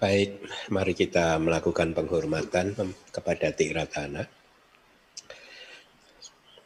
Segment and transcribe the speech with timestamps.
[0.00, 0.40] Baik,
[0.72, 2.72] mari kita melakukan penghormatan
[3.12, 4.24] kepada Tiratana.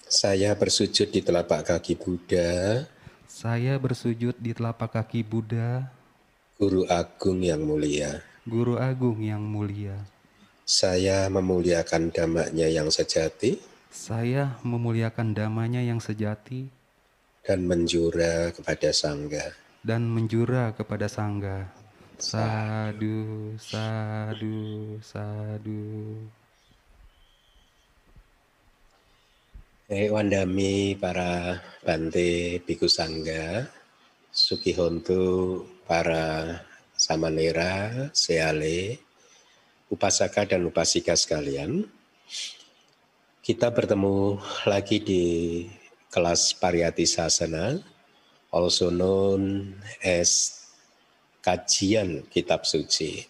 [0.07, 2.87] Saya bersujud di telapak kaki Buddha.
[3.27, 5.91] Saya bersujud di telapak kaki Buddha.
[6.55, 8.23] Guru Agung yang mulia.
[8.47, 10.07] Guru Agung yang mulia.
[10.63, 13.59] Saya memuliakan damanya yang sejati.
[13.91, 16.71] Saya memuliakan damanya yang sejati.
[17.43, 19.51] Dan menjura kepada Sangga.
[19.83, 21.84] Dan menjura kepada Sangga
[22.15, 24.59] Sadu, sadu,
[25.03, 25.83] sadu.
[29.91, 33.67] Eh, Wandami para Bante Biku Sangga,
[34.31, 36.63] Sukihontu para
[36.95, 39.03] Samanera, Seale,
[39.91, 41.83] Upasaka dan Upasika sekalian.
[43.43, 44.39] Kita bertemu
[44.71, 45.25] lagi di
[46.15, 47.75] kelas Pariyati Sasana,
[48.55, 50.64] also known as
[51.45, 53.21] kajian kitab suci.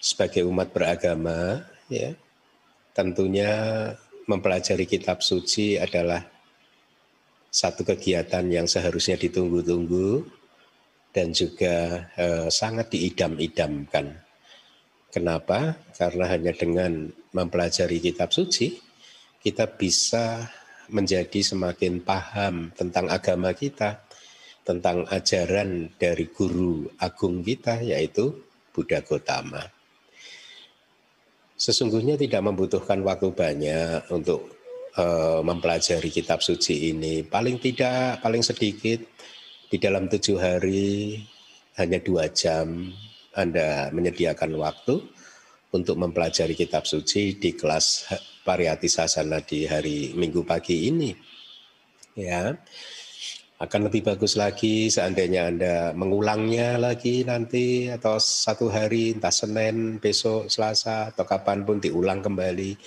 [0.00, 1.60] Sebagai umat beragama,
[1.92, 2.16] ya,
[2.96, 3.52] tentunya
[4.24, 6.24] mempelajari kitab suci adalah
[7.52, 10.24] satu kegiatan yang seharusnya ditunggu-tunggu
[11.12, 14.16] dan juga eh, sangat diidam-idamkan.
[15.08, 15.76] Kenapa?
[15.96, 18.76] Karena hanya dengan mempelajari kitab suci,
[19.40, 20.46] kita bisa
[20.92, 24.04] menjadi semakin paham tentang agama kita,
[24.68, 28.36] tentang ajaran dari guru agung kita yaitu
[28.68, 29.64] Buddha Gotama.
[31.56, 34.60] Sesungguhnya tidak membutuhkan waktu banyak untuk
[35.00, 37.24] uh, mempelajari kitab suci ini.
[37.24, 39.00] Paling tidak, paling sedikit
[39.72, 41.18] di dalam tujuh hari
[41.80, 42.92] hanya dua jam
[43.32, 45.00] Anda menyediakan waktu
[45.72, 48.12] untuk mempelajari kitab suci di kelas
[48.44, 51.10] Pariyati Sasana di hari Minggu pagi ini.
[52.18, 52.54] Ya,
[53.58, 60.46] akan lebih bagus lagi seandainya Anda mengulangnya lagi nanti atau satu hari entah Senin, besok,
[60.46, 62.78] Selasa atau kapan pun diulang kembali.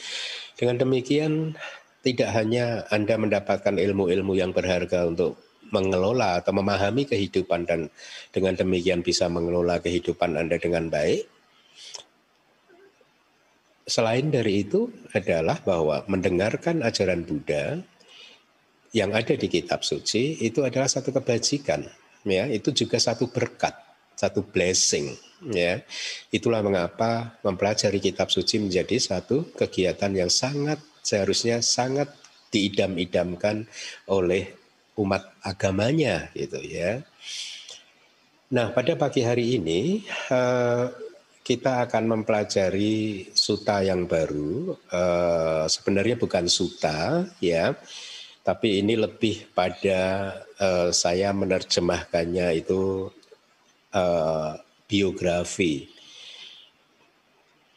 [0.55, 1.59] Dengan demikian
[1.99, 5.35] tidak hanya Anda mendapatkan ilmu-ilmu yang berharga untuk
[5.75, 7.91] mengelola atau memahami kehidupan dan
[8.31, 11.27] dengan demikian bisa mengelola kehidupan Anda dengan baik.
[13.91, 17.90] Selain dari itu adalah bahwa mendengarkan ajaran Buddha
[18.91, 21.87] yang ada di kitab suci itu adalah satu kebajikan
[22.27, 22.47] ya.
[22.47, 23.73] Itu juga satu berkat
[24.15, 25.15] satu blessing
[25.49, 25.81] ya.
[26.29, 32.13] Itulah mengapa mempelajari kitab suci menjadi satu kegiatan yang sangat seharusnya sangat
[32.53, 33.65] diidam-idamkan
[34.11, 34.53] oleh
[34.99, 37.01] umat agamanya gitu ya.
[38.51, 40.91] Nah pada pagi hari ini uh,
[41.41, 44.75] kita akan mempelajari suta yang baru.
[44.91, 47.73] Uh, sebenarnya bukan suta ya
[48.41, 53.09] tapi ini lebih pada uh, saya menerjemahkannya itu
[53.93, 54.51] uh,
[54.89, 55.85] biografi.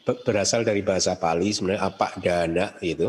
[0.04, 3.08] Berasal dari bahasa Pali sebenarnya apa dana itu.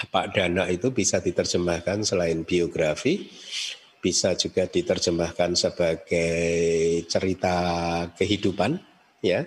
[0.00, 3.28] Apa dana itu bisa diterjemahkan selain biografi
[4.00, 6.40] bisa juga diterjemahkan sebagai
[7.04, 7.56] cerita
[8.16, 8.80] kehidupan
[9.20, 9.44] ya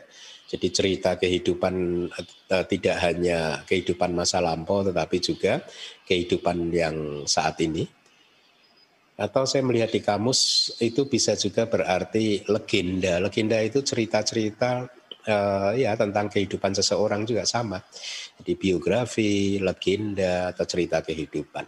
[0.53, 1.75] jadi cerita kehidupan
[2.13, 5.65] uh, tidak hanya kehidupan masa lampau tetapi juga
[6.05, 7.89] kehidupan yang saat ini.
[9.17, 13.17] Atau saya melihat di kamus itu bisa juga berarti legenda.
[13.17, 14.85] Legenda itu cerita-cerita
[15.25, 17.81] uh, ya tentang kehidupan seseorang juga sama.
[18.37, 21.65] Jadi biografi, legenda atau cerita kehidupan.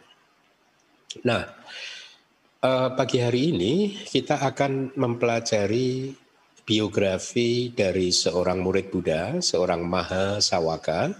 [1.25, 1.41] Nah,
[2.61, 3.73] uh, pagi hari ini
[4.05, 6.24] kita akan mempelajari
[6.65, 11.13] biografi dari seorang murid Buddha, seorang Maha Sawaka,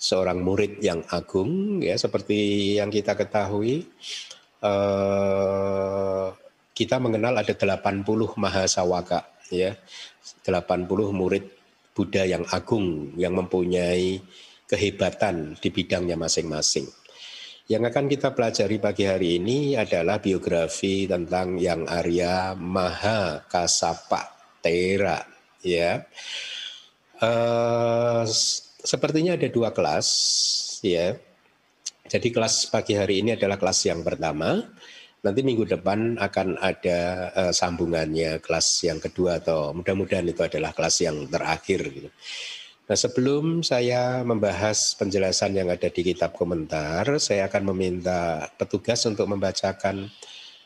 [0.00, 3.84] seorang murid yang agung ya seperti yang kita ketahui
[4.64, 6.26] eh,
[6.72, 8.06] kita mengenal ada 80
[8.40, 9.76] Maha Sawaka ya
[10.46, 11.44] 80 murid
[11.92, 14.22] Buddha yang agung yang mempunyai
[14.70, 16.86] kehebatan di bidangnya masing-masing.
[17.68, 25.22] Yang akan kita pelajari pagi hari ini adalah biografi tentang yang Arya Maha Kasapa Tera
[25.62, 26.04] ya.
[27.18, 28.22] Uh,
[28.82, 30.08] sepertinya ada dua kelas
[30.86, 31.18] ya.
[32.08, 34.64] Jadi kelas pagi hari ini adalah kelas yang pertama.
[35.18, 36.98] Nanti minggu depan akan ada
[37.34, 42.08] uh, sambungannya kelas yang kedua atau mudah-mudahan itu adalah kelas yang terakhir gitu.
[42.88, 49.28] Nah sebelum saya membahas penjelasan yang ada di kitab komentar, saya akan meminta petugas untuk
[49.28, 50.08] membacakan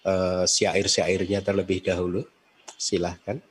[0.06, 2.23] uh, syair-syairnya terlebih dahulu.
[2.79, 3.43] Silahkan.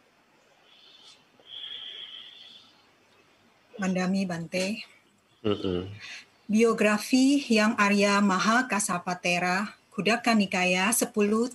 [3.79, 4.83] Mandami Bante.
[5.45, 5.87] Uh-uh.
[6.51, 11.53] Biografi yang Arya Maha Kasapatera, Kudaka Nikaya 10.5.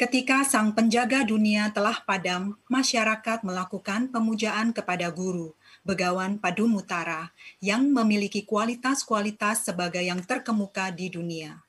[0.00, 5.52] Ketika sang penjaga dunia telah padam, masyarakat melakukan pemujaan kepada guru,
[5.84, 11.60] Begawan Padu Mutara, yang memiliki kualitas-kualitas sebagai yang terkemuka di dunia.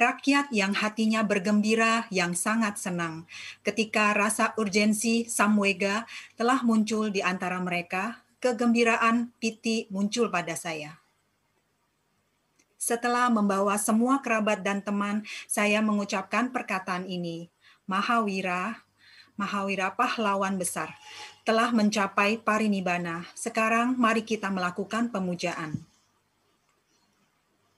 [0.00, 3.28] Rakyat yang hatinya bergembira, yang sangat senang,
[3.60, 6.08] ketika rasa urgensi Samwega
[6.40, 10.96] telah muncul di antara mereka, kegembiraan piti muncul pada saya.
[12.80, 17.52] Setelah membawa semua kerabat dan teman, saya mengucapkan perkataan ini.
[17.84, 18.80] Mahawira,
[19.36, 20.96] Mahawira pahlawan besar,
[21.44, 23.28] telah mencapai parinibbana.
[23.36, 25.89] Sekarang mari kita melakukan pemujaan.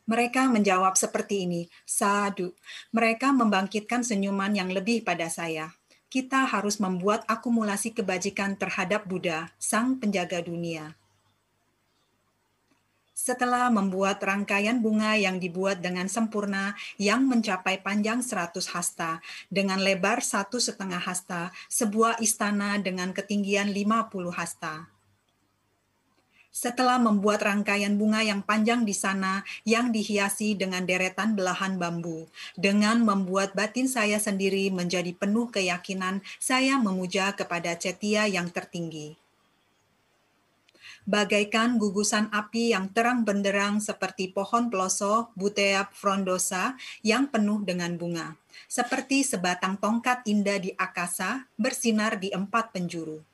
[0.02, 2.50] Mereka menjawab seperti ini, sadu.
[2.90, 5.70] Mereka membangkitkan senyuman yang lebih pada saya.
[6.10, 10.98] Kita harus membuat akumulasi kebajikan terhadap Buddha, sang penjaga dunia.
[13.22, 20.26] Setelah membuat rangkaian bunga yang dibuat dengan sempurna yang mencapai panjang 100 hasta dengan lebar
[20.26, 24.90] satu setengah hasta, sebuah istana dengan ketinggian 50 hasta.
[26.52, 32.28] Setelah membuat rangkaian bunga yang panjang di sana yang dihiasi dengan deretan belahan bambu,
[32.60, 39.16] dengan membuat batin saya sendiri menjadi penuh keyakinan, saya memuja kepada Cetia yang tertinggi.
[41.08, 48.36] Bagaikan gugusan api yang terang benderang seperti pohon peloso Butea frondosa yang penuh dengan bunga,
[48.68, 53.31] seperti sebatang tongkat indah di akasa bersinar di empat penjuru.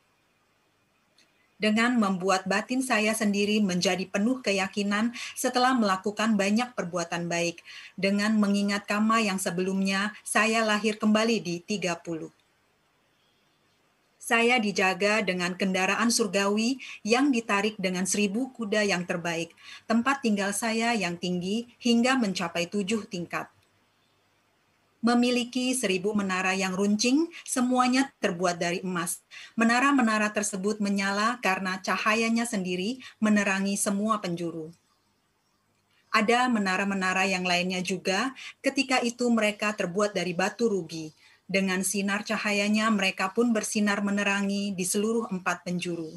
[1.58, 7.66] Dengan membuat batin saya sendiri menjadi penuh keyakinan setelah melakukan banyak perbuatan baik,
[7.98, 12.30] dengan mengingat kama yang sebelumnya saya lahir kembali di 30
[14.28, 19.56] saya dijaga dengan kendaraan surgawi yang ditarik dengan seribu kuda yang terbaik,
[19.88, 23.48] tempat tinggal saya yang tinggi hingga mencapai tujuh tingkat.
[24.98, 29.22] Memiliki seribu menara yang runcing, semuanya terbuat dari emas.
[29.54, 34.74] Menara-menara tersebut menyala karena cahayanya sendiri menerangi semua penjuru
[36.08, 38.32] ada menara-menara yang lainnya juga.
[38.64, 41.12] Ketika itu, mereka terbuat dari batu rubi,
[41.48, 46.12] dengan sinar cahayanya mereka pun bersinar menerangi di seluruh empat penjuru.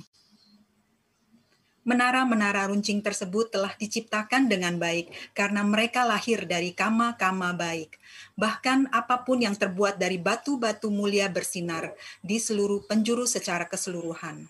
[1.81, 7.97] Menara-menara runcing tersebut telah diciptakan dengan baik karena mereka lahir dari kama-kama baik.
[8.37, 14.45] Bahkan apa pun yang terbuat dari batu-batu mulia bersinar di seluruh penjuru secara keseluruhan.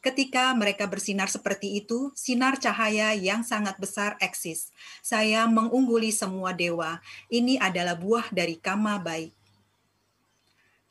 [0.00, 4.72] Ketika mereka bersinar seperti itu, sinar cahaya yang sangat besar eksis.
[5.04, 7.04] Saya mengungguli semua dewa.
[7.28, 9.30] Ini adalah buah dari kama baik.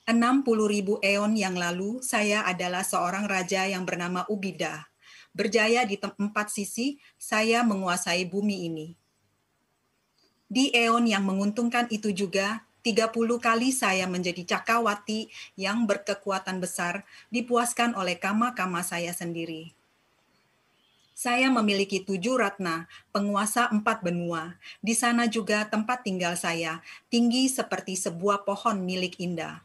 [0.05, 4.90] 60 ribu eon yang lalu, saya adalah seorang raja yang bernama Ubida.
[5.31, 8.87] Berjaya di empat sisi, saya menguasai bumi ini.
[10.51, 17.95] Di eon yang menguntungkan itu juga, 30 kali saya menjadi cakawati yang berkekuatan besar, dipuaskan
[17.95, 19.71] oleh kama-kama saya sendiri.
[21.15, 24.59] Saya memiliki tujuh ratna, penguasa empat benua.
[24.83, 29.63] Di sana juga tempat tinggal saya, tinggi seperti sebuah pohon milik indah.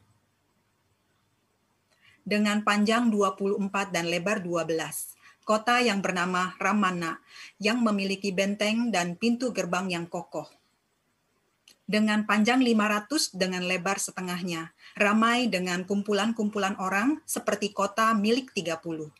[2.22, 5.15] Dengan panjang 24 dan lebar 12
[5.46, 7.22] kota yang bernama Ramana,
[7.62, 10.50] yang memiliki benteng dan pintu gerbang yang kokoh
[11.86, 19.14] dengan panjang 500 dengan lebar setengahnya, ramai dengan kumpulan-kumpulan orang seperti kota milik 30.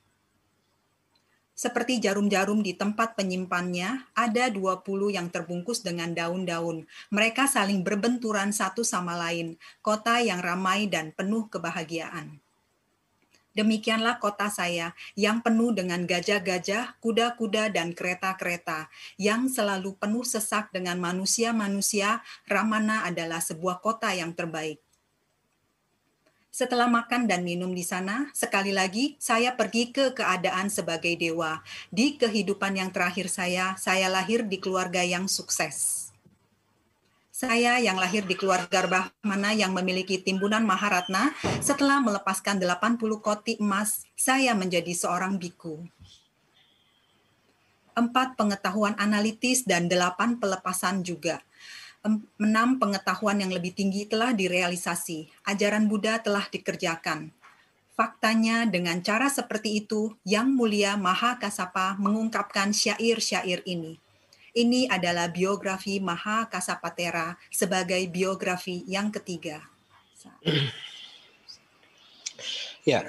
[1.57, 6.85] Seperti jarum-jarum di tempat penyimpannya, ada 20 yang terbungkus dengan daun-daun.
[7.09, 12.45] Mereka saling berbenturan satu sama lain, kota yang ramai dan penuh kebahagiaan.
[13.57, 21.01] Demikianlah kota saya yang penuh dengan gajah-gajah, kuda-kuda, dan kereta-kereta, yang selalu penuh sesak dengan
[21.01, 22.21] manusia-manusia.
[22.45, 24.85] Ramana adalah sebuah kota yang terbaik.
[26.53, 31.61] Setelah makan dan minum di sana, sekali lagi saya pergi ke keadaan sebagai dewa.
[31.93, 36.06] Di kehidupan yang terakhir saya, saya lahir di keluarga yang sukses.
[37.37, 44.09] Saya yang lahir di keluarga Brahmana yang memiliki timbunan Maharatna, setelah melepaskan 80 koti emas,
[44.17, 45.85] saya menjadi seorang biku.
[47.93, 51.45] Empat pengetahuan analitis dan delapan pelepasan juga.
[52.41, 55.29] Enam pengetahuan yang lebih tinggi telah direalisasi.
[55.45, 57.37] Ajaran Buddha telah dikerjakan.
[57.93, 64.01] Faktanya dengan cara seperti itu, Yang Mulia Maha Kasapa mengungkapkan syair-syair ini
[64.57, 69.61] ini adalah biografi Maha Kasapatera sebagai biografi yang ketiga.
[72.87, 73.03] Ya,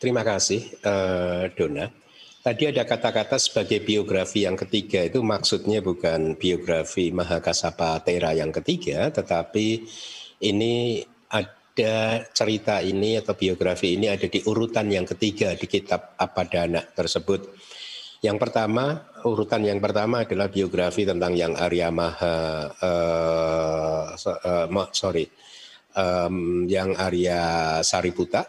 [0.00, 1.92] terima kasih uh, Dona.
[2.40, 9.12] Tadi ada kata-kata sebagai biografi yang ketiga itu maksudnya bukan biografi Maha Kasapatera yang ketiga,
[9.12, 9.84] tetapi
[10.48, 16.80] ini ada cerita ini atau biografi ini ada di urutan yang ketiga di kitab Apadana
[16.88, 17.52] tersebut.
[18.18, 25.30] Yang pertama, urutan yang pertama adalah biografi tentang yang Arya Maha, uh, uh, sorry,
[25.94, 28.42] um, yang Arya Sariputa.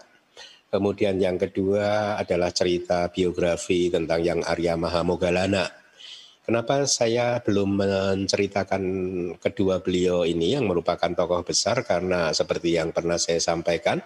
[0.73, 5.65] Kemudian yang kedua adalah cerita biografi tentang yang Arya Maha Mogalana.
[6.39, 8.83] Kenapa saya belum menceritakan
[9.37, 14.01] kedua beliau ini yang merupakan tokoh besar karena seperti yang pernah saya sampaikan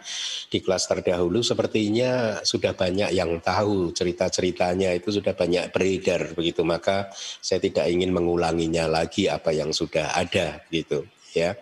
[0.51, 7.07] di kelas terdahulu sepertinya sudah banyak yang tahu cerita-ceritanya itu sudah banyak beredar begitu maka
[7.15, 11.55] saya tidak ingin mengulanginya lagi apa yang sudah ada gitu ya.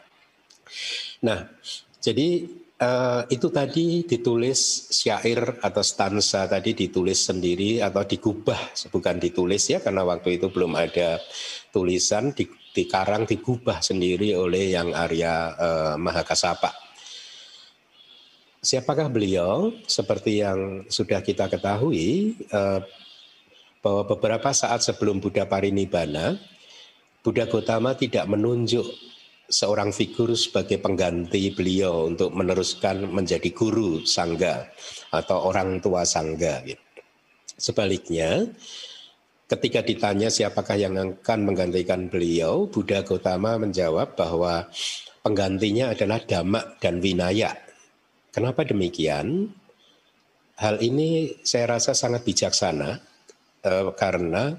[1.22, 1.46] Nah,
[2.02, 2.50] jadi
[2.82, 9.86] Uh, itu tadi ditulis syair atau stansa tadi ditulis sendiri atau digubah bukan ditulis ya
[9.86, 11.22] karena waktu itu belum ada
[11.70, 16.74] tulisan di, dikarang digubah sendiri oleh yang Arya uh, Mahakasapa.
[18.66, 19.70] Siapakah beliau?
[19.86, 22.82] Seperti yang sudah kita ketahui uh,
[23.86, 26.34] bahwa beberapa saat sebelum Buddha Parinibbana,
[27.22, 28.90] Buddha Gautama tidak menunjuk
[29.52, 34.72] seorang figur sebagai pengganti beliau untuk meneruskan menjadi guru sangga
[35.12, 36.64] atau orang tua sangga.
[36.64, 36.80] Gitu.
[37.60, 38.48] Sebaliknya,
[39.52, 44.72] ketika ditanya siapakah yang akan menggantikan beliau, Buddha Gautama menjawab bahwa
[45.22, 47.54] penggantinya adalah Dhamma dan Vinaya.
[48.32, 49.52] Kenapa demikian?
[50.56, 53.04] Hal ini saya rasa sangat bijaksana
[53.68, 54.56] eh, karena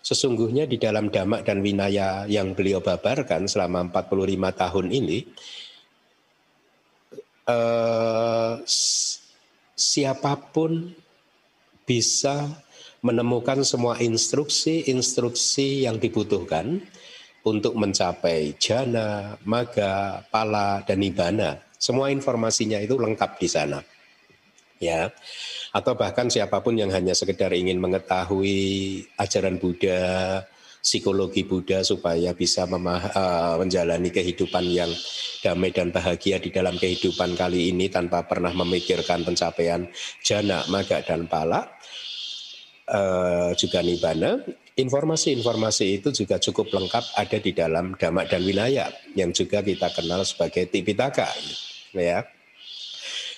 [0.00, 5.18] Sesungguhnya di dalam damak dan winaya yang beliau babarkan selama 45 tahun ini,
[7.44, 8.54] eh,
[9.76, 10.92] siapa pun
[11.84, 12.48] bisa
[13.00, 16.80] menemukan semua instruksi-instruksi yang dibutuhkan
[17.40, 21.56] untuk mencapai jana, maga, pala, dan nibana.
[21.80, 23.80] Semua informasinya itu lengkap di sana.
[24.80, 25.12] Ya
[25.70, 30.42] atau bahkan siapa pun yang hanya sekedar ingin mengetahui ajaran Buddha,
[30.82, 34.90] psikologi Buddha supaya bisa memah- uh, menjalani kehidupan yang
[35.40, 39.86] damai dan bahagia di dalam kehidupan kali ini tanpa pernah memikirkan pencapaian
[40.26, 41.70] jana, maga dan pala
[42.90, 44.42] uh, juga nibana.
[44.74, 50.24] Informasi-informasi itu juga cukup lengkap ada di dalam Dhamma dan Winaya yang juga kita kenal
[50.24, 51.28] sebagai Tipitaka
[51.92, 52.24] ya.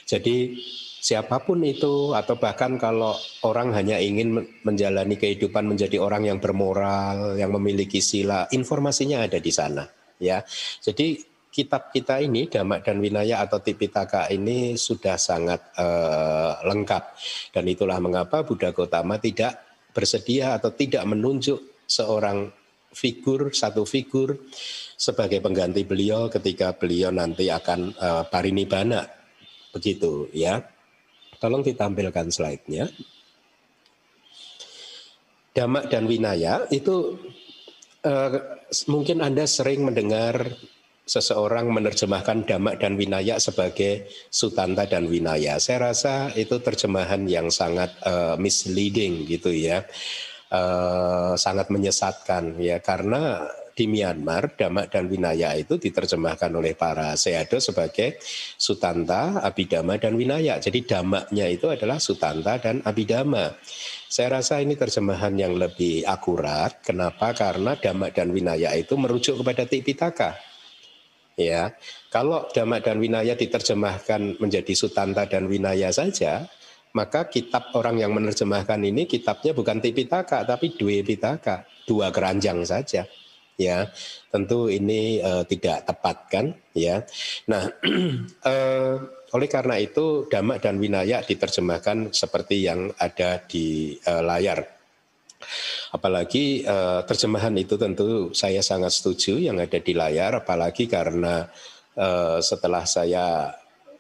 [0.06, 0.54] Jadi
[1.02, 7.34] siapa pun itu atau bahkan kalau orang hanya ingin menjalani kehidupan menjadi orang yang bermoral,
[7.34, 9.82] yang memiliki sila, informasinya ada di sana
[10.22, 10.46] ya.
[10.78, 11.18] Jadi
[11.50, 17.04] kitab kita ini Damak dan Winaya atau Tipitaka ini sudah sangat uh, lengkap
[17.50, 19.58] dan itulah mengapa Buddha Gautama tidak
[19.90, 22.48] bersedia atau tidak menunjuk seorang
[22.94, 24.38] figur satu figur
[24.96, 29.02] sebagai pengganti beliau ketika beliau nanti akan uh, parinibbana
[29.74, 30.71] begitu ya.
[31.42, 32.86] Tolong ditampilkan slide-nya.
[35.50, 37.18] Damak dan Winaya itu
[38.06, 38.30] uh,
[38.86, 40.54] mungkin Anda sering mendengar
[41.02, 45.58] seseorang menerjemahkan Damak dan Winaya sebagai Sutanta dan Winaya.
[45.58, 49.82] Saya rasa itu terjemahan yang sangat uh, misleading gitu ya.
[50.52, 57.56] Uh, sangat menyesatkan ya karena di Myanmar, Damak dan Winaya itu diterjemahkan oleh para seado
[57.58, 58.20] sebagai
[58.60, 60.60] Sutanta, Abidama, dan Winaya.
[60.60, 63.56] Jadi damaknya itu adalah Sutanta dan Abidama.
[64.12, 66.84] Saya rasa ini terjemahan yang lebih akurat.
[66.84, 67.32] Kenapa?
[67.32, 70.36] Karena Damak dan Winaya itu merujuk kepada Tipitaka.
[71.32, 71.72] Ya,
[72.12, 76.44] kalau Damak dan Winaya diterjemahkan menjadi Sutanta dan Winaya saja,
[76.92, 83.08] maka kitab orang yang menerjemahkan ini kitabnya bukan Tipitaka tapi Dwe Pitaka, dua keranjang saja
[83.56, 83.88] ya.
[84.32, 87.04] Tentu ini uh, tidak tepat kan ya.
[87.48, 87.68] Nah
[88.44, 88.96] uh,
[89.36, 94.60] oleh karena itu damak dan winaya diterjemahkan seperti yang ada di uh, layar.
[95.92, 101.44] Apalagi uh, terjemahan itu tentu saya sangat setuju yang ada di layar apalagi karena
[101.98, 103.50] uh, setelah saya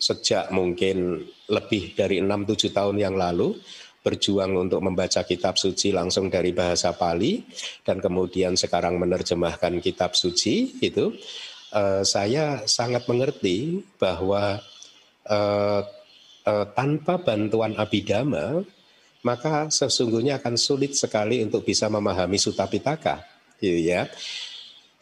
[0.02, 3.54] sejak mungkin lebih dari 6-7 tahun yang lalu
[4.02, 7.42] berjuang untuk membaca kitab suci langsung dari bahasa Pali
[7.86, 11.14] dan kemudian sekarang menerjemahkan kitab suci itu
[11.72, 14.58] uh, saya sangat mengerti bahwa
[15.30, 15.80] uh,
[16.46, 18.66] uh, tanpa bantuan abidama
[19.22, 23.22] maka sesungguhnya akan sulit sekali untuk bisa memahami Sutta Pitaka
[23.62, 24.10] gitu ya.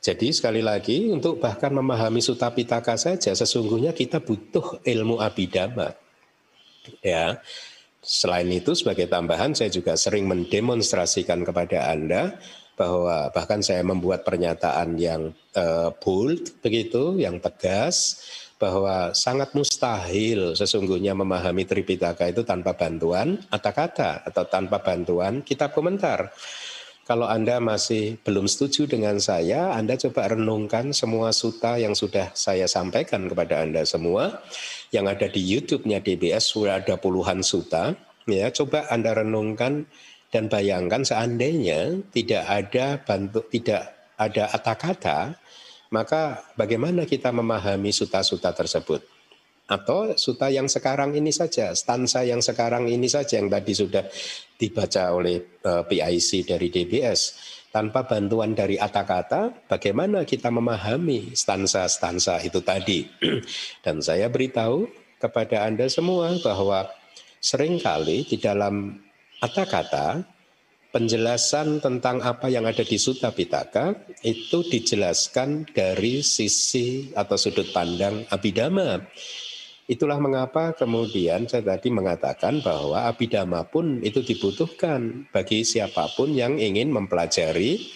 [0.00, 5.96] Jadi sekali lagi untuk bahkan memahami Sutta Pitaka saja sesungguhnya kita butuh ilmu abidama.
[7.00, 7.40] Ya.
[8.00, 12.40] Selain itu sebagai tambahan saya juga sering mendemonstrasikan kepada Anda
[12.80, 18.24] bahwa bahkan saya membuat pernyataan yang uh, bold begitu, yang tegas
[18.56, 26.32] bahwa sangat mustahil sesungguhnya memahami Tripitaka itu tanpa bantuan kata-kata atau tanpa bantuan kitab komentar.
[27.08, 32.70] Kalau Anda masih belum setuju dengan saya, Anda coba renungkan semua suta yang sudah saya
[32.70, 34.40] sampaikan kepada Anda semua.
[34.90, 37.94] Yang ada di YouTube-nya DBS sudah ada puluhan suta.
[38.26, 39.86] Ya, coba Anda renungkan
[40.30, 45.18] dan bayangkan seandainya tidak ada bantu tidak ada kata-kata,
[45.90, 49.02] maka bagaimana kita memahami suta-suta tersebut?
[49.70, 54.02] atau suta yang sekarang ini saja, stansa yang sekarang ini saja yang tadi sudah
[54.58, 57.20] dibaca oleh eh, PIC dari DBS.
[57.70, 63.06] Tanpa bantuan dari kata-kata, bagaimana kita memahami stansa-stansa itu tadi?
[63.86, 64.90] Dan saya beritahu
[65.22, 66.90] kepada Anda semua bahwa
[67.38, 68.98] sering kali di dalam
[69.38, 70.26] kata-kata
[70.90, 73.94] penjelasan tentang apa yang ada di Sutta Pitaka
[74.26, 78.98] itu dijelaskan dari sisi atau sudut pandang Abhidhamma
[79.90, 86.62] Itulah mengapa kemudian saya tadi mengatakan bahwa abidama pun itu dibutuhkan bagi siapa pun yang
[86.62, 87.90] ingin mempelajari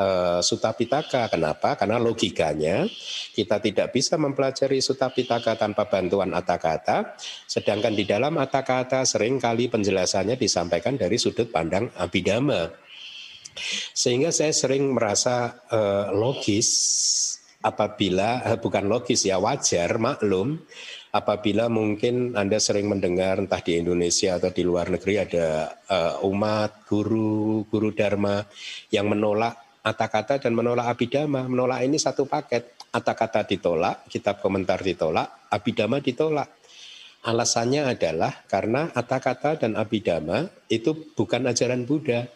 [0.00, 1.28] uh, Sutta Pitaka.
[1.28, 1.76] Kenapa?
[1.76, 2.88] Karena logikanya
[3.36, 7.12] kita tidak bisa mempelajari Sutta Pitaka tanpa bantuan kata-kata,
[7.44, 12.72] sedangkan di dalam kata-kata sering kali penjelasannya disampaikan dari sudut pandang abidama.
[13.92, 16.72] Sehingga saya sering merasa uh, logis
[17.60, 20.64] apabila uh, bukan logis ya wajar maklum
[21.14, 26.82] apabila mungkin Anda sering mendengar entah di Indonesia atau di luar negeri ada uh, umat,
[26.90, 28.42] guru, guru dharma
[28.90, 31.46] yang menolak kata-kata dan menolak abidama.
[31.46, 32.74] Menolak ini satu paket.
[32.94, 36.46] Kata-kata ditolak, kitab komentar ditolak, abidama ditolak.
[37.26, 42.30] Alasannya adalah karena kata-kata dan abidama itu bukan ajaran Buddha.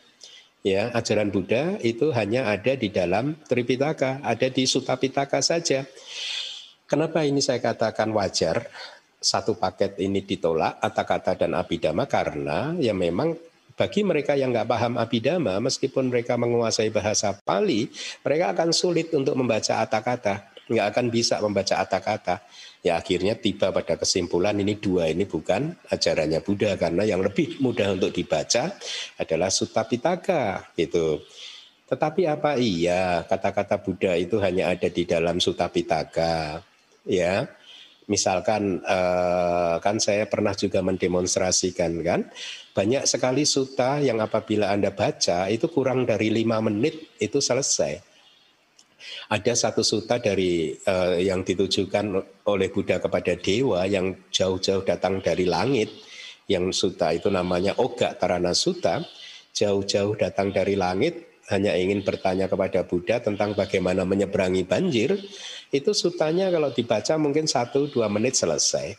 [0.67, 5.87] Ya, ajaran Buddha itu hanya ada di dalam Tripitaka, ada di Sutapitaka saja.
[6.89, 8.65] Kenapa ini saya katakan wajar
[9.21, 13.37] satu paket ini ditolak kata-kata dan abidama karena ya memang
[13.77, 17.93] bagi mereka yang nggak paham abidama meskipun mereka menguasai bahasa Pali
[18.25, 22.41] mereka akan sulit untuk membaca kata-kata nggak akan bisa membaca kata-kata
[22.81, 28.01] ya akhirnya tiba pada kesimpulan ini dua ini bukan ajarannya Buddha karena yang lebih mudah
[28.01, 28.73] untuk dibaca
[29.19, 31.21] adalah Sutta Pitaka gitu.
[31.89, 32.61] Tetapi apa?
[32.61, 36.61] Iya kata-kata Buddha itu hanya ada di dalam Sutta Pitaka
[37.09, 37.49] ya
[38.09, 42.27] misalkan eh, kan saya pernah juga mendemonstrasikan kan?
[42.73, 48.01] Banyak sekali suta yang apabila anda baca itu kurang dari lima menit itu selesai.
[49.29, 52.07] Ada satu suta dari eh, yang ditujukan
[52.49, 55.93] oleh Buddha kepada dewa yang jauh-jauh datang dari langit
[56.49, 59.05] yang suta itu namanya Oga Tarana Suta
[59.53, 65.17] jauh-jauh datang dari langit hanya ingin bertanya kepada Buddha tentang bagaimana menyeberangi banjir,
[65.73, 68.97] itu sutanya kalau dibaca mungkin satu dua menit selesai.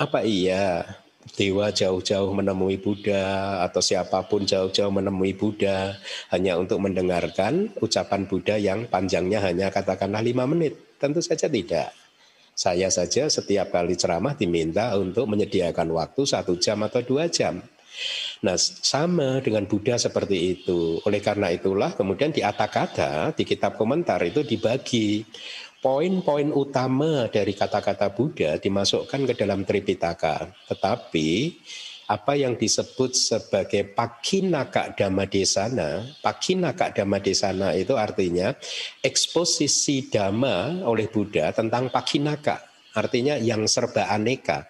[0.00, 0.84] Apa iya
[1.36, 5.98] dewa jauh-jauh menemui Buddha atau siapa pun jauh-jauh menemui Buddha
[6.32, 10.96] hanya untuk mendengarkan ucapan Buddha yang panjangnya hanya katakanlah lima menit?
[10.96, 11.92] Tentu saja tidak.
[12.58, 17.62] Saya saja setiap kali ceramah diminta untuk menyediakan waktu satu jam atau dua jam.
[18.46, 21.02] Nah, sama dengan Buddha seperti itu.
[21.02, 25.26] Oleh karena itulah kemudian di kata di kitab komentar itu dibagi
[25.78, 30.50] poin-poin utama dari kata-kata Buddha dimasukkan ke dalam Tripitaka.
[30.70, 31.28] Tetapi
[32.08, 38.56] apa yang disebut sebagai pakinaka dhamma desana, pakinaka dhamma desana itu artinya
[39.04, 42.64] eksposisi dhamma oleh Buddha tentang pakinaka,
[42.96, 44.66] artinya yang serba aneka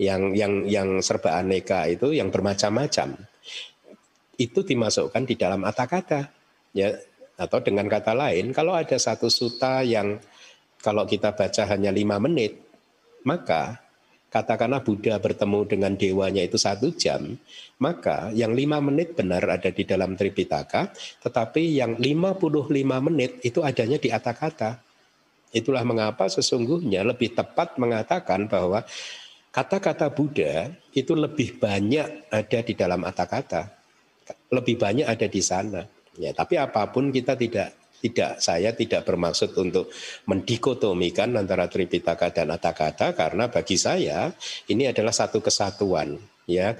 [0.00, 3.14] yang yang yang serba aneka itu yang bermacam-macam
[4.34, 6.26] itu dimasukkan di dalam kata-kata
[6.74, 6.90] ya
[7.38, 10.18] atau dengan kata lain kalau ada satu suta yang
[10.82, 12.58] kalau kita baca hanya lima menit
[13.22, 13.84] maka
[14.34, 17.38] katakanlah Buddha bertemu dengan dewanya itu satu jam,
[17.78, 20.90] maka yang lima menit benar ada di dalam Tripitaka,
[21.22, 24.82] tetapi yang 55 menit itu adanya di kata-kata.
[25.54, 28.82] Itulah mengapa sesungguhnya lebih tepat mengatakan bahwa
[29.54, 33.70] kata-kata Buddha itu lebih banyak ada di dalam kata-kata,
[34.50, 35.86] lebih banyak ada di sana.
[36.18, 39.88] Ya, tapi apa pun kita tidak tidak saya tidak bermaksud untuk
[40.28, 44.28] mendikotomikan antara Tripitaka dan kata-kata karena bagi saya
[44.68, 46.18] ini adalah satu kesatuan
[46.50, 46.74] ya.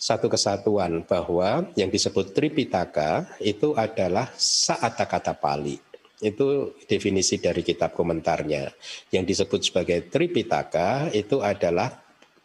[0.00, 5.89] Satu kesatuan bahwa yang disebut Tripitaka itu adalah saat kata Pali
[6.20, 8.68] itu definisi dari kitab komentarnya.
[9.08, 11.96] Yang disebut sebagai Tripitaka itu adalah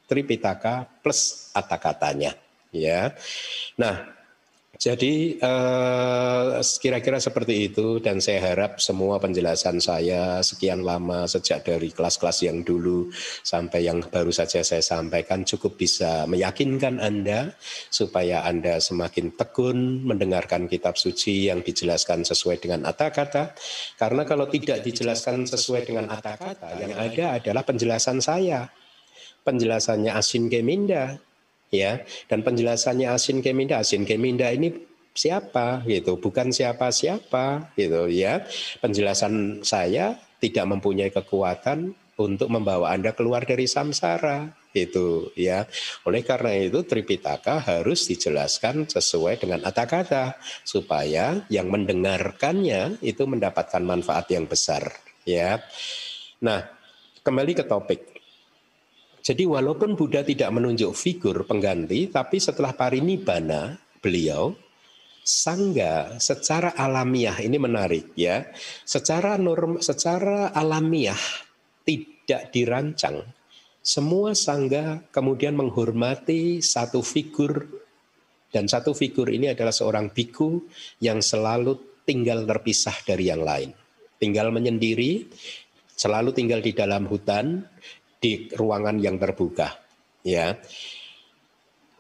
[0.07, 2.35] Tripitaka plus kata-katanya.
[2.71, 3.15] Ya.
[3.75, 4.14] Nah,
[4.75, 11.95] Jadi uh, kira-kira seperti itu dan saya harap semua penjelasan saya sekian lama sejak dari
[11.95, 13.07] kelas-kelas yang dulu
[13.39, 17.55] sampai yang baru saja saya sampaikan cukup bisa meyakinkan Anda
[17.88, 23.43] supaya Anda semakin tekun mendengarkan kitab suci yang dijelaskan sesuai dengan kata kata
[23.95, 28.67] karena kalau tidak dijelaskan sesuai dengan kata kata yang ada adalah penjelasan saya.
[29.45, 31.21] Penjelasannya Asin Geminda
[31.73, 34.73] ya dan penjelasannya Asin Keminda Asin Keminda ini
[35.15, 36.19] siapa gitu?
[36.19, 38.43] Bukan siapa-siapa gitu ya.
[38.84, 45.63] Penjelasan saya tidak mempunyai kekuatan untuk membawa Anda keluar dari samsara itu ya.
[46.04, 50.36] Oleh karena itu Tripitaka harus dijelaskan sesuai dengan kata-kata
[50.67, 54.84] supaya yang mendengarkannya itu mendapatkan manfaat yang besar
[55.23, 55.63] ya.
[56.43, 56.67] Nah
[57.23, 58.15] kembali ke topik
[59.25, 64.53] jadi walaupun Buddha tidak menunjuk figur pengganti, tapi setelah parinibbana beliau
[65.25, 68.45] sangga secara alamiah ini menarik ya.
[68.85, 71.17] Secara norm secara alamiah
[71.81, 73.25] tidak dirancang.
[73.81, 77.65] Semua sangga kemudian menghormati satu figur
[78.53, 80.69] dan satu figur ini adalah seorang biku
[81.01, 83.73] yang selalu tinggal terpisah dari yang lain.
[84.21, 85.25] Tinggal menyendiri,
[85.97, 87.65] selalu tinggal di dalam hutan
[88.25, 89.69] di ruangan yang terbuka.
[90.25, 90.57] Ya,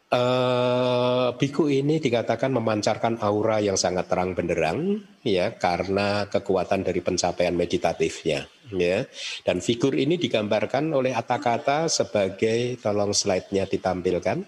[0.05, 7.57] Uh, biku ini dikatakan memancarkan aura yang sangat terang benderang ya karena kekuatan dari pencapaian
[7.57, 8.45] meditatifnya
[8.77, 9.01] ya
[9.41, 11.09] dan figur ini digambarkan oleh
[11.41, 14.45] kata sebagai tolong slide-nya ditampilkan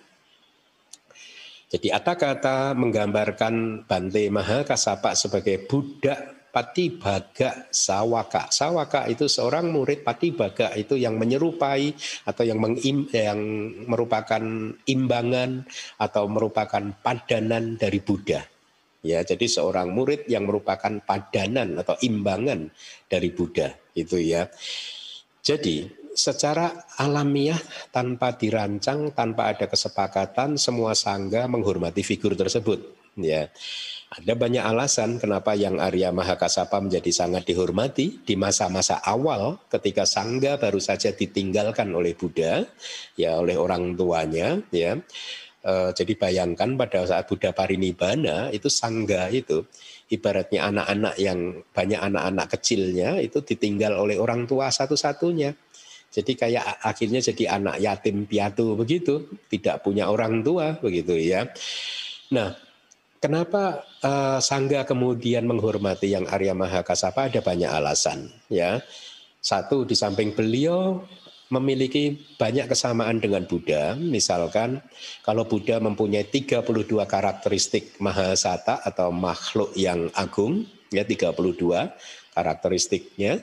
[1.73, 8.49] jadi kata menggambarkan Bante Mahakasapa sebagai budak Patibaga Sawaka.
[8.49, 11.93] Sawaka itu seorang murid Patibaga itu yang menyerupai
[12.25, 13.37] atau yang mengim, yang
[13.85, 14.41] merupakan
[14.89, 15.69] imbangan
[16.01, 18.41] atau merupakan padanan dari Buddha.
[19.05, 22.73] Ya, jadi seorang murid yang merupakan padanan atau imbangan
[23.05, 24.49] dari Buddha itu ya.
[25.45, 25.85] Jadi
[26.17, 27.61] secara alamiah
[27.93, 32.81] tanpa dirancang, tanpa ada kesepakatan semua sangga menghormati figur tersebut
[33.21, 33.45] ya.
[34.07, 40.55] Ada banyak alasan kenapa yang Arya Mahakasapa menjadi sangat dihormati di masa-masa awal ketika Sangga
[40.55, 42.63] baru saja ditinggalkan oleh Buddha,
[43.19, 44.95] ya oleh orang tuanya, ya.
[45.59, 49.67] E, jadi bayangkan pada saat Buddha parinibbana itu Sangga itu
[50.07, 55.51] ibaratnya anak-anak yang banyak anak-anak kecilnya itu ditinggal oleh orang tua satu-satunya.
[56.07, 61.51] Jadi kayak akhirnya jadi anak yatim piatu begitu, tidak punya orang tua begitu ya.
[62.31, 62.66] Nah,
[63.17, 68.77] Kenapa uh, Sangga kemudian menghormati yang Arya Mahakasapa ada banyak alasan ya.
[69.41, 71.01] Satu di samping beliau
[71.49, 73.95] memiliki banyak kesamaan dengan Buddha.
[73.97, 74.83] Misalkan
[75.23, 76.61] kalau Buddha mempunyai 32
[77.07, 81.33] karakteristik Mahasata atau makhluk yang agung ya 32
[82.35, 83.41] karakteristiknya.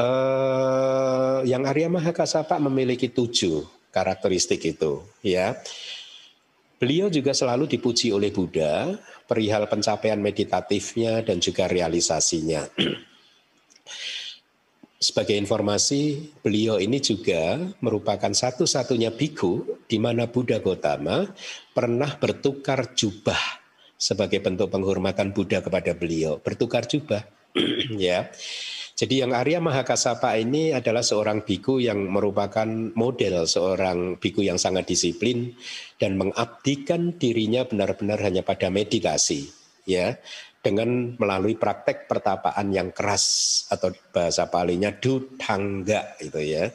[0.00, 5.56] Uh, yang Arya Mahakasapa memiliki tujuh karakteristik itu ya.
[6.80, 8.96] Beliau juga selalu dipuji oleh Buddha
[9.28, 12.64] perihal pencapaian meditatifnya dan juga realisasinya.
[15.00, 21.28] Sebagai informasi, beliau ini juga merupakan satu-satunya biku di mana Buddha Gotama
[21.76, 23.60] pernah bertukar jubah
[24.00, 26.40] sebagai bentuk penghormatan Buddha kepada beliau.
[26.40, 27.20] Bertukar jubah,
[28.00, 28.32] ya.
[29.00, 34.92] Jadi yang Arya Mahakasapa ini adalah seorang biku yang merupakan model seorang biku yang sangat
[34.92, 35.56] disiplin
[35.96, 39.48] dan mengabdikan dirinya benar-benar hanya pada meditasi
[39.88, 40.20] ya
[40.60, 46.68] dengan melalui praktek pertapaan yang keras atau bahasa palingnya dutangga itu ya.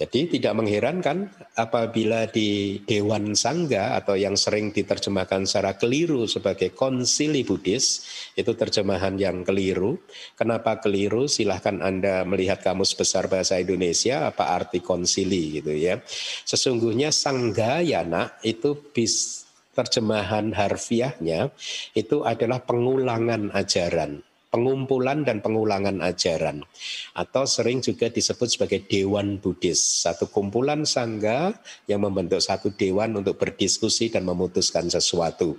[0.00, 1.28] Jadi tidak mengherankan
[1.60, 9.20] apabila di Dewan Sangga atau yang sering diterjemahkan secara keliru sebagai konsili Buddhis, itu terjemahan
[9.20, 10.00] yang keliru.
[10.40, 11.28] Kenapa keliru?
[11.28, 16.00] Silahkan Anda melihat kamus besar bahasa Indonesia apa arti konsili gitu ya.
[16.48, 19.44] Sesungguhnya Sanggayana itu bis
[19.76, 21.52] terjemahan harfiahnya
[21.92, 26.66] itu adalah pengulangan ajaran pengumpulan dan pengulangan ajaran
[27.14, 31.54] atau sering juga disebut sebagai dewan Buddhis, satu kumpulan sangga
[31.86, 35.56] yang membentuk satu dewan untuk berdiskusi dan memutuskan sesuatu.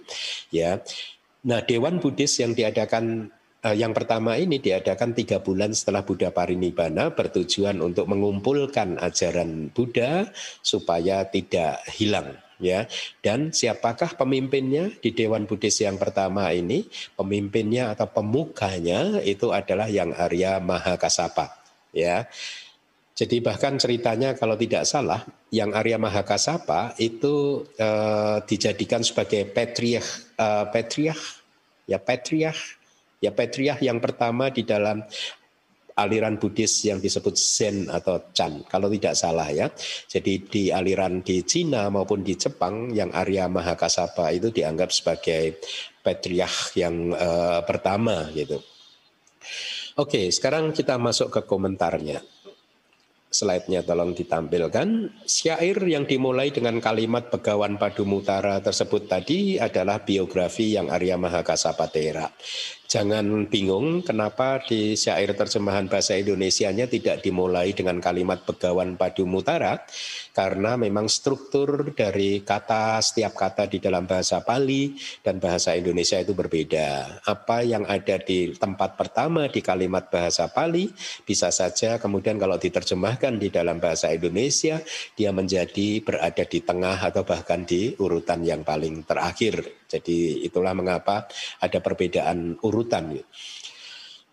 [0.51, 0.84] Ya.
[1.47, 3.32] Nah, dewan Buddhis yang diadakan
[3.63, 10.30] eh, yang pertama ini diadakan tiga bulan setelah Buddha Parinibbana bertujuan untuk mengumpulkan ajaran Buddha
[10.62, 12.86] supaya tidak hilang ya.
[13.19, 16.86] Dan siapakah pemimpinnya di Dewan Buddhis yang pertama ini?
[17.17, 21.52] Pemimpinnya atau pemukanya itu adalah yang Arya Mahakasapa,
[21.91, 22.30] ya.
[23.12, 25.21] Jadi bahkan ceritanya kalau tidak salah,
[25.52, 31.43] yang Arya Mahakasapa itu uh, dijadikan sebagai patriarch, uh, patriarch,
[31.86, 32.80] ya patriarch,
[33.19, 35.04] ya patriarch yang pertama di dalam
[35.95, 39.67] aliran Buddhis yang disebut Zen atau Chan, kalau tidak salah ya.
[40.08, 45.60] Jadi di aliran di Cina maupun di Jepang yang Arya Mahakasapa itu dianggap sebagai
[46.01, 48.62] patriarch yang uh, pertama gitu.
[49.99, 52.23] Oke, sekarang kita masuk ke komentarnya
[53.32, 54.88] slide-nya tolong ditampilkan.
[55.23, 62.27] Syair yang dimulai dengan kalimat Begawan Padu Mutara tersebut tadi adalah biografi yang Arya Mahakasapatera.
[62.91, 69.80] Jangan bingung kenapa di syair terjemahan bahasa Indonesianya tidak dimulai dengan kalimat Begawan Padu Mutara
[70.36, 74.91] karena memang struktur dari kata setiap kata di dalam bahasa Pali
[75.23, 77.23] dan bahasa Indonesia itu berbeda.
[77.23, 80.91] Apa yang ada di tempat pertama di kalimat bahasa Pali
[81.23, 84.84] bisa saja kemudian kalau diterjemahkan di dalam bahasa Indonesia
[85.15, 89.81] dia menjadi berada di tengah atau bahkan di urutan yang paling terakhir.
[89.91, 91.27] Jadi itulah mengapa
[91.60, 93.12] ada perbedaan urutan.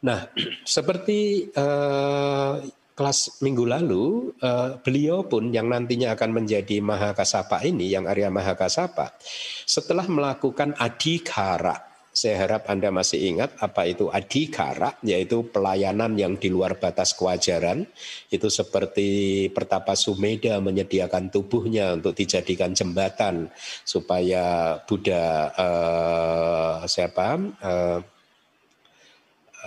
[0.07, 0.21] Nah,
[0.63, 2.63] seperti uh,
[2.99, 9.19] kelas minggu lalu, uh, beliau pun yang nantinya akan menjadi Mahakasapa ini, yang Arya Mahakasapa,
[9.67, 11.88] setelah melakukan adikara,
[12.19, 17.87] saya harap Anda masih ingat apa itu adikara, yaitu pelayanan yang di luar batas kewajaran.
[18.27, 23.47] Itu seperti Pertapa Sumeda menyediakan tubuhnya untuk dijadikan jembatan
[23.87, 27.99] supaya Buddha uh, siapa uh,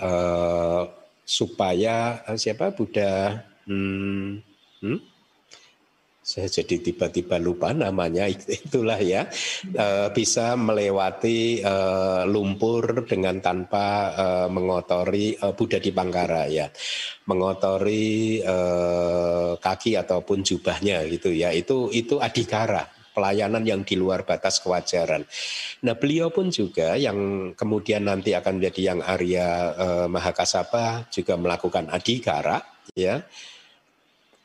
[0.04, 0.82] uh,
[1.24, 4.28] supaya uh, siapa Buddha hmm,
[4.84, 5.11] hmm?
[6.32, 8.24] Saya jadi tiba-tiba lupa namanya
[8.64, 9.28] itulah ya.
[9.68, 16.72] Uh, bisa melewati uh, lumpur dengan tanpa uh, mengotori Buddha di Bangkara ya
[17.22, 18.42] mengotori
[19.62, 21.52] kaki ataupun jubahnya gitu ya.
[21.52, 25.22] Itu itu adikara pelayanan yang di luar batas kewajaran.
[25.84, 31.92] Nah, beliau pun juga yang kemudian nanti akan menjadi yang Arya eh, Mahakasapa juga melakukan
[31.92, 32.64] adhikara
[32.96, 33.22] ya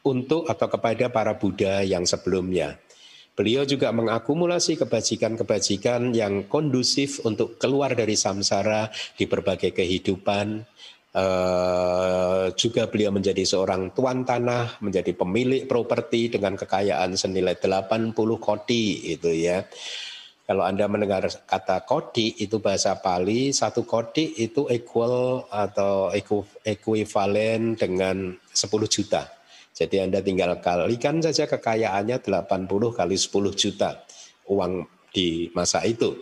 [0.07, 2.79] untuk atau kepada para Buddha yang sebelumnya.
[3.37, 10.65] Beliau juga mengakumulasi kebajikan-kebajikan yang kondusif untuk keluar dari samsara di berbagai kehidupan,
[11.17, 19.17] Uh, juga beliau menjadi seorang tuan tanah, menjadi pemilik properti dengan kekayaan senilai 80 kodi
[19.17, 19.65] itu ya.
[20.45, 26.13] Kalau Anda mendengar kata kodi itu bahasa Pali, satu kodi itu equal atau
[26.61, 29.36] ekuivalen dengan 10 juta.
[29.77, 34.01] Jadi Anda tinggal kalikan saja kekayaannya 80 kali 10 juta
[34.49, 36.17] uang di masa itu.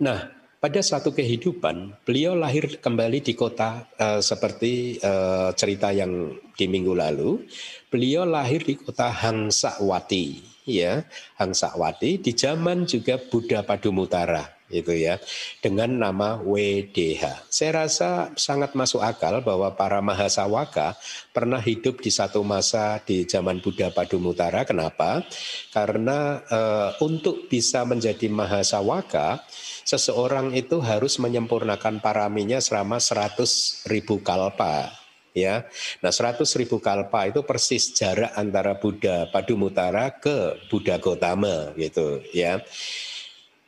[0.00, 6.64] Nah, pada suatu kehidupan, beliau lahir kembali di kota uh, seperti uh, cerita yang di
[6.72, 7.44] minggu lalu.
[7.92, 11.04] Beliau lahir di kota Hangsawati, ya,
[11.36, 15.20] Hangsawati di zaman juga Buddha Padumutara itu ya
[15.60, 17.52] dengan nama WDH.
[17.52, 20.96] Saya rasa sangat masuk akal bahwa para mahasawaka
[21.30, 24.64] pernah hidup di satu masa di zaman Buddha Padumutara.
[24.64, 25.22] Kenapa?
[25.70, 26.60] Karena e,
[27.04, 29.44] untuk bisa menjadi mahasawaka
[29.84, 35.02] seseorang itu harus menyempurnakan paraminya selama 100 ribu kalpa
[35.36, 35.64] ya.
[36.04, 42.60] Nah 100 ribu kalpa itu persis jarak antara Buddha Padumutara ke Buddha Gotama gitu ya.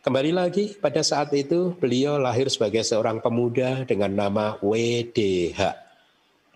[0.04, 5.56] Kembali lagi pada saat itu beliau lahir sebagai seorang pemuda dengan nama WDH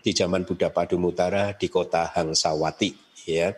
[0.04, 2.92] di zaman Buddha Padumutara di kota Hangsawati
[3.24, 3.56] ya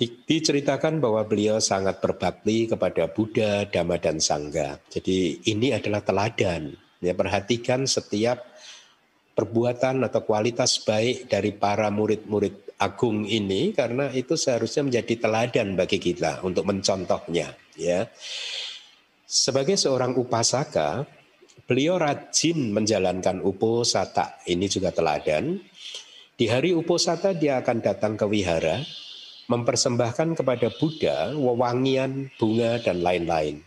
[0.00, 4.80] diceritakan bahwa beliau sangat berbakti kepada Buddha, Dhamma dan Sangha.
[4.88, 6.72] Jadi ini adalah teladan.
[7.04, 8.40] Ya, perhatikan setiap
[9.36, 16.00] perbuatan atau kualitas baik dari para murid-murid agung ini karena itu seharusnya menjadi teladan bagi
[16.00, 18.08] kita untuk mencontohnya, ya.
[19.30, 21.06] Sebagai seorang upasaka,
[21.70, 24.42] beliau rajin menjalankan uposata.
[24.42, 25.54] Ini juga teladan.
[26.34, 28.82] Di hari uposata dia akan datang ke wihara
[29.46, 33.62] mempersembahkan kepada Buddha wewangian, bunga, dan lain-lain.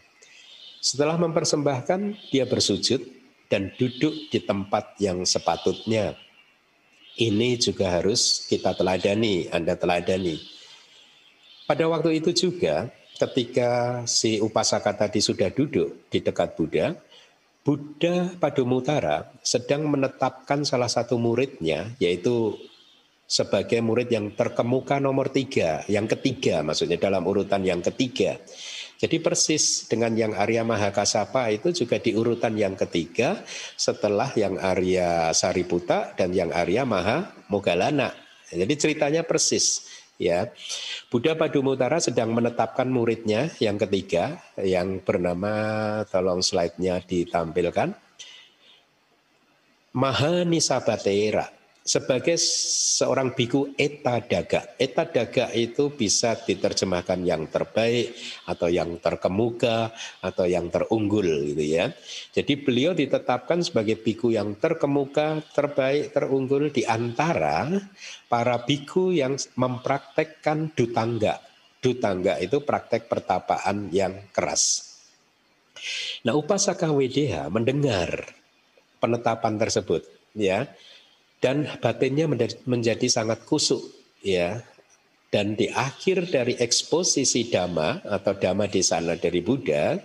[0.83, 2.99] Setelah mempersembahkan, dia bersujud
[3.47, 6.19] dan duduk di tempat yang sepatutnya.
[7.15, 10.43] Ini juga harus kita teladani, Anda teladani.
[11.63, 12.91] Pada waktu itu juga,
[13.23, 16.91] ketika si upasaka tadi sudah duduk di dekat Buddha,
[17.63, 22.59] Buddha Padumutara sedang menetapkan salah satu muridnya, yaitu
[23.23, 28.35] sebagai murid yang terkemuka nomor tiga, yang ketiga maksudnya dalam urutan yang ketiga.
[28.99, 33.43] Jadi persis dengan yang Arya Mahakasapa itu juga di urutan yang ketiga
[33.75, 38.15] setelah yang Arya Sariputa dan yang Arya Maha Mogalana
[38.47, 40.49] Jadi ceritanya persis ya.
[41.09, 47.93] Buddha Padumutara sedang menetapkan muridnya yang ketiga yang bernama tolong slide-nya ditampilkan
[49.93, 54.79] Mahanisabatera sebagai seorang biku eta daga.
[54.79, 58.15] Eta daga itu bisa diterjemahkan yang terbaik
[58.47, 59.91] atau yang terkemuka
[60.23, 61.91] atau yang terunggul gitu ya.
[62.31, 67.67] Jadi beliau ditetapkan sebagai biku yang terkemuka, terbaik, terunggul di antara
[68.31, 71.43] para biku yang mempraktekkan dutangga.
[71.83, 74.95] Dutangga itu praktek pertapaan yang keras.
[76.23, 78.23] Nah, Upasaka WDH mendengar
[79.03, 80.63] penetapan tersebut ya
[81.43, 82.31] dan batinnya
[82.63, 83.83] menjadi sangat kusuk
[84.23, 84.63] ya.
[85.27, 89.97] Dan di akhir dari eksposisi dhamma atau dhamma di sana dari Buddha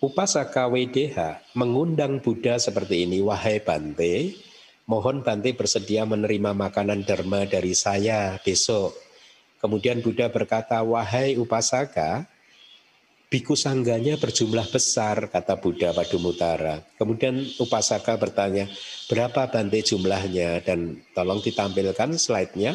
[0.00, 4.32] Upasaka WDH mengundang Buddha seperti ini wahai Bante
[4.88, 8.96] mohon Bante bersedia menerima makanan dharma dari saya besok.
[9.60, 12.24] Kemudian Buddha berkata wahai Upasaka
[13.30, 16.82] Biku sangganya berjumlah besar, kata Buddha Padumutara.
[16.98, 18.66] Kemudian Upasaka bertanya,
[19.06, 20.66] berapa bante jumlahnya?
[20.66, 22.74] Dan tolong ditampilkan slide-nya.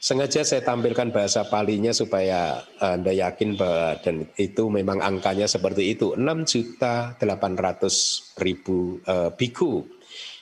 [0.00, 6.16] Sengaja saya tampilkan bahasa palinya supaya Anda yakin bahwa dan itu memang angkanya seperti itu.
[6.16, 9.84] 6 juta 800 ribu uh, biku.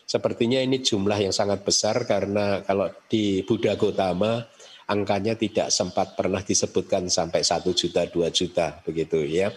[0.07, 4.47] Sepertinya ini jumlah yang sangat besar karena kalau di Buddha Gotama
[4.93, 9.49] angkanya tidak sempat pernah disebutkan sampai satu juta, dua juta begitu ya.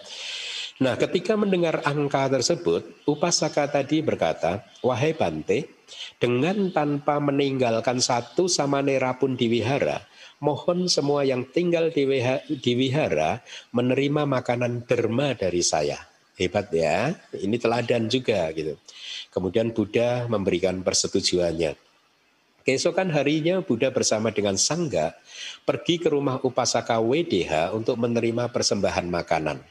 [0.80, 5.72] Nah ketika mendengar angka tersebut, Upasaka tadi berkata, Wahai Bante,
[6.20, 10.04] dengan tanpa meninggalkan satu sama nera pun di wihara,
[10.44, 13.40] mohon semua yang tinggal di wihara
[13.72, 16.00] menerima makanan derma dari saya.
[16.36, 18.76] Hebat ya, ini teladan juga gitu.
[19.32, 21.85] Kemudian Buddha memberikan persetujuannya.
[22.66, 25.14] Keesokan harinya Buddha bersama dengan Sangga
[25.70, 29.62] pergi ke rumah Upasaka WDH untuk menerima persembahan makanan.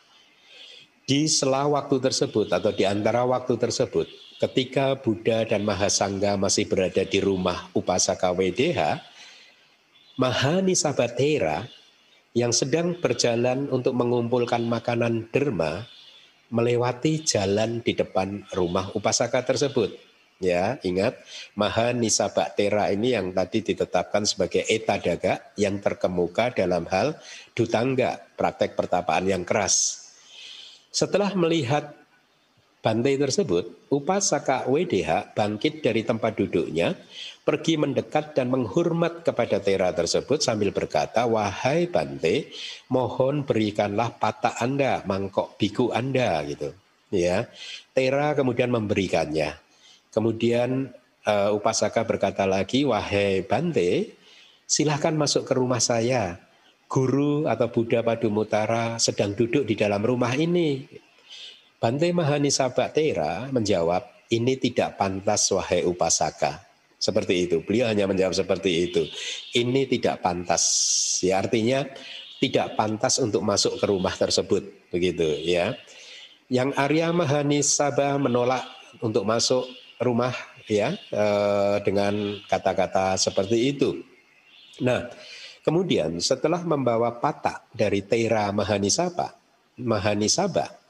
[1.03, 4.07] Di sela waktu tersebut atau di antara waktu tersebut,
[4.39, 9.03] ketika Buddha dan Mahasangga masih berada di rumah Upasaka WDH,
[10.15, 11.67] Mahanisabatera
[12.31, 15.83] yang sedang berjalan untuk mengumpulkan makanan derma
[16.47, 19.91] melewati jalan di depan rumah Upasaka tersebut.
[20.43, 21.15] Ya, ingat
[21.55, 27.15] Maha Nisabaktera ini yang tadi ditetapkan sebagai eta daga yang terkemuka dalam hal
[27.55, 30.05] dutangga, praktek pertapaan yang keras.
[30.91, 31.95] Setelah melihat
[32.85, 36.93] bantai tersebut, Upasaka WDH bangkit dari tempat duduknya,
[37.41, 42.53] pergi mendekat dan menghormat kepada Tera tersebut sambil berkata, "Wahai Bante,
[42.93, 46.77] mohon berikanlah patah Anda, mangkok biku Anda." gitu.
[47.09, 47.49] Ya.
[47.97, 49.64] Tera kemudian memberikannya.
[50.15, 50.95] Kemudian
[51.27, 54.15] uh, Upasaka berkata lagi, wahai Bante,
[54.63, 56.39] silahkan masuk ke rumah saya.
[56.87, 60.87] Guru atau Buddha Padumutara sedang duduk di dalam rumah ini.
[61.83, 66.63] Bante Mahanisa Baktera menjawab, ini tidak pantas wahai Upasaka.
[67.03, 67.61] Seperti itu.
[67.67, 69.03] Beliau hanya menjawab seperti itu.
[69.53, 70.63] Ini tidak pantas.
[71.21, 71.85] Ya artinya
[72.41, 74.89] tidak pantas untuk masuk ke rumah tersebut.
[74.89, 75.77] Begitu ya.
[76.49, 78.65] Yang Arya Mahanisaba menolak
[79.05, 79.69] untuk masuk
[80.05, 80.33] rumah
[80.69, 83.91] ya eh, dengan kata-kata seperti itu.
[84.85, 85.09] Nah,
[85.65, 89.33] kemudian setelah membawa patah dari Tera Mahanisaba,
[89.81, 90.85] Mahanisaba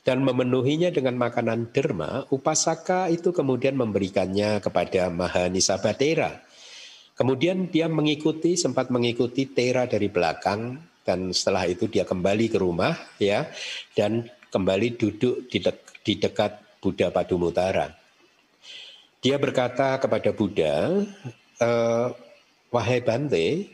[0.00, 6.40] dan memenuhinya dengan makanan derma, Upasaka itu kemudian memberikannya kepada Mahanisaba Tera.
[7.12, 12.96] Kemudian dia mengikuti, sempat mengikuti Tera dari belakang dan setelah itu dia kembali ke rumah
[13.20, 13.48] ya
[13.92, 17.99] dan kembali duduk di, de di dekat Buddha Padumutara.
[19.20, 21.04] Dia berkata kepada Buddha,
[21.60, 21.70] e,
[22.72, 23.68] wahai Bante,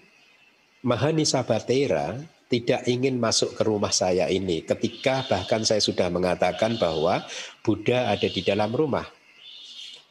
[0.83, 2.19] Mahanisa Batera
[2.51, 7.23] tidak ingin masuk ke rumah saya ini ketika bahkan saya sudah mengatakan bahwa
[7.63, 9.07] Buddha ada di dalam rumah.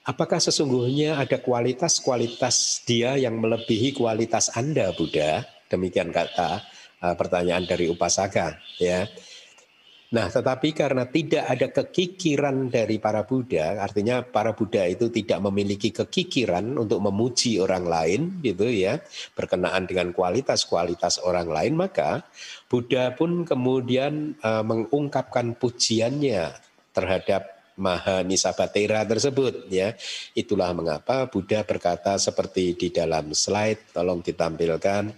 [0.05, 5.43] Apakah sesungguhnya ada kualitas-kualitas dia yang melebihi kualitas Anda Buddha?
[5.67, 6.61] Demikian kata
[7.01, 9.09] uh, pertanyaan dari Upasaka ya.
[10.15, 15.91] Nah, tetapi karena tidak ada kekikiran dari para Buddha, artinya para Buddha itu tidak memiliki
[15.91, 19.03] kekikiran untuk memuji orang lain, gitu ya,
[19.35, 22.23] berkenaan dengan kualitas-kualitas orang lain, maka
[22.71, 26.55] Buddha pun kemudian uh, mengungkapkan pujiannya
[26.95, 29.99] terhadap Maha Nisabatera tersebut ya.
[30.31, 35.11] Itulah mengapa Buddha berkata seperti di dalam slide tolong ditampilkan.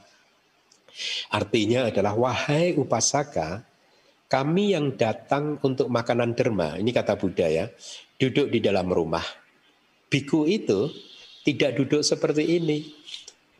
[1.29, 3.61] Artinya adalah wahai upasaka
[4.27, 7.65] kami yang datang untuk makanan derma, ini kata Buddha ya,
[8.19, 9.23] duduk di dalam rumah.
[10.07, 10.91] Biku itu
[11.47, 12.79] tidak duduk seperti ini.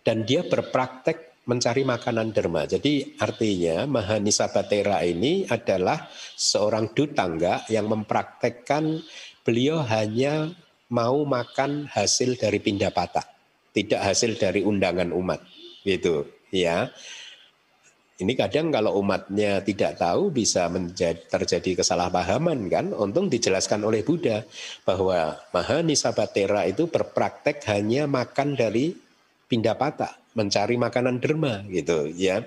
[0.04, 2.64] Dan dia berpraktek mencari makanan derma.
[2.68, 9.04] Jadi artinya Mahanisa Batera ini adalah seorang dutangga yang mempraktekkan
[9.44, 10.52] beliau hanya
[10.92, 13.24] mau makan hasil dari pindah patah,
[13.72, 15.44] tidak hasil dari undangan umat.
[15.84, 16.92] Gitu, ya.
[18.18, 22.90] Ini kadang kalau umatnya tidak tahu bisa menjadi, terjadi kesalahpahaman kan.
[22.90, 24.42] Untung dijelaskan oleh Buddha
[24.82, 28.98] bahwa Mahanisabatera itu berpraktek hanya makan dari
[29.46, 32.42] pindapata, mencari makanan derma gitu ya.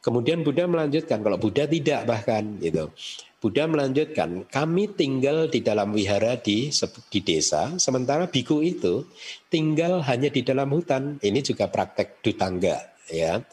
[0.00, 2.88] Kemudian Buddha melanjutkan kalau Buddha tidak bahkan gitu.
[3.36, 6.72] Buddha melanjutkan, kami tinggal di dalam wihara di
[7.12, 9.04] di desa, sementara biku itu
[9.52, 11.20] tinggal hanya di dalam hutan.
[11.20, 12.80] Ini juga praktek dutangga
[13.12, 13.44] ya.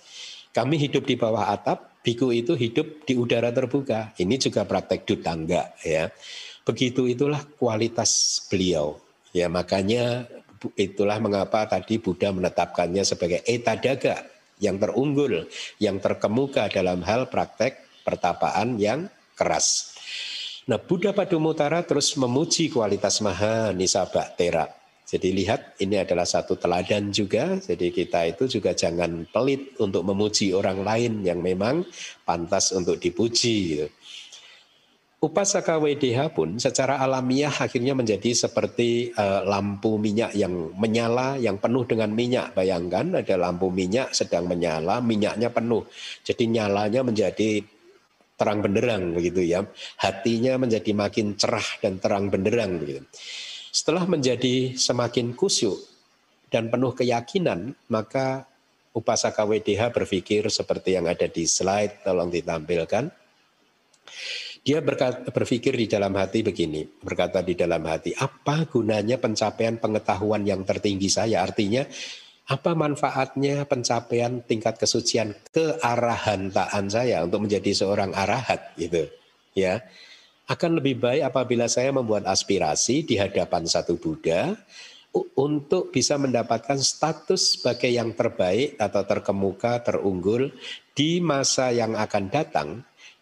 [0.54, 4.14] Kami hidup di bawah atap, biku itu hidup di udara terbuka.
[4.22, 6.14] Ini juga praktek dutangga ya.
[6.62, 9.02] Begitu itulah kualitas beliau.
[9.34, 10.30] Ya makanya
[10.78, 14.30] itulah mengapa tadi Buddha menetapkannya sebagai etadaga
[14.62, 15.50] yang terunggul,
[15.82, 19.98] yang terkemuka dalam hal praktek pertapaan yang keras.
[20.70, 27.12] Nah, Buddha Padumutara terus memuji kualitas Maha Nisaba Tera jadi lihat ini adalah satu teladan
[27.12, 27.60] juga.
[27.60, 31.84] Jadi kita itu juga jangan pelit untuk memuji orang lain yang memang
[32.24, 33.58] pantas untuk dipuji.
[33.76, 33.88] Gitu.
[35.24, 41.88] Upasaka WDH pun secara alamiah akhirnya menjadi seperti uh, lampu minyak yang menyala, yang penuh
[41.88, 42.52] dengan minyak.
[42.52, 45.88] Bayangkan ada lampu minyak sedang menyala, minyaknya penuh.
[46.28, 47.64] Jadi nyalanya menjadi
[48.36, 49.64] terang benderang begitu ya.
[50.04, 53.08] Hatinya menjadi makin cerah dan terang benderang begitu.
[53.74, 55.82] Setelah menjadi semakin kusyuk
[56.54, 58.46] dan penuh keyakinan, maka
[58.94, 63.10] upasaka WDH berpikir seperti yang ada di slide, tolong ditampilkan.
[64.64, 70.46] Dia berkata, berpikir di dalam hati begini, berkata di dalam hati, apa gunanya pencapaian pengetahuan
[70.46, 71.42] yang tertinggi saya?
[71.42, 71.84] Artinya,
[72.44, 79.08] apa manfaatnya pencapaian tingkat kesucian kearahantaan saya untuk menjadi seorang arahat gitu
[79.56, 79.80] ya
[80.48, 84.56] akan lebih baik apabila saya membuat aspirasi di hadapan satu Buddha
[85.38, 90.50] untuk bisa mendapatkan status sebagai yang terbaik atau terkemuka, terunggul
[90.98, 92.70] di masa yang akan datang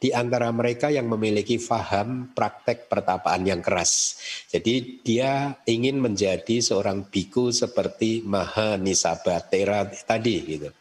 [0.01, 4.17] di antara mereka yang memiliki faham praktek pertapaan yang keras.
[4.49, 10.73] Jadi dia ingin menjadi seorang biku seperti Maha Nisabatera tadi gitu.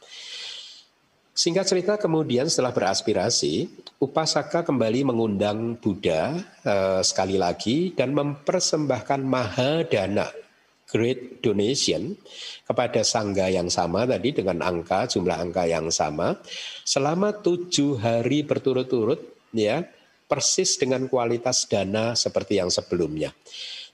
[1.30, 3.70] Singkat cerita kemudian setelah beraspirasi,
[4.00, 6.32] Upasaka kembali mengundang Buddha
[6.64, 10.32] uh, sekali lagi dan mempersembahkan mahadana
[10.90, 12.16] great donation
[12.66, 16.40] kepada sangga yang sama tadi dengan angka jumlah angka yang sama
[16.82, 19.20] selama tujuh hari berturut-turut
[19.54, 19.86] ya
[20.26, 23.36] persis dengan kualitas dana seperti yang sebelumnya.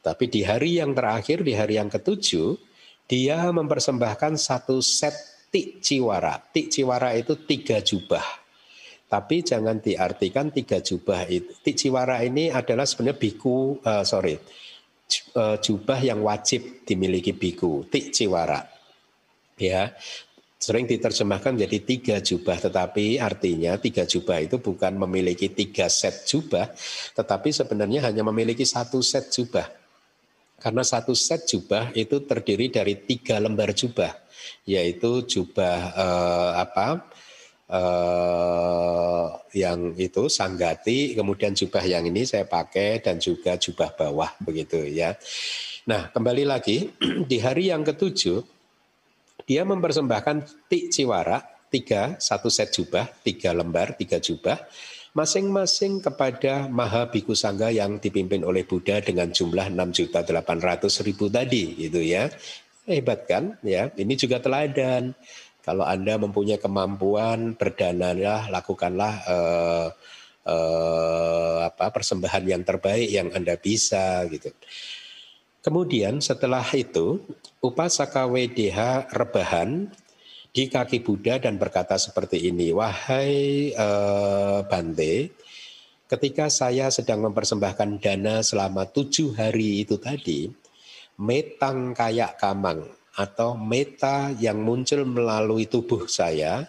[0.01, 2.57] Tapi di hari yang terakhir di hari yang ketujuh
[3.11, 6.37] dia mempersembahkan satu set tik ciwara.
[6.37, 8.45] Tik ciwara itu tiga jubah.
[9.09, 11.57] Tapi jangan diartikan tiga jubah itu.
[11.65, 14.37] Tik ciwara ini adalah sebenarnya biku, uh, sorry,
[15.33, 17.89] uh, jubah yang wajib dimiliki biku.
[17.89, 18.61] Tik ciwara.
[19.57, 19.97] Ya,
[20.61, 26.69] sering diterjemahkan jadi tiga jubah, tetapi artinya tiga jubah itu bukan memiliki tiga set jubah,
[27.17, 29.65] tetapi sebenarnya hanya memiliki satu set jubah.
[30.57, 34.13] Karena satu set jubah itu terdiri dari tiga lembar jubah
[34.67, 36.87] yaitu jubah eh, apa
[37.71, 39.27] eh,
[39.57, 45.15] yang itu sanggati, kemudian jubah yang ini saya pakai dan juga jubah bawah begitu ya.
[45.87, 46.91] Nah kembali lagi
[47.31, 48.43] di hari yang ketujuh
[49.47, 51.39] dia mempersembahkan tik ciwara
[51.71, 54.59] tiga satu set jubah tiga lembar tiga jubah
[55.17, 62.29] masing-masing kepada Maha Biku Sangga yang dipimpin oleh Buddha dengan jumlah 6.800.000 tadi gitu ya.
[62.85, 63.57] Hebat kan?
[63.65, 65.17] Ya, ini juga teladan.
[65.65, 69.89] Kalau Anda mempunyai kemampuan berdanalah, lakukanlah eh,
[70.53, 74.53] eh, apa persembahan yang terbaik yang Anda bisa gitu.
[75.65, 77.25] Kemudian setelah itu
[77.65, 79.91] Upasaka WDH rebahan
[80.57, 85.37] di kaki Buddha dan berkata seperti ini, wahai eh, Bante,
[86.09, 90.49] ketika saya sedang mempersembahkan dana selama tujuh hari itu tadi,
[91.21, 92.89] metang kayak kamang
[93.21, 96.65] atau meta yang muncul melalui tubuh saya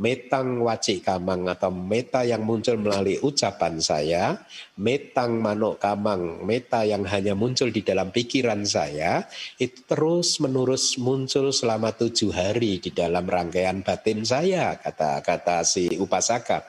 [0.00, 4.40] metang wacik kamang atau meta yang muncul melalui ucapan saya,
[4.80, 9.28] metang manuk kamang, meta yang hanya muncul di dalam pikiran saya,
[9.60, 16.64] itu terus menerus muncul selama tujuh hari di dalam rangkaian batin saya, kata-kata si upasaka.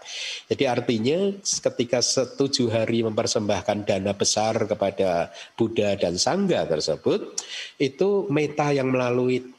[0.52, 7.40] Jadi artinya ketika setujuh hari mempersembahkan dana besar kepada Buddha dan Sangga tersebut,
[7.80, 9.53] itu meta yang melalui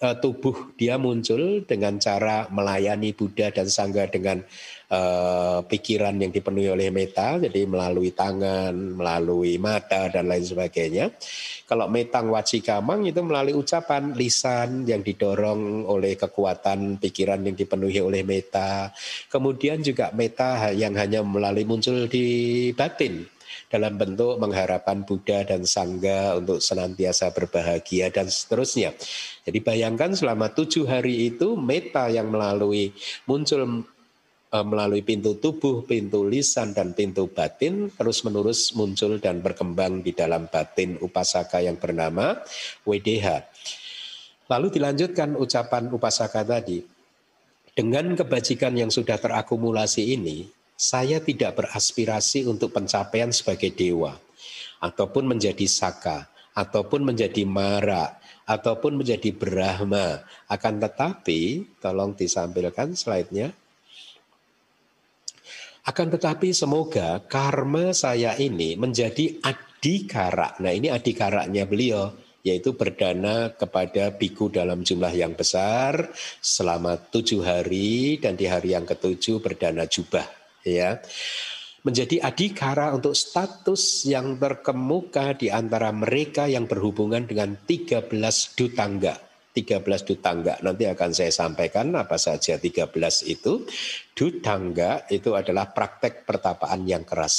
[0.00, 4.40] uh, tubuh dia muncul dengan cara melayani Buddha dan Sangga dengan
[4.90, 11.12] uh, pikiran yang dipenuhi oleh meta, jadi melalui tangan, melalui mata dan lain sebagainya.
[11.68, 18.26] Kalau metang wacikamang itu melalui ucapan lisan yang didorong oleh kekuatan pikiran yang dipenuhi oleh
[18.26, 18.90] meta.
[19.30, 23.22] Kemudian juga meta yang hanya melalui muncul di batin
[23.70, 28.90] dalam bentuk mengharapkan Buddha dan Sangga untuk senantiasa berbahagia dan seterusnya.
[29.50, 32.94] Jadi bayangkan selama tujuh hari itu meta yang melalui
[33.26, 33.82] muncul
[34.46, 40.46] e, melalui pintu tubuh, pintu lisan, dan pintu batin terus-menerus muncul dan berkembang di dalam
[40.46, 42.38] batin upasaka yang bernama
[42.86, 43.50] WDH.
[44.46, 46.86] Lalu dilanjutkan ucapan upasaka tadi,
[47.74, 50.46] dengan kebajikan yang sudah terakumulasi ini,
[50.78, 54.14] saya tidak beraspirasi untuk pencapaian sebagai dewa,
[54.78, 60.24] ataupun menjadi saka, ataupun menjadi mara, ataupun menjadi brahma.
[60.46, 63.52] Akan tetapi, tolong disampilkan slide-nya.
[65.84, 70.60] Akan tetapi semoga karma saya ini menjadi adikara.
[70.60, 76.08] Nah ini adikaraknya beliau yaitu berdana kepada biku dalam jumlah yang besar
[76.40, 80.24] selama tujuh hari dan di hari yang ketujuh berdana jubah
[80.64, 81.00] ya
[81.80, 88.10] menjadi adikara untuk status yang terkemuka di antara mereka yang berhubungan dengan 13
[88.56, 89.30] dutangga.
[89.50, 90.62] 13 dutangga.
[90.62, 92.86] Nanti akan saya sampaikan apa saja 13
[93.26, 93.66] itu.
[94.14, 97.34] Dutangga itu adalah praktek pertapaan yang keras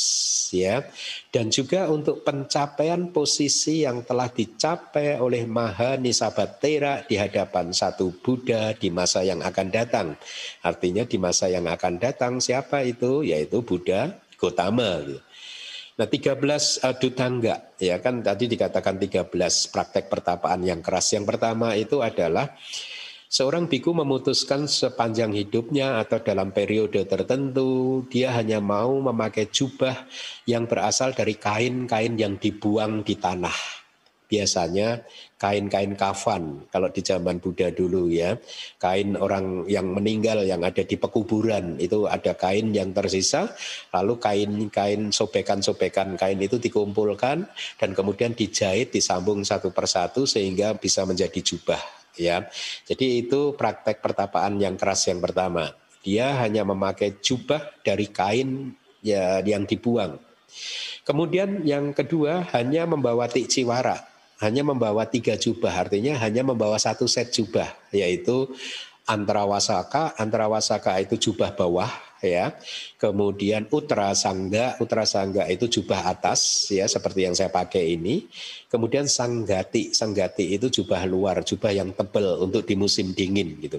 [0.52, 0.84] ya.
[1.32, 8.76] Dan juga untuk pencapaian posisi yang telah dicapai oleh Maha Nisabatera di hadapan satu Buddha
[8.76, 10.20] di masa yang akan datang.
[10.68, 13.24] Artinya di masa yang akan datang siapa itu?
[13.24, 15.06] Yaitu Buddha Gotama.
[16.02, 16.42] Nah 13
[16.82, 19.30] uh, dutangga ya kan tadi dikatakan 13
[19.70, 21.14] praktek pertapaan yang keras.
[21.14, 22.58] Yang pertama itu adalah
[23.30, 30.10] seorang biku memutuskan sepanjang hidupnya atau dalam periode tertentu dia hanya mau memakai jubah
[30.50, 33.81] yang berasal dari kain-kain yang dibuang di tanah
[34.32, 35.04] biasanya
[35.36, 38.40] kain-kain kafan kalau di zaman Buddha dulu ya
[38.80, 43.52] kain orang yang meninggal yang ada di pekuburan itu ada kain yang tersisa
[43.92, 47.44] lalu kain-kain sobekan-sobekan kain itu dikumpulkan
[47.76, 51.82] dan kemudian dijahit disambung satu persatu sehingga bisa menjadi jubah
[52.16, 52.48] ya.
[52.88, 55.72] Jadi itu praktek pertapaan yang keras yang pertama.
[56.02, 58.74] Dia hanya memakai jubah dari kain
[59.06, 60.18] ya yang dibuang.
[61.06, 64.11] Kemudian yang kedua hanya membawa tikciwara
[64.42, 68.50] hanya membawa tiga jubah, artinya hanya membawa satu set jubah, yaitu
[69.06, 71.90] antara wasaka, antara wasaka itu jubah bawah,
[72.26, 72.54] ya.
[72.98, 78.30] Kemudian utra sangga, utra sangga itu jubah atas, ya, seperti yang saya pakai ini.
[78.70, 83.78] Kemudian sanggati, sanggati itu jubah luar, jubah yang tebal untuk di musim dingin, gitu.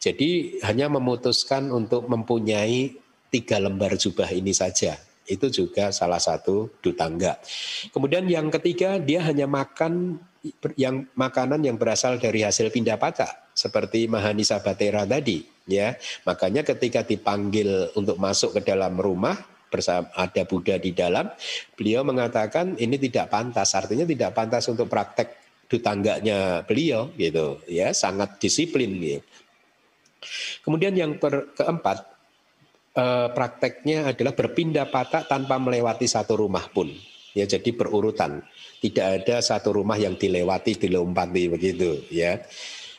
[0.00, 2.94] Jadi hanya memutuskan untuk mempunyai
[3.30, 4.98] tiga lembar jubah ini saja,
[5.30, 7.38] itu juga salah satu dutangga.
[7.94, 10.18] Kemudian yang ketiga dia hanya makan
[10.74, 15.94] yang makanan yang berasal dari hasil pindah patah seperti Mahanisa Batera tadi ya.
[16.26, 19.38] Makanya ketika dipanggil untuk masuk ke dalam rumah
[19.70, 21.30] bersama ada Buddha di dalam,
[21.78, 25.38] beliau mengatakan ini tidak pantas, artinya tidak pantas untuk praktek
[25.70, 29.22] dutangganya beliau gitu ya, sangat disiplin gitu.
[30.66, 31.16] Kemudian yang
[31.54, 32.09] keempat,
[32.94, 36.90] eh, prakteknya adalah berpindah patah tanpa melewati satu rumah pun.
[37.30, 38.42] Ya, jadi berurutan.
[38.82, 42.02] Tidak ada satu rumah yang dilewati, dilompati begitu.
[42.10, 42.42] Ya.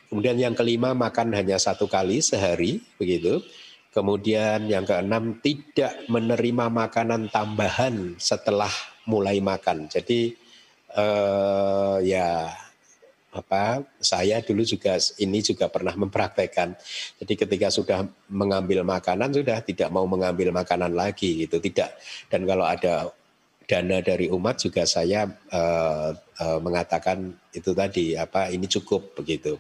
[0.08, 3.44] Kemudian yang kelima makan hanya satu kali sehari begitu.
[3.92, 8.72] Kemudian yang keenam tidak menerima makanan tambahan setelah
[9.04, 9.92] mulai makan.
[9.92, 10.32] Jadi
[10.96, 12.56] eh, ya
[13.32, 16.76] apa saya dulu juga ini juga pernah mempraktekkan.
[17.24, 21.96] Jadi ketika sudah mengambil makanan sudah tidak mau mengambil makanan lagi gitu, tidak.
[22.28, 23.08] Dan kalau ada
[23.64, 29.56] dana dari umat juga saya uh, uh, mengatakan itu tadi apa ini cukup begitu.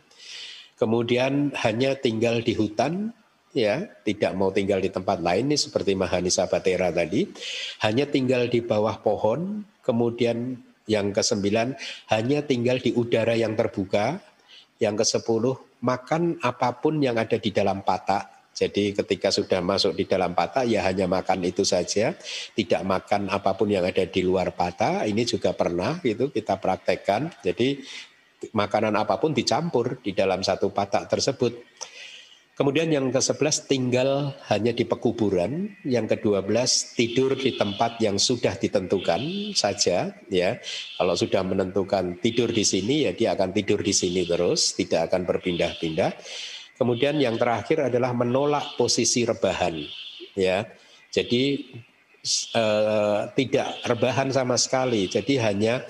[0.75, 3.13] Kemudian hanya tinggal di hutan
[3.55, 7.27] ya, tidak mau tinggal di tempat lain nih seperti Mahanisa Batera tadi,
[7.83, 10.59] hanya tinggal di bawah pohon, kemudian
[10.89, 11.77] yang kesembilan,
[12.13, 14.21] hanya tinggal di udara yang terbuka.
[14.81, 18.41] Yang kesepuluh, makan apa pun yang ada di dalam patak.
[18.51, 22.11] Jadi ketika sudah masuk di dalam pata ya hanya makan itu saja,
[22.51, 25.07] tidak makan apa pun yang ada di luar pata.
[25.07, 27.31] Ini juga pernah gitu kita praktekkan.
[27.39, 27.79] Jadi
[28.51, 31.53] makanan apa pun dicampur di dalam satu pata tersebut.
[32.61, 39.49] Kemudian yang ke-11 tinggal hanya di pekuburan, yang ke-12 tidur di tempat yang sudah ditentukan
[39.57, 40.61] saja ya.
[40.93, 45.25] Kalau sudah menentukan tidur di sini ya dia akan tidur di sini terus, tidak akan
[45.25, 46.13] berpindah-pindah.
[46.77, 49.81] Kemudian yang terakhir adalah menolak posisi rebahan.
[50.37, 50.69] Ya,
[51.09, 51.65] jadi
[52.61, 55.09] eh, tidak rebahan sama sekali.
[55.09, 55.81] Jadi hanya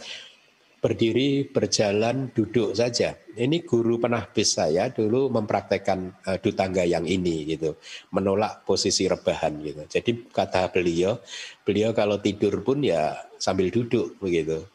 [0.81, 3.13] berdiri, berjalan, duduk saja.
[3.37, 7.77] Ini guru penahbis saya dulu mempraktekkan uh, dutangga yang ini gitu,
[8.11, 9.85] menolak posisi rebahan gitu.
[9.85, 11.21] Jadi kata beliau,
[11.61, 14.65] beliau kalau tidur pun ya sambil duduk begitu,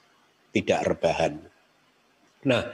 [0.54, 1.42] tidak rebahan.
[2.46, 2.70] Nah,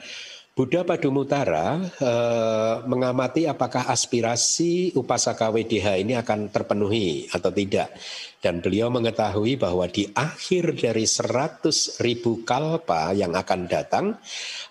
[0.52, 7.88] Buddha Padumutara eh, mengamati apakah aspirasi upasaka WDH ini akan terpenuhi atau tidak.
[8.36, 14.20] Dan beliau mengetahui bahwa di akhir dari seratus ribu kalpa yang akan datang,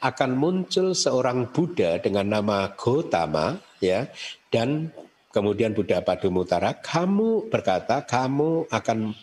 [0.06, 4.06] akan muncul seorang Buddha dengan nama Gotama, ya,
[4.54, 4.94] dan
[5.34, 9.18] kemudian Buddha Padumutara, kamu berkata kamu akan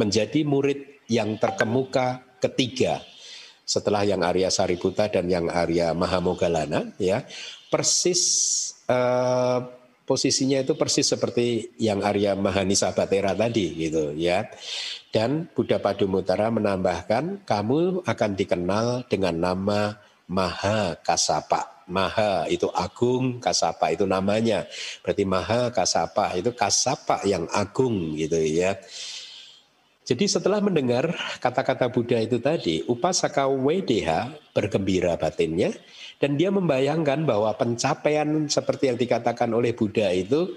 [0.00, 3.11] menjadi murid yang terkemuka ketiga
[3.72, 7.24] setelah yang Arya Sariputa dan yang Arya Mahamogalana ya
[7.72, 8.20] persis
[8.84, 9.58] eh,
[10.04, 14.44] posisinya itu persis seperti yang Arya Mahanisa Batera tadi gitu ya
[15.08, 19.96] dan Buddha Padumutara menambahkan kamu akan dikenal dengan nama
[20.28, 24.64] Maha Kasapa Maha itu agung, Kasapa itu namanya.
[25.04, 28.78] Berarti Maha Kasapa itu Kasapa yang agung gitu ya.
[30.12, 31.08] Jadi setelah mendengar
[31.40, 35.72] kata-kata Buddha itu tadi, Upasaka WDH bergembira batinnya
[36.20, 40.52] dan dia membayangkan bahwa pencapaian seperti yang dikatakan oleh Buddha itu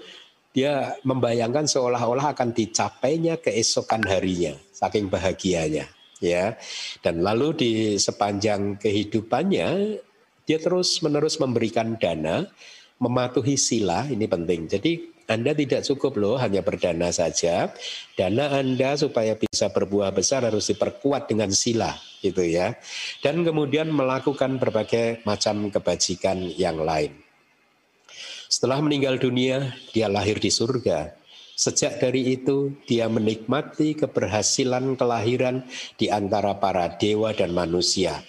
[0.52, 5.88] dia membayangkan seolah-olah akan dicapainya keesokan harinya, saking bahagianya,
[6.20, 6.52] ya.
[7.00, 9.68] Dan lalu di sepanjang kehidupannya
[10.44, 12.44] dia terus-menerus memberikan dana,
[13.00, 14.68] mematuhi sila, ini penting.
[14.68, 17.74] Jadi anda tidak cukup loh hanya berdana saja.
[18.14, 22.78] Dana Anda supaya bisa berbuah besar harus diperkuat dengan sila gitu ya.
[23.18, 27.10] Dan kemudian melakukan berbagai macam kebajikan yang lain.
[28.46, 31.10] Setelah meninggal dunia, dia lahir di surga.
[31.58, 35.66] Sejak dari itu, dia menikmati keberhasilan kelahiran
[35.98, 38.22] di antara para dewa dan manusia.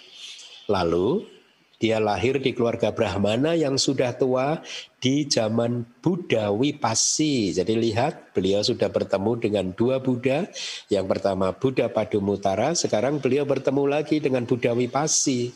[0.66, 1.37] Lalu,
[1.78, 4.58] dia lahir di keluarga Brahmana yang sudah tua
[4.98, 7.54] di zaman Buddha Wipasi.
[7.54, 10.50] Jadi lihat beliau sudah bertemu dengan dua Buddha.
[10.90, 15.54] Yang pertama Buddha Padumutara, sekarang beliau bertemu lagi dengan Buddha Wipasi.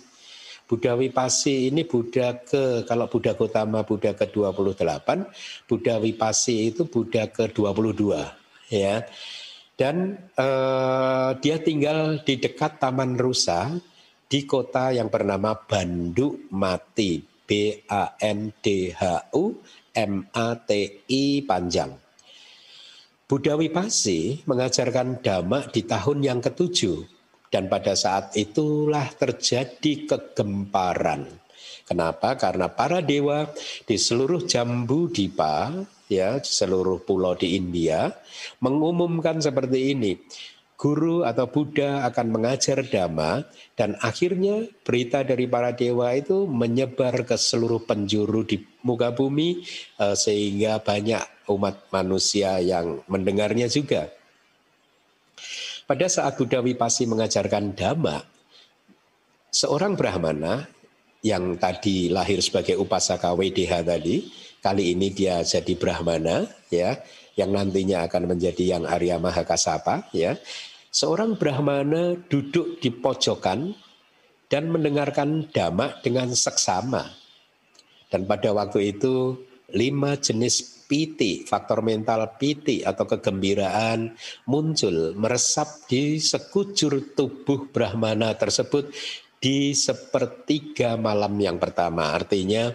[0.71, 5.09] Buddha Wipasi ini Buddha ke, kalau Buddha Gotama Buddha ke-28,
[5.67, 8.03] Buddha Wipasi itu Buddha ke-22.
[8.71, 9.03] ya.
[9.75, 13.75] Dan eh, dia tinggal di dekat Taman Rusa,
[14.33, 19.61] di kota yang bernama Banduk Mati, B A N D H U
[19.93, 21.93] M A T I panjang.
[23.29, 27.05] Buddha Wipasi mengajarkan dhamma di tahun yang ketujuh
[27.53, 31.29] dan pada saat itulah terjadi kegemparan.
[31.85, 32.41] Kenapa?
[32.41, 33.53] Karena para dewa
[33.85, 35.77] di seluruh Jambu Dipa,
[36.09, 38.09] ya, seluruh pulau di India
[38.65, 40.17] mengumumkan seperti ini
[40.83, 47.41] guru atau Buddha akan mengajar dhamma dan akhirnya berita dari para dewa itu menyebar ke
[47.41, 49.65] seluruh penjuru di muka bumi
[49.97, 54.13] eh, sehingga banyak umat manusia yang mendengarnya juga.
[55.89, 58.23] Pada saat Buddha Wipasi mengajarkan dhamma,
[59.51, 60.69] seorang brahmana
[61.25, 64.31] yang tadi lahir sebagai upasaka WDH tadi,
[64.63, 66.97] kali ini dia jadi brahmana ya,
[67.35, 70.39] yang nantinya akan menjadi yang Arya Mahakasapa ya
[70.93, 73.73] Seorang Brahmana duduk di pojokan
[74.53, 77.09] dan mendengarkan dhamma dengan seksama.
[78.13, 79.41] Dan pada waktu itu
[79.73, 84.13] lima jenis piti, faktor mental piti atau kegembiraan
[84.45, 88.93] muncul meresap di sekujur tubuh Brahmana tersebut
[89.41, 92.13] di sepertiga malam yang pertama.
[92.13, 92.69] Artinya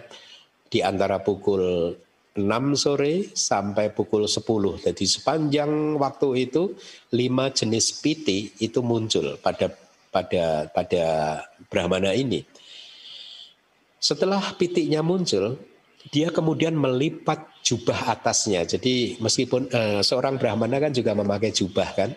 [0.66, 1.94] di antara pukul
[2.38, 4.86] 6 sore sampai pukul 10.
[4.86, 6.78] Jadi sepanjang waktu itu
[7.12, 9.68] lima jenis piti itu muncul pada
[10.08, 11.04] pada pada
[11.68, 12.46] Brahmana ini.
[13.98, 15.58] Setelah pitiknya muncul,
[16.14, 18.62] dia kemudian melipat jubah atasnya.
[18.64, 22.10] Jadi meskipun eh, seorang Brahmana kan juga memakai jubah kan,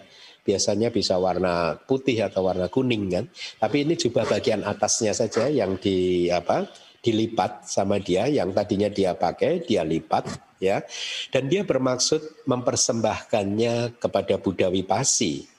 [0.46, 3.26] biasanya bisa warna putih atau warna kuning kan.
[3.60, 6.70] Tapi ini jubah bagian atasnya saja yang di apa
[7.02, 10.86] dilipat sama dia yang tadinya dia pakai dia lipat ya.
[11.34, 15.50] Dan dia bermaksud mempersembahkannya kepada Buddha Wipasi.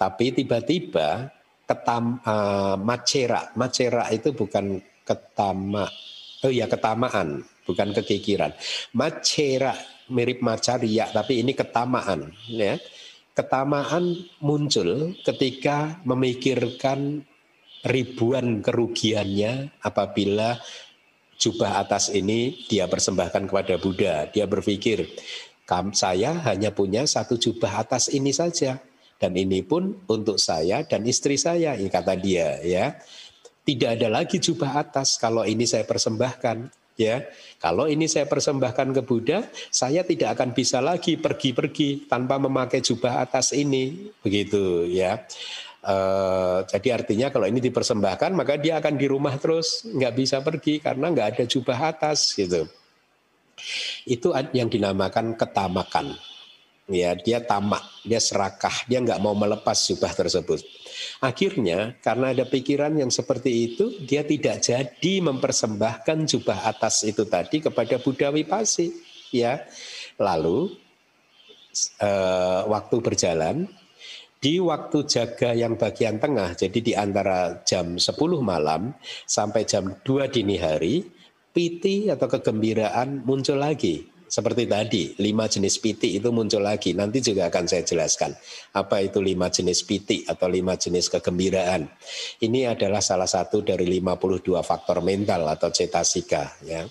[0.00, 1.28] Tapi tiba-tiba
[1.68, 3.52] ketam uh, macera.
[3.54, 5.88] Macera itu bukan ketama
[6.44, 8.54] oh ya ketamaan bukan kekikiran.
[8.94, 9.74] Macera
[10.08, 12.80] mirip macaria tapi ini ketamaan ya.
[13.36, 17.22] Ketamaan muncul ketika memikirkan
[17.86, 20.58] ribuan kerugiannya apabila
[21.38, 24.26] jubah atas ini dia persembahkan kepada Buddha.
[24.30, 25.06] Dia berpikir,
[25.94, 28.82] saya hanya punya satu jubah atas ini saja.
[29.18, 32.94] Dan ini pun untuk saya dan istri saya, ini kata dia ya.
[33.66, 37.26] Tidak ada lagi jubah atas kalau ini saya persembahkan ya.
[37.58, 43.22] Kalau ini saya persembahkan ke Buddha, saya tidak akan bisa lagi pergi-pergi tanpa memakai jubah
[43.22, 45.18] atas ini, begitu ya.
[45.78, 50.82] Uh, jadi artinya kalau ini dipersembahkan maka dia akan di rumah terus nggak bisa pergi
[50.82, 52.66] karena nggak ada jubah atas gitu.
[54.02, 56.18] Itu yang dinamakan ketamakan.
[56.88, 60.64] Ya dia tamak, dia serakah, dia nggak mau melepas jubah tersebut.
[61.20, 67.60] Akhirnya karena ada pikiran yang seperti itu, dia tidak jadi mempersembahkan jubah atas itu tadi
[67.60, 68.88] kepada Buddha Wipasi.
[69.28, 69.68] Ya,
[70.16, 70.72] lalu
[72.00, 73.68] uh, waktu berjalan,
[74.38, 78.94] di waktu jaga yang bagian tengah, jadi di antara jam 10 malam
[79.26, 81.02] sampai jam 2 dini hari,
[81.50, 84.06] piti atau kegembiraan muncul lagi.
[84.28, 86.92] Seperti tadi, lima jenis piti itu muncul lagi.
[86.92, 88.36] Nanti juga akan saya jelaskan
[88.76, 91.88] apa itu lima jenis piti atau lima jenis kegembiraan.
[92.36, 96.60] Ini adalah salah satu dari 52 faktor mental atau cetasika.
[96.60, 96.84] Ya.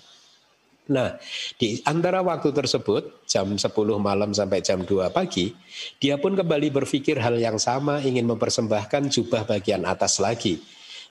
[0.88, 1.20] Nah,
[1.60, 3.68] di antara waktu tersebut, jam 10
[4.00, 5.52] malam sampai jam 2 pagi,
[6.00, 10.56] dia pun kembali berpikir hal yang sama, ingin mempersembahkan jubah bagian atas lagi.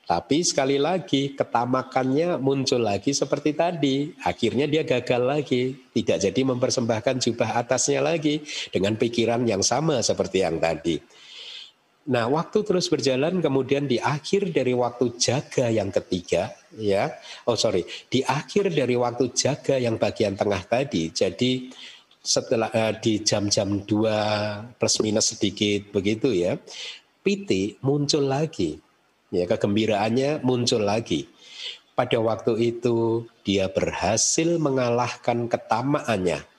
[0.07, 4.15] Tapi sekali lagi ketamakannya muncul lagi seperti tadi.
[4.23, 8.39] Akhirnya dia gagal lagi, tidak jadi mempersembahkan jubah atasnya lagi
[8.71, 10.95] dengan pikiran yang sama seperti yang tadi.
[12.07, 17.15] Nah, waktu terus berjalan kemudian di akhir dari waktu jaga yang ketiga, ya.
[17.47, 21.13] Oh, sorry, di akhir dari waktu jaga yang bagian tengah tadi.
[21.13, 21.71] Jadi
[22.19, 26.59] setelah uh, di jam-jam 2 plus minus sedikit begitu ya.
[27.23, 28.79] Piti muncul lagi.
[29.31, 31.27] Ya, kegembiraannya muncul lagi.
[31.95, 36.57] Pada waktu itu dia berhasil mengalahkan ketamaannya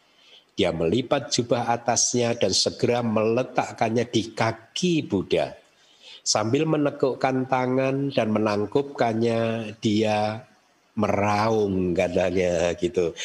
[0.58, 5.54] dia melipat jubah atasnya dan segera meletakkannya di kaki Buddha.
[6.28, 10.44] Sambil menekukkan tangan dan menangkupkannya, dia
[11.00, 13.16] meraung katanya gitu.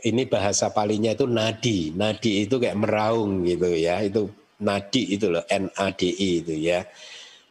[0.00, 1.92] Ini bahasa palinya itu nadi.
[1.92, 4.00] Nadi itu kayak meraung gitu ya.
[4.00, 4.32] Itu
[4.64, 6.88] nadi itu loh, N-A-D-I itu ya.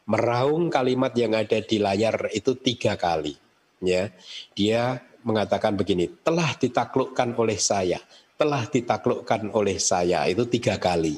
[0.10, 3.38] Meraung kalimat yang ada di layar itu tiga kali.
[3.78, 4.10] Ya,
[4.58, 8.02] dia mengatakan begini, telah ditaklukkan oleh saya
[8.38, 11.18] telah ditaklukkan oleh saya itu tiga kali.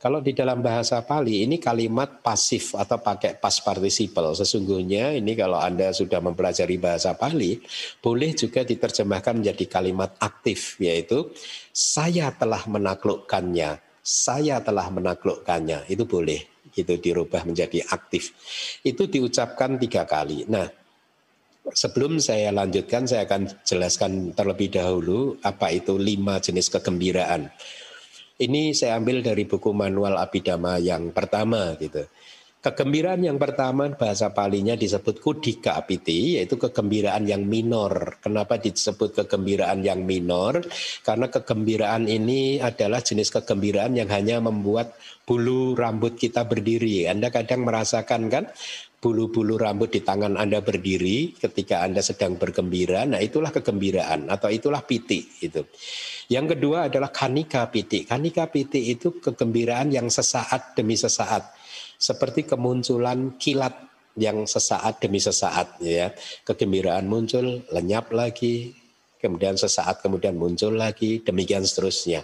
[0.00, 4.32] Kalau di dalam bahasa Pali ini kalimat pasif atau pakai past participle.
[4.32, 7.60] Sesungguhnya ini kalau Anda sudah mempelajari bahasa Pali,
[8.00, 11.28] boleh juga diterjemahkan menjadi kalimat aktif, yaitu
[11.68, 15.92] saya telah menaklukkannya, saya telah menaklukkannya.
[15.92, 18.32] Itu boleh, itu dirubah menjadi aktif.
[18.80, 20.48] Itu diucapkan tiga kali.
[20.48, 20.80] Nah,
[21.60, 27.52] Sebelum saya lanjutkan, saya akan jelaskan terlebih dahulu apa itu lima jenis kegembiraan.
[28.40, 32.08] Ini saya ambil dari buku manual Abidama yang pertama gitu.
[32.60, 38.16] Kegembiraan yang pertama bahasa palinya disebut kudika apiti yaitu kegembiraan yang minor.
[38.24, 40.64] Kenapa disebut kegembiraan yang minor?
[41.04, 44.96] Karena kegembiraan ini adalah jenis kegembiraan yang hanya membuat
[45.28, 47.12] bulu rambut kita berdiri.
[47.12, 48.48] Anda kadang merasakan kan
[49.00, 54.84] bulu-bulu rambut di tangan Anda berdiri ketika Anda sedang bergembira, nah itulah kegembiraan atau itulah
[54.84, 55.64] piti itu.
[56.30, 58.06] Yang kedua adalah kanika piti.
[58.06, 61.50] Kanika piti itu kegembiraan yang sesaat demi sesaat.
[61.98, 63.74] Seperti kemunculan kilat
[64.14, 66.14] yang sesaat demi sesaat ya.
[66.46, 68.70] Kegembiraan muncul, lenyap lagi,
[69.18, 72.22] kemudian sesaat kemudian muncul lagi, demikian seterusnya.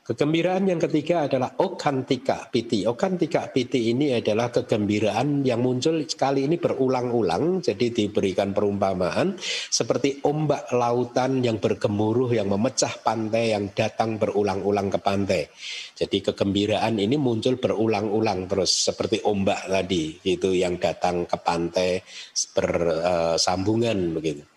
[0.00, 2.88] Kegembiraan yang ketiga adalah okantika piti.
[2.88, 7.60] Okantika piti ini adalah kegembiraan yang muncul sekali ini berulang-ulang.
[7.60, 9.36] Jadi diberikan perumpamaan
[9.68, 15.42] seperti ombak lautan yang bergemuruh yang memecah pantai yang datang berulang-ulang ke pantai.
[15.92, 22.00] Jadi kegembiraan ini muncul berulang-ulang terus seperti ombak tadi itu yang datang ke pantai
[22.56, 24.48] bersambungan begitu.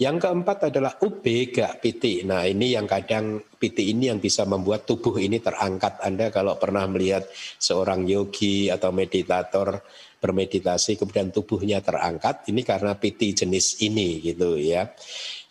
[0.00, 2.24] Yang keempat adalah ubega piti.
[2.24, 6.00] Nah ini yang kadang piti ini yang bisa membuat tubuh ini terangkat.
[6.00, 7.28] Anda kalau pernah melihat
[7.60, 9.84] seorang yogi atau meditator
[10.20, 14.88] bermeditasi kemudian tubuhnya terangkat ini karena piti jenis ini gitu ya.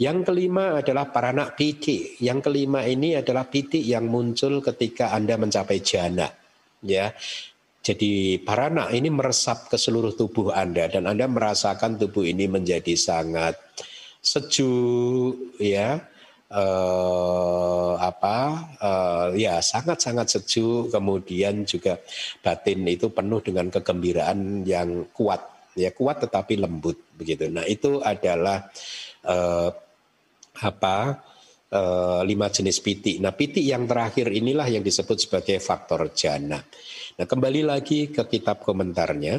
[0.02, 2.18] Yang kelima adalah paranak piti.
[2.18, 6.26] Yang kelima ini adalah piti yang muncul ketika Anda mencapai jana
[6.82, 7.14] ya.
[7.86, 13.56] Jadi parana ini meresap ke seluruh tubuh Anda dan Anda merasakan tubuh ini menjadi sangat
[14.20, 16.06] sejuk ya.
[16.50, 18.38] Uh, apa
[18.82, 20.90] uh, ya sangat-sangat sejuk.
[20.90, 22.02] Kemudian juga
[22.42, 27.48] batin itu penuh dengan kegembiraan yang kuat ya kuat tetapi lembut begitu.
[27.54, 28.66] Nah itu adalah
[29.30, 29.70] uh,
[30.60, 31.22] apa
[31.72, 36.60] uh, lima jenis piti nah piti yang terakhir inilah yang disebut sebagai faktor jana.
[37.16, 39.38] Nah kembali lagi ke kitab komentarnya.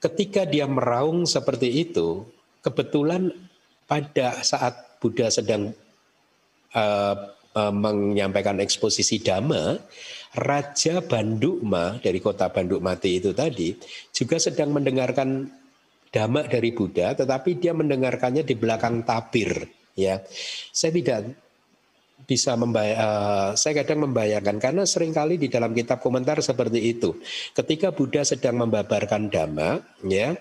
[0.00, 2.24] Ketika dia meraung seperti itu
[2.64, 3.28] kebetulan
[3.90, 5.74] pada saat Buddha sedang
[6.78, 7.16] uh,
[7.58, 9.82] uh, menyampaikan eksposisi dhamma,
[10.38, 13.74] Raja Bandukma dari kota Bandukmati itu tadi
[14.14, 15.50] juga sedang mendengarkan
[16.14, 19.66] dhamma dari Buddha, tetapi dia mendengarkannya di belakang tabir.
[19.98, 20.22] Ya,
[20.70, 21.34] saya tidak
[22.30, 27.18] bisa membayar, uh, saya kadang membayangkan karena sering kali di dalam kitab komentar seperti itu.
[27.58, 30.38] Ketika Buddha sedang membabarkan dhamma, ya,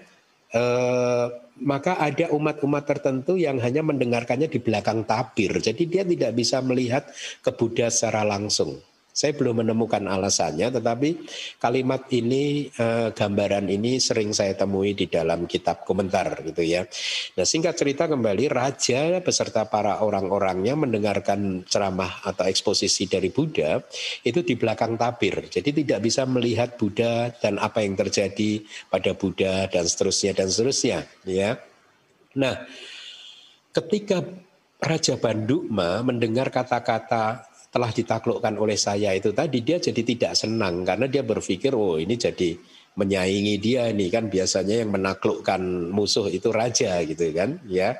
[0.53, 1.27] uh,
[1.59, 5.51] maka ada umat-umat tertentu yang hanya mendengarkannya di belakang tabir.
[5.59, 7.11] Jadi dia tidak bisa melihat
[7.43, 8.79] ke Buddha secara langsung.
[9.19, 11.09] Saya belum menemukan alasannya, tetapi
[11.59, 16.87] kalimat ini, eh, gambaran ini sering saya temui di dalam kitab komentar gitu ya.
[17.35, 23.83] Nah singkat cerita kembali, raja beserta para orang-orangnya mendengarkan ceramah atau eksposisi dari Buddha
[24.23, 25.51] itu di belakang tabir.
[25.51, 31.03] Jadi tidak bisa melihat Buddha dan apa yang terjadi pada Buddha dan seterusnya dan seterusnya.
[31.27, 31.59] Ya.
[32.39, 32.63] Nah,
[33.75, 34.23] ketika
[34.79, 41.05] Raja Bandukma mendengar kata-kata telah ditaklukkan oleh saya itu tadi dia jadi tidak senang karena
[41.05, 42.57] dia berpikir oh ini jadi
[42.97, 45.61] menyaingi dia nih kan biasanya yang menaklukkan
[45.93, 47.95] musuh itu raja gitu kan ya.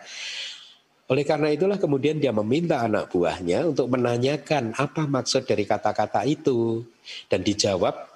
[1.10, 6.86] Oleh karena itulah kemudian dia meminta anak buahnya untuk menanyakan apa maksud dari kata-kata itu.
[7.26, 8.09] Dan dijawab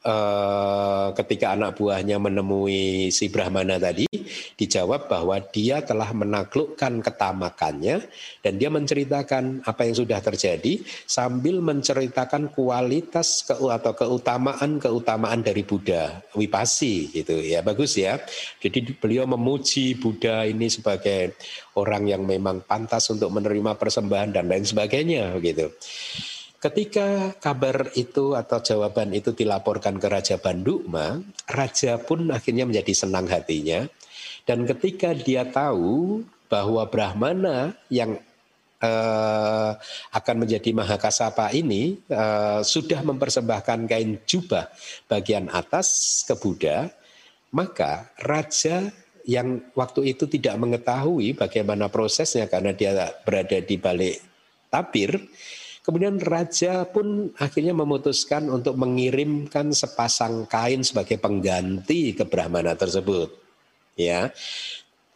[0.00, 4.08] Eh, ketika anak buahnya menemui si Brahmana tadi,
[4.56, 8.08] dijawab bahwa dia telah menaklukkan ketamakannya
[8.40, 15.68] dan dia menceritakan apa yang sudah terjadi sambil menceritakan kualitas ke, atau keutamaan keutamaan dari
[15.68, 18.16] Buddha Wipasi gitu ya bagus ya.
[18.56, 21.36] Jadi beliau memuji Buddha ini sebagai
[21.76, 25.68] orang yang memang pantas untuk menerima persembahan dan lain sebagainya gitu.
[26.60, 33.24] Ketika kabar itu atau jawaban itu dilaporkan ke Raja Bandukma, Raja pun akhirnya menjadi senang
[33.32, 33.88] hatinya.
[34.44, 36.20] Dan ketika dia tahu
[36.52, 38.20] bahwa Brahmana yang
[38.84, 39.72] uh,
[40.12, 44.68] akan menjadi Mahakasapa ini uh, sudah mempersembahkan kain jubah
[45.08, 46.92] bagian atas ke Buddha,
[47.56, 48.92] maka Raja
[49.24, 54.16] yang waktu itu tidak mengetahui bagaimana prosesnya karena dia berada di balik
[54.68, 55.16] tabir,
[55.80, 63.32] Kemudian raja pun akhirnya memutuskan untuk mengirimkan sepasang kain sebagai pengganti ke Brahmana tersebut.
[63.96, 64.28] Ya.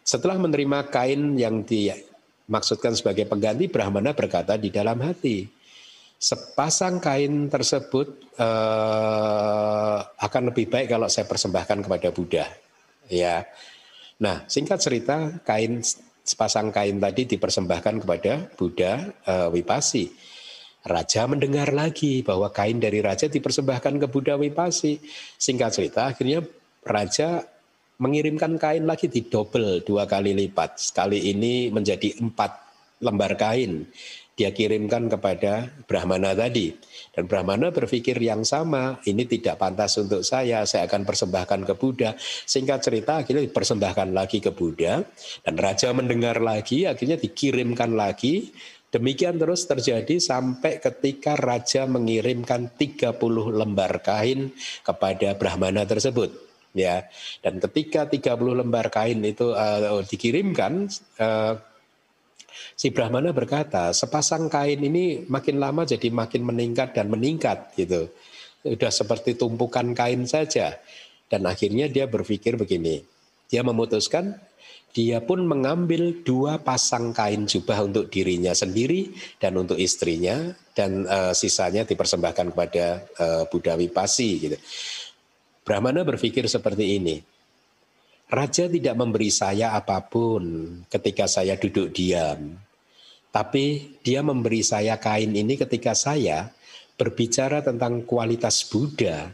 [0.01, 5.45] Setelah menerima kain yang dimaksudkan sebagai pengganti, Brahmana berkata di dalam hati,
[6.17, 12.49] sepasang kain tersebut uh, akan lebih baik kalau saya persembahkan kepada Buddha.
[13.13, 13.45] Ya.
[14.17, 15.85] Nah, singkat cerita, kain
[16.25, 20.33] sepasang kain tadi dipersembahkan kepada Buddha uh, Wipasi.
[20.85, 25.01] Raja mendengar lagi bahwa kain dari raja dipersembahkan ke Buddha Wipasi.
[25.41, 26.45] Singkat cerita, akhirnya
[26.85, 27.41] raja
[27.97, 30.77] mengirimkan kain lagi di double dua kali lipat.
[30.77, 32.53] Sekali ini menjadi empat
[33.01, 33.89] lembar kain.
[34.35, 36.75] Dia kirimkan kepada Brahmana tadi.
[37.15, 42.19] Dan Brahmana berpikir yang sama, ini tidak pantas untuk saya, saya akan persembahkan ke Buddha.
[42.43, 45.07] Singkat cerita akhirnya dipersembahkan lagi ke Buddha.
[45.47, 48.51] Dan Raja mendengar lagi, akhirnya dikirimkan lagi
[48.95, 53.11] Demikian terus terjadi sampai ketika raja mengirimkan 30
[53.51, 54.55] lembar kain
[54.87, 56.31] kepada Brahmana tersebut.
[56.75, 57.11] Ya,
[57.43, 60.87] dan ketika 30 lembar kain itu uh, dikirimkan,
[61.19, 61.59] uh,
[62.79, 68.15] si Brahmana berkata, sepasang kain ini makin lama jadi makin meningkat dan meningkat gitu.
[68.63, 70.79] Sudah seperti tumpukan kain saja.
[71.27, 73.03] Dan akhirnya dia berpikir begini,
[73.51, 74.39] dia memutuskan
[74.95, 79.11] dia pun mengambil dua pasang kain jubah untuk dirinya sendiri
[79.43, 84.57] dan untuk istrinya dan uh, sisanya dipersembahkan kepada uh, Buddha Wipasi gitu.
[85.67, 87.19] Brahmana berpikir seperti ini.
[88.31, 90.43] Raja tidak memberi saya apa pun
[90.87, 92.55] ketika saya duduk diam.
[93.35, 96.55] Tapi dia memberi saya kain ini ketika saya
[96.95, 99.27] berbicara tentang kualitas Buddha.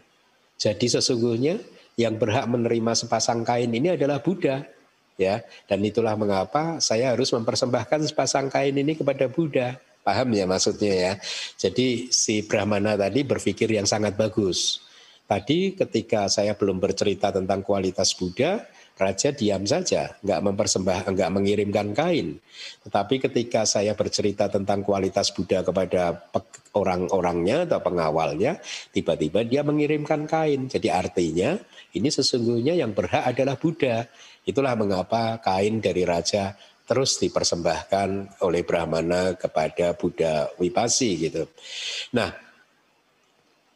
[0.56, 1.60] Jadi sesungguhnya
[2.00, 4.79] yang berhak menerima sepasang kain ini adalah Buddha
[5.20, 10.92] ya dan itulah mengapa saya harus mempersembahkan sepasang kain ini kepada Buddha paham ya maksudnya
[10.96, 11.12] ya
[11.60, 14.80] jadi si Brahmana tadi berpikir yang sangat bagus
[15.28, 18.64] tadi ketika saya belum bercerita tentang kualitas Buddha
[19.00, 22.36] Raja diam saja, nggak mempersembah, nggak mengirimkan kain.
[22.84, 26.28] Tetapi ketika saya bercerita tentang kualitas Buddha kepada
[26.76, 28.60] orang-orangnya atau pengawalnya,
[28.92, 30.68] tiba-tiba dia mengirimkan kain.
[30.68, 31.56] Jadi artinya
[31.96, 34.04] ini sesungguhnya yang berhak adalah Buddha.
[34.46, 36.56] Itulah mengapa kain dari raja
[36.88, 41.46] terus dipersembahkan oleh Brahmana kepada Buddha Wipasi gitu.
[42.18, 42.34] Nah,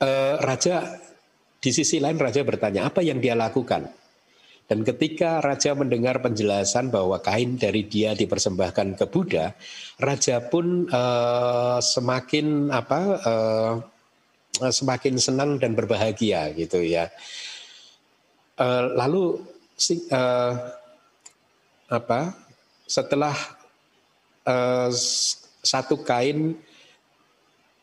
[0.03, 0.99] eh, raja
[1.63, 3.87] di sisi lain raja bertanya apa yang dia lakukan?
[4.65, 9.53] Dan ketika raja mendengar penjelasan bahwa kain dari dia dipersembahkan ke Buddha,
[10.01, 13.75] raja pun uh, semakin apa uh,
[14.65, 17.13] semakin senang dan berbahagia gitu ya.
[18.57, 19.45] Uh, lalu
[20.11, 20.53] uh,
[21.91, 22.21] apa
[22.87, 23.35] setelah
[24.47, 24.91] uh,
[25.65, 26.57] satu kain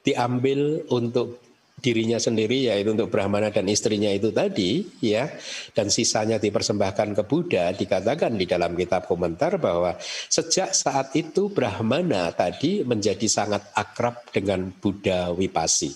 [0.01, 1.41] diambil untuk
[1.81, 5.25] dirinya sendiri yaitu untuk Brahmana dan istrinya itu tadi ya
[5.73, 9.97] dan sisanya dipersembahkan ke Buddha dikatakan di dalam kitab komentar bahwa
[10.29, 15.89] sejak saat itu Brahmana tadi menjadi sangat akrab dengan Buddha Wipasi.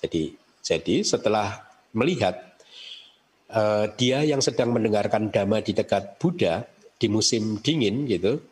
[0.00, 0.32] Jadi
[0.64, 1.60] jadi setelah
[1.92, 2.47] melihat
[3.52, 6.64] uh, dia yang sedang mendengarkan dhamma di dekat Buddha
[6.98, 8.42] di musim dingin gitu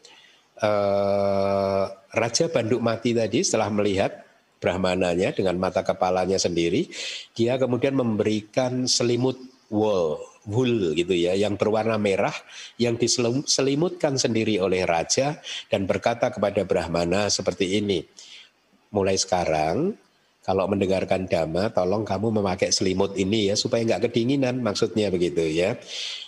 [0.63, 1.85] uh,
[2.17, 4.27] Raja Banduk Mati tadi setelah melihat
[4.57, 6.89] Brahmananya dengan mata kepalanya sendiri,
[7.37, 9.37] dia kemudian memberikan selimut
[9.69, 10.17] wool,
[10.49, 12.33] wool gitu ya, yang berwarna merah
[12.81, 18.01] yang diselimutkan sendiri oleh raja dan berkata kepada Brahmana seperti ini.
[18.97, 19.93] Mulai sekarang
[20.47, 25.75] kalau mendengarkan dhamma, tolong kamu memakai selimut ini ya supaya nggak kedinginan, maksudnya begitu ya.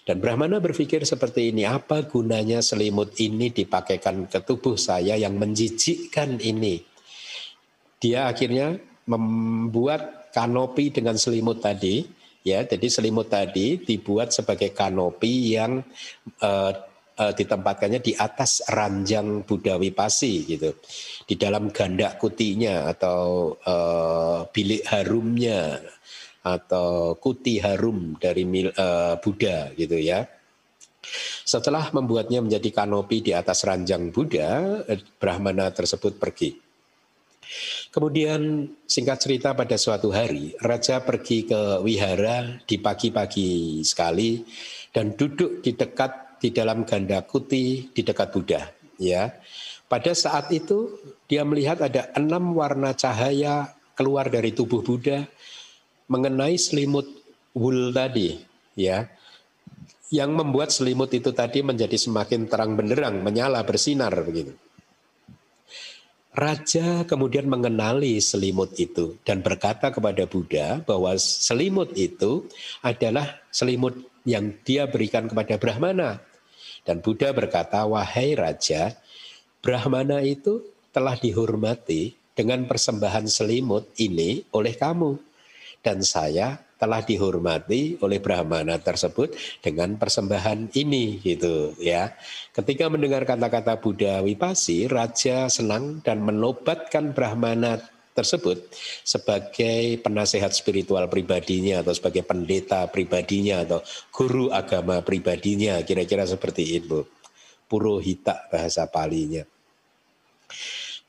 [0.03, 6.43] Dan Brahmana berpikir seperti ini, apa gunanya selimut ini dipakaikan ke tubuh saya yang menjijikkan
[6.43, 6.99] ini?
[7.99, 8.79] dia akhirnya
[9.11, 12.07] membuat kanopi dengan selimut tadi
[12.47, 15.83] ya jadi selimut tadi dibuat sebagai kanopi yang
[16.39, 16.73] uh,
[17.19, 20.79] uh, ditempatkannya di atas ranjang Buddha Wipasi gitu.
[21.27, 25.83] Di dalam gandak kutinya atau uh, bilik harumnya
[26.47, 30.25] atau kuti harum dari uh, Buddha gitu ya.
[31.45, 34.83] Setelah membuatnya menjadi kanopi di atas ranjang Buddha
[35.19, 36.69] Brahmana tersebut pergi.
[37.89, 44.45] Kemudian singkat cerita pada suatu hari raja pergi ke wihara di pagi-pagi sekali
[44.93, 48.63] dan duduk di dekat di dalam ganda kuti di dekat Buddha
[48.99, 49.31] ya.
[49.89, 55.27] Pada saat itu dia melihat ada enam warna cahaya keluar dari tubuh Buddha
[56.09, 57.09] mengenai selimut
[57.57, 58.37] wool tadi
[58.79, 59.09] ya
[60.09, 64.57] yang membuat selimut itu tadi menjadi semakin terang benderang, menyala, bersinar begitu.
[66.39, 72.47] Raja kemudian mengenali selimut itu dan berkata kepada Buddha bahwa selimut itu
[72.79, 76.23] adalah selimut yang dia berikan kepada Brahmana.
[76.89, 78.97] Dan Buddha berkata, "Wahai raja,
[79.61, 85.21] Brahmana itu telah dihormati dengan persembahan selimut ini oleh kamu
[85.85, 92.15] dan saya telah dihormati oleh Brahmana tersebut dengan persembahan ini gitu ya.
[92.55, 97.83] Ketika mendengar kata-kata Buddha Wipasi, raja senang dan menobatkan Brahmana
[98.19, 98.67] tersebut
[99.07, 103.79] sebagai penasehat spiritual pribadinya atau sebagai pendeta pribadinya atau
[104.11, 107.07] guru agama pribadinya kira-kira seperti itu.
[107.71, 109.47] Purohita bahasa palinya.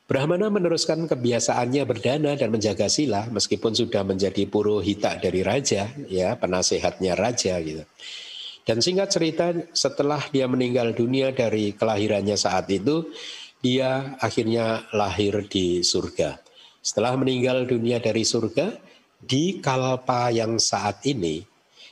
[0.10, 7.14] Brahmana meneruskan kebiasaannya berdana dan menjaga sila meskipun sudah menjadi purohita dari raja, ya penasehatnya
[7.14, 7.86] raja gitu.
[8.66, 13.06] Dan singkat cerita setelah dia meninggal dunia dari kelahirannya saat itu,
[13.62, 16.49] dia akhirnya lahir di surga.
[16.90, 18.74] Setelah meninggal dunia dari surga,
[19.22, 21.46] di kalpa yang saat ini,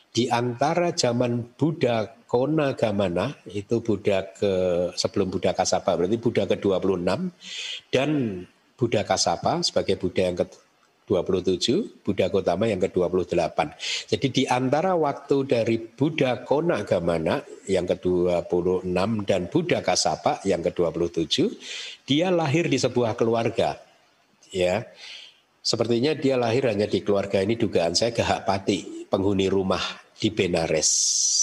[0.10, 4.50] di antara zaman Buddha Kona Gamana itu Buddha ke
[4.98, 7.30] sebelum Buddha Kasapa berarti Buddha ke-26
[7.94, 8.10] dan
[8.74, 13.78] Buddha Kasapa sebagai Buddha yang ke-27, Buddha Gotama yang ke-28.
[14.10, 18.90] Jadi di antara waktu dari Buddha Kona Gamana yang ke-26
[19.30, 21.54] dan Buddha Kasapa yang ke-27,
[22.10, 23.87] dia lahir di sebuah keluarga.
[24.52, 24.88] Ya.
[25.68, 29.84] Sepertinya dia lahir hanya di keluarga ini dugaan saya Gahapati, penghuni rumah
[30.16, 30.92] di Benares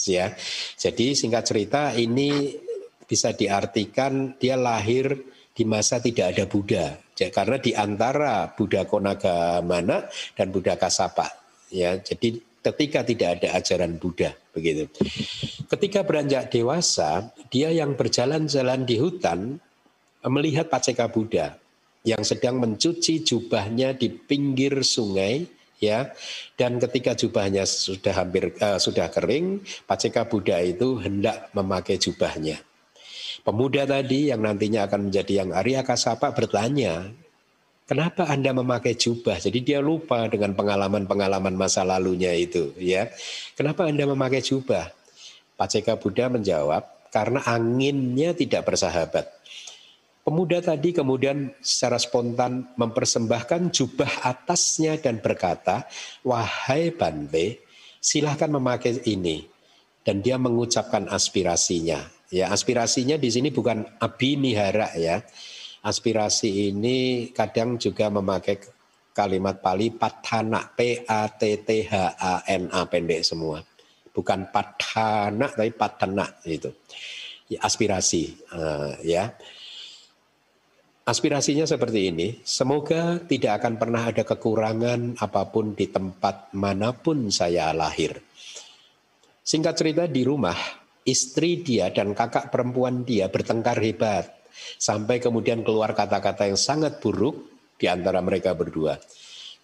[0.08, 0.32] ya.
[0.80, 2.56] Jadi singkat cerita ini
[3.04, 5.12] bisa diartikan dia lahir
[5.52, 6.86] di masa tidak ada Buddha.
[7.14, 11.28] Karena di antara Buddha Konagamana dan Buddha Kasapa
[11.68, 12.00] ya.
[12.00, 14.88] Jadi ketika tidak ada ajaran Buddha begitu.
[15.68, 19.60] Ketika beranjak dewasa, dia yang berjalan-jalan di hutan
[20.24, 21.60] melihat Paceka Buddha
[22.04, 25.48] yang sedang mencuci jubahnya di pinggir sungai
[25.80, 26.12] ya
[26.54, 32.60] dan ketika jubahnya sudah hampir uh, sudah kering Paceka Buddha itu hendak memakai jubahnya
[33.42, 37.08] pemuda tadi yang nantinya akan menjadi yang Arya Kasapa bertanya
[37.84, 39.36] Kenapa Anda memakai jubah?
[39.36, 43.12] Jadi dia lupa dengan pengalaman-pengalaman masa lalunya itu, ya.
[43.60, 44.88] Kenapa Anda memakai jubah?
[45.60, 49.28] Paceka Buddha menjawab, karena anginnya tidak bersahabat.
[50.24, 55.84] Pemuda tadi kemudian secara spontan mempersembahkan jubah atasnya dan berkata,
[56.24, 57.60] "Wahai Bante,
[58.00, 59.44] silahkan memakai ini."
[60.00, 62.08] Dan dia mengucapkan aspirasinya.
[62.32, 65.20] Ya, aspirasinya di sini bukan abinihara ya
[65.84, 68.56] aspirasi ini kadang juga memakai
[69.12, 73.60] kalimat Pali patana P A T T H A N A pendek semua.
[74.10, 76.72] Bukan patana tapi patana itu.
[77.46, 79.36] Ya, aspirasi uh, ya.
[81.04, 87.28] Aspirasinya seperti ini, semoga tidak akan pernah ada kekurangan apa pun di tempat mana pun
[87.28, 88.24] saya lahir.
[89.44, 90.56] Singkat cerita di rumah,
[91.04, 94.44] istri dia dan kakak perempuan dia bertengkar hebat
[94.78, 98.98] Sampai kemudian keluar kata-kata yang sangat buruk di antara mereka berdua.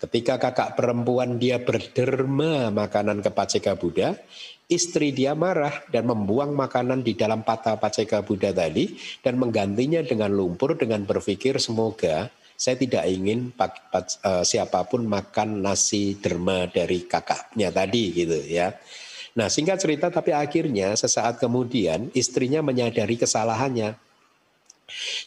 [0.01, 4.16] Ketika kakak perempuan dia berderma makanan ke Paceka Buddha,
[4.71, 10.31] istri dia marah dan membuang makanan di dalam patah Paceka Buddha tadi dan menggantinya dengan
[10.31, 17.73] lumpur dengan berpikir semoga saya tidak ingin uh, siapa pun makan nasi derma dari kakaknya
[17.73, 18.77] tadi gitu ya.
[19.35, 23.97] Nah singkat cerita tapi akhirnya sesaat kemudian istrinya menyadari kesalahannya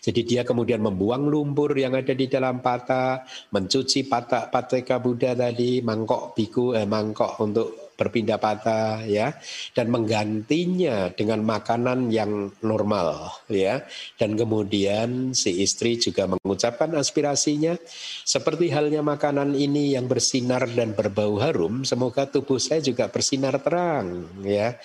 [0.04, 5.80] jadi dia kemudian membuang lumpur yang ada di dalam pata, mencuci pata pateka Buddha tadi,
[5.80, 9.38] mangkok biku, eh, mangkok untuk berpindah pata, ya,
[9.78, 13.86] dan menggantinya dengan makanan yang normal, ya.
[14.18, 17.78] Dan kemudian si istri juga mengucapkan aspirasinya,
[18.26, 24.30] seperti halnya makanan ini yang bersinar dan berbau harum, semoga tubuh saya juga bersinar terang,
[24.42, 24.78] ya.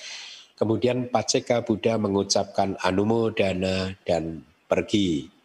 [0.59, 5.38] Kemudian Paceka Buddha mengucapkan anumodana dan pergi.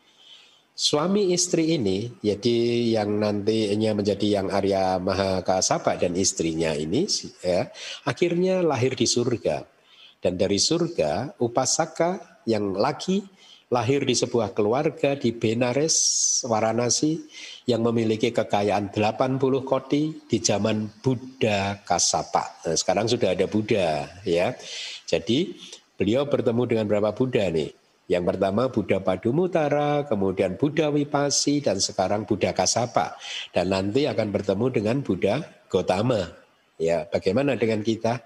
[0.74, 2.58] Suami istri ini, jadi
[2.98, 7.06] yang nantinya menjadi yang Arya Mahakasapa dan istrinya ini,
[7.46, 7.70] ya,
[8.10, 9.70] akhirnya lahir di surga.
[10.18, 13.22] Dan dari surga, Upasaka yang laki
[13.70, 17.22] lahir di sebuah keluarga di Benares, Varanasi,
[17.70, 22.66] yang memiliki kekayaan 80 koti di zaman Buddha Kasapa.
[22.66, 24.58] Nah, sekarang sudah ada Buddha, ya.
[25.06, 25.54] Jadi
[26.02, 27.83] beliau bertemu dengan berapa Buddha nih?
[28.12, 33.16] Yang pertama Buddha Padumutara, kemudian Buddha Wipasi, dan sekarang Buddha Kasapa.
[33.56, 35.40] Dan nanti akan bertemu dengan Buddha
[35.72, 36.28] Gotama.
[36.76, 38.20] Ya, bagaimana dengan kita?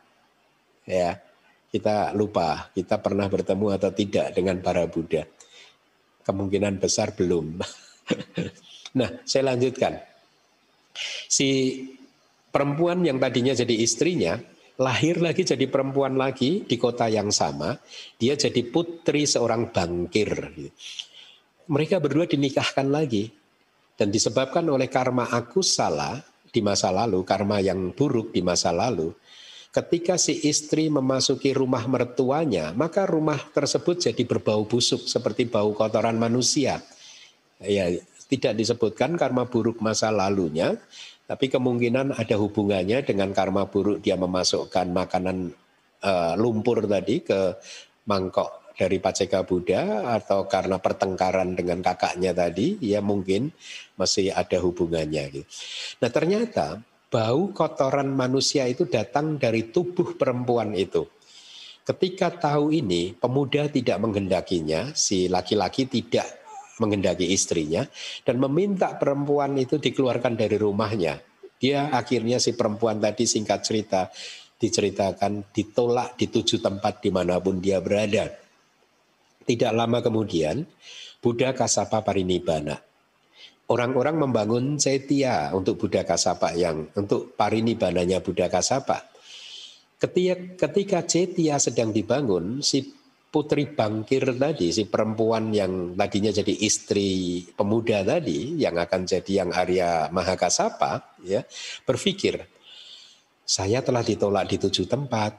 [0.87, 1.21] Ya,
[1.69, 5.29] kita lupa kita pernah bertemu atau tidak dengan para Buddha.
[6.25, 7.61] Kemungkinan besar belum.
[8.99, 10.01] nah, saya lanjutkan.
[11.29, 11.79] Si
[12.49, 14.41] perempuan yang tadinya jadi istrinya
[14.77, 17.77] lahir lagi jadi perempuan lagi di kota yang sama,
[18.21, 20.53] dia jadi putri seorang bangkir.
[21.67, 23.27] Mereka berdua dinikahkan lagi
[23.97, 26.21] dan disebabkan oleh karma aku salah
[26.53, 29.11] di masa lalu, karma yang buruk di masa lalu.
[29.73, 36.17] Ketika si istri memasuki rumah mertuanya, maka rumah tersebut jadi berbau busuk seperti bau kotoran
[36.17, 36.81] manusia.
[37.61, 37.89] Ya,
[38.27, 40.77] tidak disebutkan karma buruk masa lalunya,
[41.27, 45.51] tapi kemungkinan ada hubungannya dengan karma buruk dia memasukkan makanan
[46.01, 47.53] uh, lumpur tadi ke
[48.07, 53.49] mangkok dari Paceka Buddha atau karena pertengkaran dengan kakaknya tadi, ya mungkin
[53.97, 55.33] masih ada hubungannya.
[55.33, 55.45] Gitu.
[55.99, 56.77] Nah ternyata
[57.09, 61.09] bau kotoran manusia itu datang dari tubuh perempuan itu.
[61.87, 66.27] Ketika tahu ini, pemuda tidak menghendakinya, si laki-laki tidak
[66.77, 67.85] menghendaki istrinya
[68.23, 71.19] dan meminta perempuan itu dikeluarkan dari rumahnya.
[71.57, 74.13] Dia akhirnya si perempuan tadi singkat cerita
[74.57, 78.29] diceritakan ditolak di tujuh tempat di mana pun dia berada.
[79.47, 80.65] Tidak lama kemudian
[81.21, 82.77] Buddha Kasapa Parinibbana.
[83.67, 89.07] Orang-orang membangun Cetia untuk Buddha Kasapa yang untuk Parinibbananya Buddha Kasapa.
[89.97, 90.35] Ketika,
[90.67, 92.96] ketika Cetia sedang dibangun, si
[93.37, 99.53] putri bangkir tadi, si perempuan yang tadinya jadi istri pemuda tadi, yang akan jadi yang
[99.53, 101.45] Arya Mahakasapa, ya,
[101.85, 102.41] berpikir,
[103.45, 105.37] saya telah ditolak di tujuh tempat,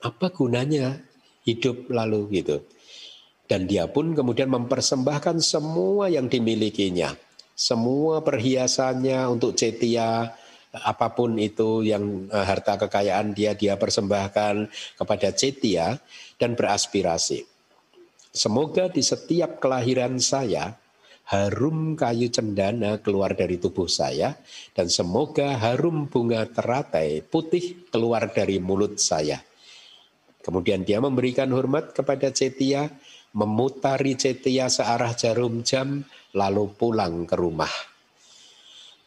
[0.00, 0.96] apa gunanya
[1.44, 2.40] hidup lalu?
[2.40, 2.64] Gitu.
[3.44, 7.12] Dan dia pun kemudian mempersembahkan semua yang dimilikinya,
[7.52, 10.32] semua perhiasannya untuk Cetia,
[10.84, 15.96] apa pun itu yang uh, harta kekayaan dia dia persembahkan kepada Cetia
[16.36, 17.44] dan beraspirasi.
[18.36, 20.76] Semoga di setiap kelahiran saya
[21.26, 24.38] harum kayu cendana keluar dari tubuh saya
[24.76, 29.42] dan semoga harum bunga teratai putih keluar dari mulut saya.
[30.44, 32.86] Kemudian dia memberikan hormat kepada Cetia,
[33.34, 37.95] memutari Cetia searah jarum jam lalu pulang ke rumah.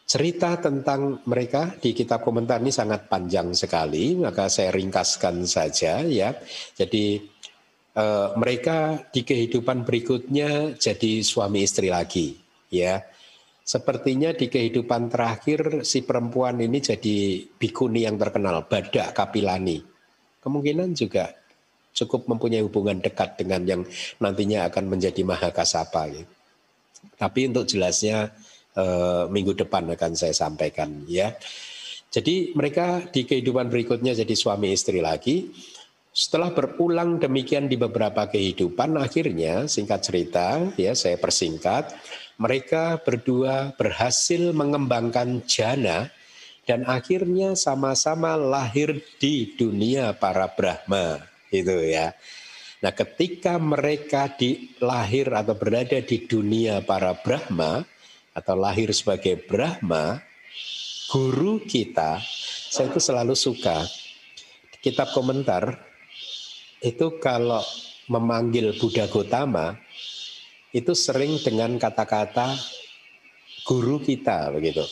[0.10, 6.34] Cerita tentang mereka di kitab komentar ini sangat panjang sekali, maka saya ringkaskan saja ya.
[6.73, 7.22] Jadi
[7.94, 12.41] eh, mereka di kehidupan berikutnya jadi suami istri lagi,
[12.73, 13.06] ya.
[13.61, 19.77] Sepertinya di kehidupan terakhir si perempuan ini jadi bikuni yang terkenal, Badak Kapilani.
[20.41, 21.38] Kemungkinan juga
[21.94, 23.81] cukup mempunyai hubungan dekat dengan yang
[24.18, 26.03] nantinya akan menjadi Mahakasapa.
[26.10, 26.26] Ya.
[27.22, 28.34] Tapi untuk jelasnya
[28.80, 31.35] Eh, minggu depan akan saya sampaikan ya.
[32.10, 35.51] Jadi mereka di kehidupan berikutnya jadi suami istri lagi.
[36.10, 41.93] Setelah berulang demikian di beberapa kehidupan, akhirnya singkat cerita ya saya persingkat,
[42.41, 46.10] mereka berdua berhasil mengembangkan jana
[46.65, 51.22] dan akhirnya sama-sama lahir di dunia para Brahma
[51.53, 52.18] itu ya.
[52.80, 57.85] Nah, ketika mereka dilahir atau berada di dunia para Brahma,
[58.40, 60.24] atau lahir sebagai Brahma,
[61.11, 62.24] guru kita,
[62.70, 63.84] saya itu selalu suka
[64.80, 65.76] kitab komentar
[66.80, 67.60] itu kalau
[68.07, 69.76] memanggil Buddha Gotama
[70.72, 72.56] itu sering dengan kata-kata
[73.68, 74.86] guru kita begitu.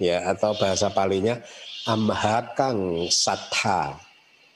[0.00, 1.40] Ya atau bahasa palinya
[1.88, 4.00] amhakang satha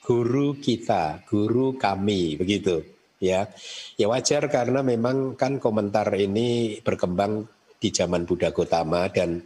[0.04, 2.84] guru kita guru kami begitu.
[3.22, 3.48] Ya
[3.96, 7.48] ya wajar karena memang kan komentar ini berkembang
[7.84, 9.44] di zaman Buddha Gotama dan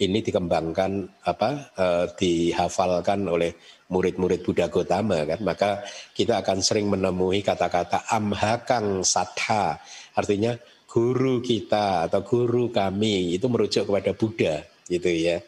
[0.00, 3.52] ini dikembangkan apa eh, dihafalkan oleh
[3.92, 5.44] murid-murid Buddha Gotama kan?
[5.44, 5.84] Maka
[6.16, 9.76] kita akan sering menemui kata-kata amhakang satha
[10.16, 10.56] artinya
[10.88, 15.44] guru kita atau guru kami itu merujuk kepada Buddha gitu ya.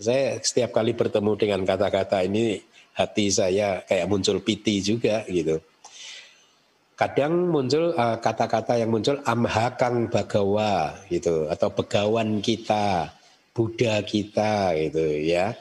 [0.00, 2.56] Saya setiap kali bertemu dengan kata-kata ini
[2.96, 5.60] hati saya kayak muncul piti juga gitu
[6.96, 11.46] kadang muncul eh, kata-kata uh, yang muncul amhakang bagawa gitu.
[11.52, 13.12] Atau begawan kita
[13.52, 15.52] Buddha kita gitu ya.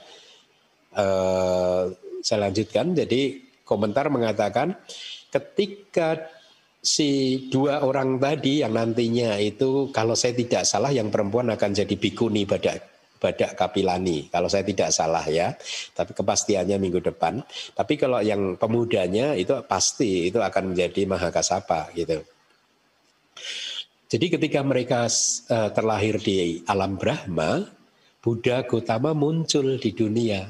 [0.95, 1.91] Uh,
[2.24, 2.95] saya lanjutkan.
[2.95, 4.80] Jadi komentar mengatakan
[5.28, 6.32] ketika
[6.80, 11.95] si dua orang tadi yang nantinya itu kalau saya tidak salah yang perempuan akan jadi
[11.98, 14.27] bikuni pada Badak Kapilani.
[14.29, 15.55] Kalau saya tidak salah ya
[15.95, 17.41] tapi kepastiannya minggu depan.
[17.73, 22.21] Tapi kalau yang pemudanya itu pasti itu akan menjadi Mahakasapa gitu.
[24.05, 27.65] Jadi ketika mereka uh, terlahir di alam Brahma
[28.21, 30.49] Buddha Gautama muncul di dunia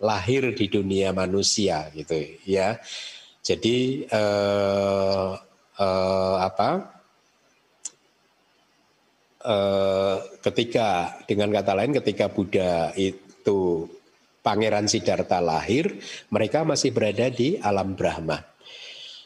[0.00, 2.76] lahir di dunia manusia gitu ya.
[3.40, 5.32] Jadi uh,
[5.80, 6.99] uh, apa Eh,
[10.44, 13.88] ketika dengan kata lain ketika Buddha itu
[14.40, 16.00] Pangeran Siddhartha lahir,
[16.32, 18.40] mereka masih berada di alam Brahma.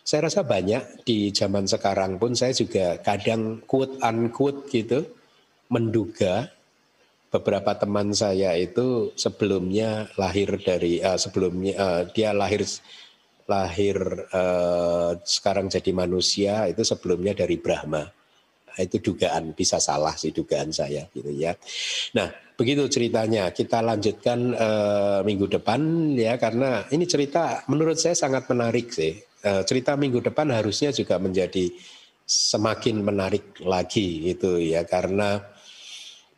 [0.04, 5.06] Saya rasa banyak di zaman sekarang pun saya juga kadang quote unquote gitu
[5.72, 6.50] menduga
[7.32, 12.62] beberapa teman saya itu sebelumnya lahir dari uh, sebelumnya uh, dia lahir
[13.48, 13.96] lahir
[14.30, 18.06] uh, sekarang jadi manusia itu sebelumnya dari Brahma
[18.78, 21.54] itu dugaan bisa salah sih dugaan saya gitu ya.
[22.18, 28.50] Nah begitu ceritanya kita lanjutkan uh, minggu depan ya karena ini cerita menurut saya sangat
[28.50, 29.14] menarik sih.
[29.44, 31.68] Uh, cerita minggu depan harusnya juga menjadi
[32.24, 35.53] semakin menarik lagi gitu ya karena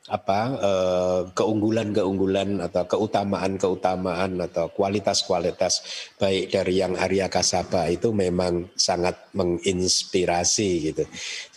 [0.07, 5.83] apa eh, keunggulan-keunggulan atau keutamaan-keutamaan atau kualitas-kualitas
[6.15, 11.05] baik dari yang Arya Kasaba itu memang sangat menginspirasi gitu.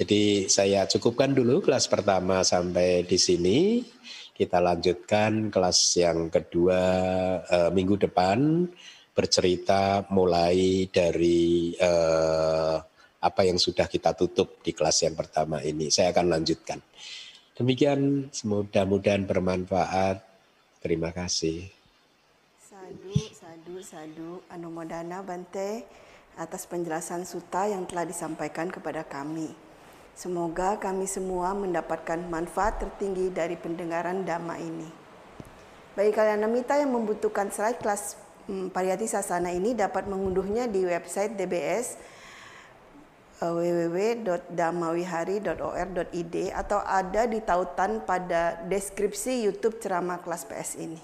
[0.01, 3.57] Jadi saya cukupkan dulu kelas pertama sampai di sini.
[4.33, 6.81] Kita lanjutkan kelas yang kedua
[7.45, 8.65] eh, minggu depan
[9.13, 12.75] bercerita mulai dari eh,
[13.19, 15.91] apa yang sudah kita tutup di kelas yang pertama ini.
[15.91, 16.79] Saya akan lanjutkan.
[17.59, 20.23] Demikian mudah-mudahan bermanfaat.
[20.79, 21.67] Terima kasih.
[22.55, 24.31] Sadu, sadu, sadu.
[24.47, 25.83] Anumodana Bante
[26.39, 29.51] atas penjelasan suta yang telah disampaikan kepada kami.
[30.15, 34.87] Semoga kami semua mendapatkan manfaat tertinggi dari pendengaran dhamma ini.
[35.99, 38.15] Bagi kalian namita yang membutuhkan slide kelas
[38.47, 41.99] hmm, Pariyati Sasana ini dapat mengunduhnya di website DBS
[43.39, 50.99] www.damawihari.or.id atau ada di tautan pada deskripsi YouTube ceramah kelas PS ini.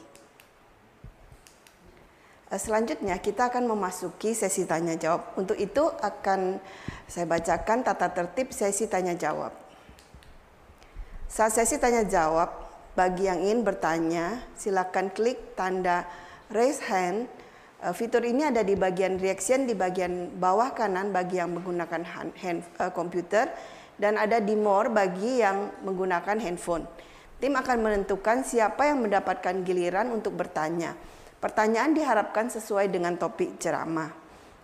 [2.51, 5.33] Eh, selanjutnya kita akan memasuki sesi tanya jawab.
[5.39, 6.61] Untuk itu akan
[7.07, 9.49] saya bacakan tata tertib sesi tanya jawab.
[11.25, 16.07] Saat sesi tanya jawab, bagi yang ingin bertanya, silakan klik tanda
[16.47, 17.27] raise hand.
[17.85, 22.33] Eh, fitur ini ada di bagian reaction di bagian bawah kanan bagi yang menggunakan hand,
[22.33, 23.53] hand uh, komputer
[24.01, 26.89] dan ada di more bagi yang menggunakan handphone.
[27.37, 30.97] Tim akan menentukan siapa yang mendapatkan giliran untuk bertanya.
[31.37, 34.09] Pertanyaan diharapkan sesuai dengan topik ceramah.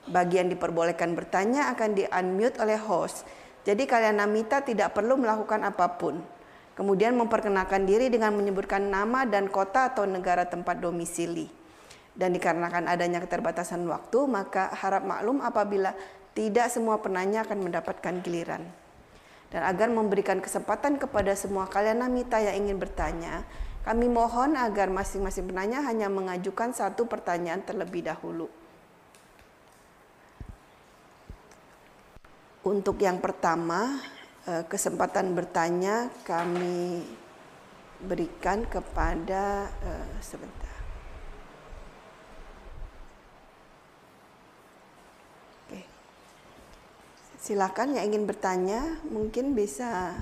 [0.10, 3.22] Bagi yang diperbolehkan bertanya akan di-unmute oleh host.
[3.62, 6.18] Jadi kalian Namita tidak perlu melakukan apa pun.
[6.74, 11.61] Kemudian memperkenalkan diri dengan menyebutkan nama dan kota atau negara tempat domisili.
[12.12, 15.96] Dan dikarenakan adanya keterbatasan waktu, maka harap maklum apabila
[16.36, 18.64] tidak semua penanya akan mendapatkan giliran.
[19.52, 23.44] Dan agar memberikan kesempatan kepada semua kalian Namita yang ingin bertanya,
[23.82, 28.48] kami mohon agar masing-masing penanya hanya mengajukan satu pertanyaan terlebih dahulu.
[32.62, 33.98] Untuk yang pertama,
[34.46, 37.02] eh, kesempatan bertanya kami
[38.06, 40.78] berikan kepada eh, sebentar.
[45.66, 45.82] Oke.
[47.52, 48.80] Silakan yang ingin bertanya
[49.12, 50.16] mungkin bisa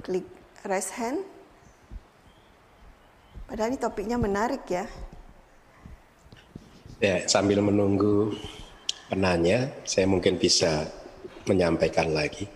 [0.00, 0.24] klik
[0.64, 1.20] raise hand.
[3.44, 4.88] Padahal ini topiknya menarik ya.
[7.04, 8.32] Ya, sambil menunggu
[9.12, 10.88] penanya, saya mungkin bisa
[11.44, 12.48] menyampaikan lagi.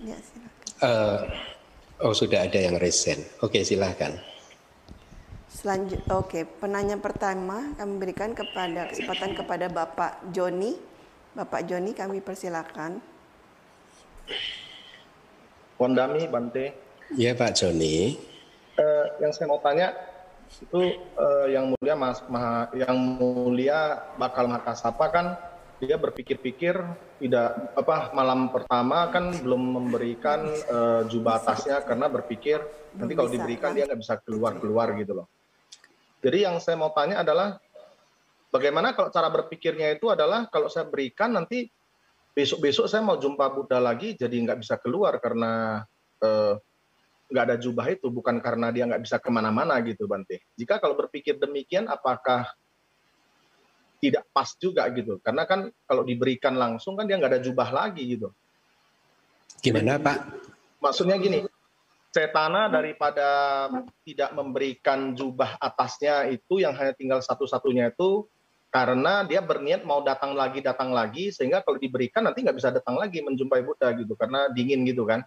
[0.00, 0.64] Ya, silakan.
[0.80, 1.20] Uh,
[2.08, 3.20] oh, sudah ada yang resen.
[3.44, 4.16] Oke, silakan.
[5.52, 10.93] Selanjut, oke, penanya pertama kami berikan kepada kesempatan kepada Bapak Joni.
[11.34, 13.02] Bapak Joni, kami persilakan.
[15.82, 16.66] Wandami Bante.
[17.18, 18.14] Ya Pak Joni.
[18.78, 19.90] Uh, yang saya mau tanya,
[20.62, 25.26] itu uh, yang mulia mas maha, yang mulia bakal Makasapa kan
[25.82, 26.78] dia berpikir-pikir
[27.18, 32.62] tidak apa malam pertama kan belum memberikan uh, jubah atasnya karena berpikir
[32.94, 33.76] nanti kalau diberikan kan?
[33.76, 35.26] dia nggak bisa keluar keluar gitu loh.
[36.22, 37.58] Jadi yang saya mau tanya adalah
[38.54, 41.66] bagaimana kalau cara berpikirnya itu adalah kalau saya berikan nanti
[42.30, 45.82] besok-besok saya mau jumpa Buddha lagi jadi nggak bisa keluar karena
[46.22, 46.54] uh,
[47.34, 50.46] nggak ada jubah itu bukan karena dia nggak bisa ke mana-mana gitu Bante.
[50.54, 52.46] Jika kalau berpikir demikian apakah
[53.98, 55.18] tidak pas juga gitu?
[55.18, 58.30] Karena kan kalau diberikan langsung kan dia nggak ada jubah lagi gitu.
[59.64, 60.18] Gimana Pak?
[60.84, 61.48] Maksudnya gini,
[62.12, 63.26] cetana daripada
[64.04, 68.28] tidak memberikan jubah atasnya itu yang hanya tinggal satu-satunya itu
[68.74, 72.98] karena dia berniat mau datang lagi datang lagi sehingga kalau diberikan nanti nggak bisa datang
[72.98, 75.22] lagi menjumpai Buddha gitu karena dingin gitu kan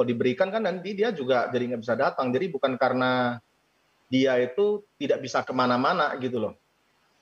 [0.00, 2.32] kalau diberikan kan nanti dia juga jadi nggak bisa datang.
[2.32, 3.36] Jadi bukan karena
[4.08, 6.56] dia itu tidak bisa ke mana-mana gitu loh.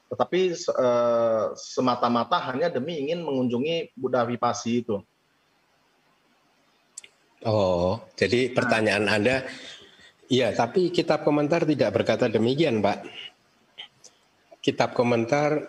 [0.07, 5.03] Tetapi eh, semata-mata hanya demi ingin mengunjungi Buddha Vipasi itu.
[7.43, 9.19] Oh, jadi pertanyaan nah.
[9.19, 9.37] Anda,
[10.31, 13.03] iya, tapi kitab komentar tidak berkata demikian, Pak.
[14.69, 15.65] Kitab komentar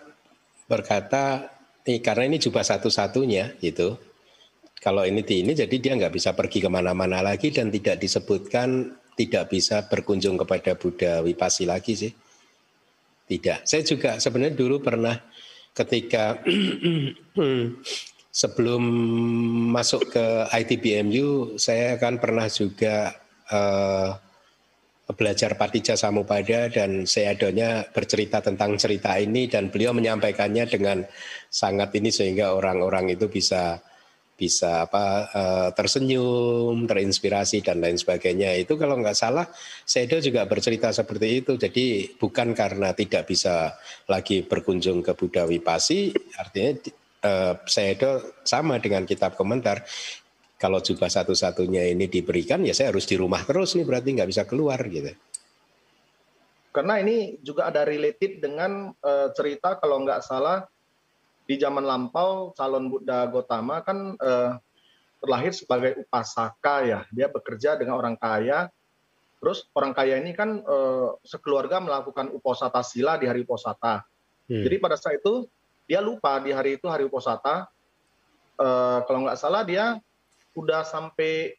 [0.68, 1.48] berkata,
[1.88, 3.96] nih, karena ini juga satu-satunya, gitu
[4.80, 8.96] kalau ini di ini jadi dia nggak bisa pergi ke mana-mana lagi dan tidak disebutkan
[9.12, 12.12] tidak bisa berkunjung kepada Buddha Wipasi lagi sih.
[13.28, 13.68] Tidak.
[13.68, 15.14] Saya juga sebenarnya dulu pernah
[15.76, 16.40] ketika
[18.40, 18.82] sebelum
[19.70, 23.12] masuk ke ITBMU saya kan pernah juga
[23.52, 24.16] uh,
[25.16, 31.04] belajar Patija Samupada dan seadanya bercerita tentang cerita ini dan beliau menyampaikannya dengan
[31.48, 33.80] sangat ini sehingga orang-orang itu bisa
[34.40, 35.04] bisa apa
[35.36, 38.56] uh, tersenyum, terinspirasi dan lain sebagainya.
[38.56, 39.44] Itu kalau nggak salah
[39.84, 41.60] Sedo juga bercerita seperti itu.
[41.60, 43.76] Jadi bukan karena tidak bisa
[44.08, 46.72] lagi berkunjung ke Buddha Wipasi, artinya
[47.68, 49.84] Sedo sama dengan kitab komentar.
[50.60, 54.44] Kalau juga satu-satunya ini diberikan, ya saya harus di rumah terus nih berarti nggak bisa
[54.44, 55.08] keluar gitu.
[56.68, 60.68] Karena ini juga ada related dengan uh, cerita kalau nggak salah
[61.50, 64.54] di zaman lampau calon Buddha Gotama kan eh,
[65.18, 67.00] terlahir sebagai upasaka ya.
[67.10, 68.70] Dia bekerja dengan orang kaya.
[69.42, 74.06] Terus orang kaya ini kan eh, sekeluarga melakukan uposata sila di hari uposata.
[74.46, 74.62] Hmm.
[74.62, 75.50] Jadi pada saat itu
[75.90, 77.66] dia lupa di hari itu hari uposata.
[79.08, 79.96] Kalau nggak salah dia
[80.56, 81.56] udah sampai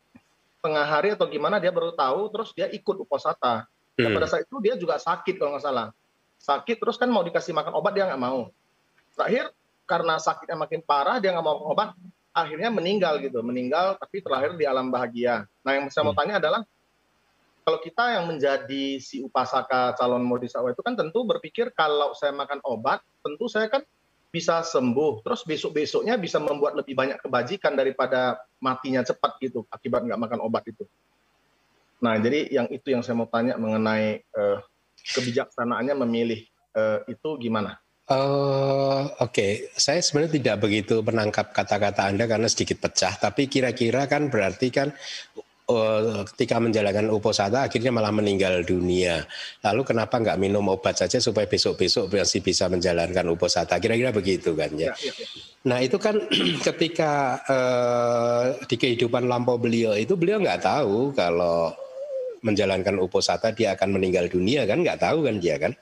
[0.61, 2.31] tengah hari atau gimana dia baru tahu.
[2.31, 3.65] Terus dia ikut uposata.
[3.95, 4.17] Dan hmm.
[4.17, 5.87] pada saat itu dia juga sakit kalau nggak salah.
[6.41, 8.49] Sakit terus kan mau dikasih makan obat dia nggak mau.
[9.13, 9.51] Terakhir
[9.85, 11.91] karena sakitnya makin parah dia nggak mau obat
[12.31, 16.21] akhirnya meninggal gitu meninggal tapi terlahir di alam bahagia nah yang saya mau hmm.
[16.23, 16.61] tanya adalah
[17.61, 22.57] kalau kita yang menjadi si upasaka calon modisawai itu kan tentu berpikir kalau saya makan
[22.65, 23.85] obat, tentu saya kan
[24.31, 25.21] bisa sembuh.
[25.21, 30.63] Terus besok-besoknya bisa membuat lebih banyak kebajikan daripada matinya cepat gitu akibat nggak makan obat
[30.71, 30.87] itu.
[32.01, 34.57] Nah, jadi yang itu yang saya mau tanya mengenai uh,
[35.13, 36.41] kebijaksanaannya memilih
[36.73, 37.77] uh, itu gimana?
[38.09, 39.51] Uh, Oke, okay.
[39.77, 44.89] saya sebenarnya tidak begitu menangkap kata-kata Anda karena sedikit pecah, tapi kira-kira kan berarti kan
[45.77, 49.23] uh, ketika menjalankan uposata akhirnya malah meninggal dunia.
[49.63, 53.79] Lalu kenapa nggak minum obat saja supaya besok-besok masih bisa menjalankan uposata?
[53.79, 54.91] Kira-kira begitu kan ya.
[54.95, 55.27] ya, ya, ya.
[55.61, 56.17] Nah itu kan
[56.67, 61.69] ketika uh, di kehidupan lampau beliau itu beliau nggak tahu kalau
[62.41, 65.73] menjalankan uposata dia akan meninggal dunia kan nggak tahu kan dia kan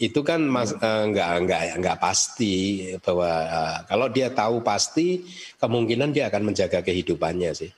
[0.00, 5.20] itu kan mas uh, nggak nggak nggak pasti bahwa uh, kalau dia tahu pasti
[5.60, 7.68] kemungkinan dia akan menjaga kehidupannya sih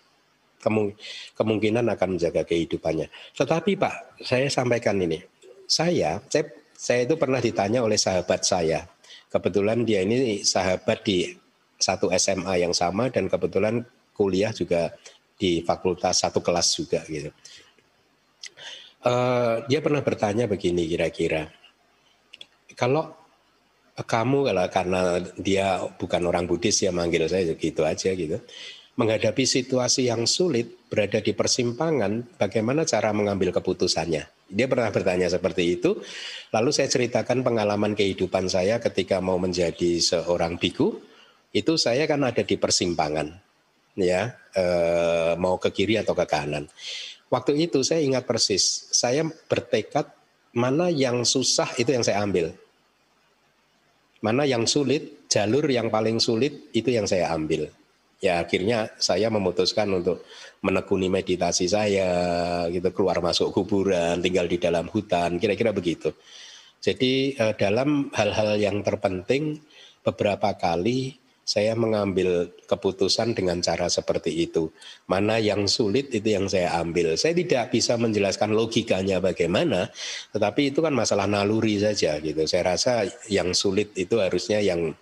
[0.63, 0.95] Kemung,
[1.35, 3.11] kemungkinan akan menjaga kehidupannya.
[3.35, 5.19] Tetapi pak saya sampaikan ini.
[5.67, 6.47] Saya saya
[6.79, 8.87] saya itu pernah ditanya oleh sahabat saya.
[9.27, 11.35] Kebetulan dia ini sahabat di
[11.83, 13.83] satu SMA yang sama dan kebetulan
[14.15, 14.95] kuliah juga
[15.35, 17.35] di fakultas satu kelas juga gitu.
[19.03, 21.51] Uh, dia pernah bertanya begini kira-kira,
[22.79, 23.11] kalau
[23.99, 25.01] kamu kalau karena
[25.35, 28.39] dia bukan orang Buddhis ya manggil saya gitu aja gitu.
[28.93, 34.29] Menghadapi situasi yang sulit, berada di persimpangan, bagaimana cara mengambil keputusannya?
[34.53, 35.97] Dia pernah bertanya seperti itu.
[36.53, 41.01] Lalu saya ceritakan pengalaman kehidupan saya ketika mau menjadi seorang biku.
[41.57, 43.33] Itu saya kan ada di persimpangan,
[43.97, 46.69] ya, eh, mau ke kiri atau ke kanan.
[47.33, 50.05] Waktu itu saya ingat persis, saya bertekad
[50.53, 52.53] mana yang susah itu yang saya ambil.
[54.21, 57.73] Mana yang sulit, jalur yang paling sulit itu yang saya ambil.
[58.23, 60.23] Ya akhirnya saya memutuskan untuk
[60.63, 62.11] menekuni meditasi saya,
[62.71, 66.15] gitu keluar masuk kuburan, tinggal di dalam hutan, kira-kira begitu.
[66.79, 69.59] Jadi eh, dalam hal-hal yang terpenting
[70.07, 74.71] beberapa kali saya mengambil keputusan dengan cara seperti itu.
[75.11, 77.19] Mana yang sulit itu yang saya ambil.
[77.19, 79.91] Saya tidak bisa menjelaskan logikanya bagaimana,
[80.31, 82.47] tetapi itu kan masalah naluri saja gitu.
[82.47, 84.95] Saya rasa yang sulit itu harusnya yang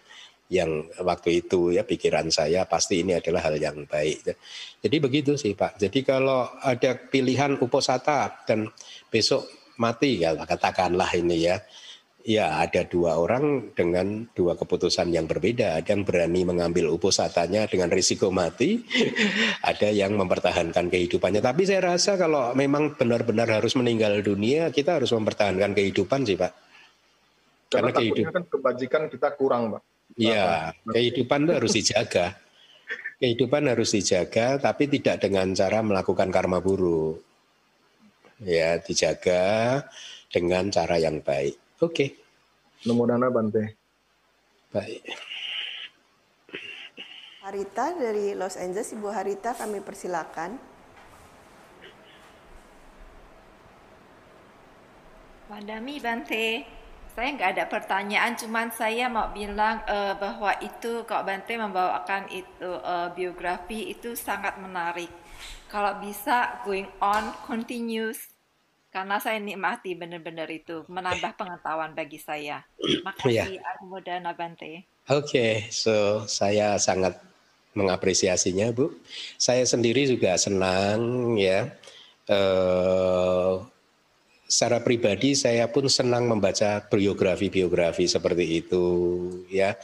[0.50, 4.34] yang waktu itu ya pikiran saya pasti ini adalah hal yang baik.
[4.82, 5.78] Jadi begitu sih Pak.
[5.78, 8.66] Jadi kalau ada pilihan uposata dan
[9.06, 9.46] besok
[9.78, 11.56] mati ya katakanlah ini ya
[12.20, 15.80] Ya, ada dua orang dengan dua keputusan yang berbeda.
[15.80, 18.84] Ada yang berani mengambil upusatanya dengan risiko mati,
[19.70, 21.40] ada yang mempertahankan kehidupannya.
[21.40, 26.52] Tapi saya rasa kalau memang benar-benar harus meninggal dunia, kita harus mempertahankan kehidupan sih, Pak.
[27.72, 29.82] Karena, Karena kehidupan kan kebajikan kita kurang, Pak.
[30.18, 32.26] Iya, kehidupan itu harus dijaga.
[33.20, 37.20] Kehidupan harus dijaga, tapi tidak dengan cara melakukan karma buruk.
[38.40, 39.84] Ya, dijaga
[40.32, 41.60] dengan cara yang baik.
[41.84, 41.92] Oke.
[41.92, 42.08] Okay.
[42.88, 43.76] Namo Dana Bante.
[44.72, 45.04] Baik.
[47.44, 50.56] Harita dari Los Angeles, Ibu Harita kami persilakan.
[55.50, 56.62] Wadami Bante,
[57.20, 62.64] saya nggak ada pertanyaan, cuman saya mau bilang uh, bahwa itu kok Bante membawakan itu
[62.64, 65.12] uh, biografi itu sangat menarik.
[65.68, 68.32] Kalau bisa going on continuous
[68.88, 72.64] karena saya nikmati benar-benar itu menambah pengetahuan bagi saya.
[73.04, 73.84] Makasih yeah.
[73.84, 74.88] Muda Nabante.
[75.12, 77.20] Oke, okay, so saya sangat
[77.76, 78.96] mengapresiasinya, Bu.
[79.36, 81.68] Saya sendiri juga senang ya.
[82.24, 83.60] Uh,
[84.50, 88.84] secara pribadi saya pun senang membaca biografi-biografi seperti itu
[89.46, 89.78] ya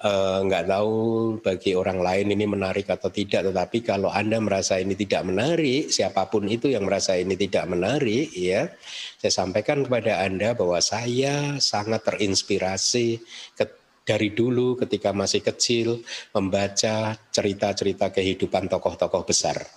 [0.00, 0.96] Eh, nggak uh, tahu
[1.44, 6.24] bagi orang lain ini menarik atau tidak, tetapi kalau anda merasa ini tidak menarik, siapa
[6.24, 8.72] pun itu yang merasa ini tidak menarik, ya,
[9.20, 13.20] saya sampaikan kepada anda bahwa saya sangat terinspirasi
[13.52, 13.64] ke,
[14.08, 16.00] dari dulu ketika masih kecil
[16.32, 19.68] membaca cerita-cerita kehidupan tokoh-tokoh besar.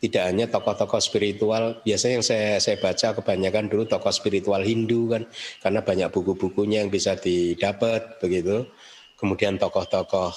[0.00, 5.28] Tidak hanya tokoh-tokoh spiritual, biasanya yang saya saya baca kebanyakan dulu tokoh spiritual Hindu kan,
[5.60, 8.64] karena banyak buku-bukunya yang bisa didapat begitu
[9.20, 10.32] kemudian tokoh-tokoh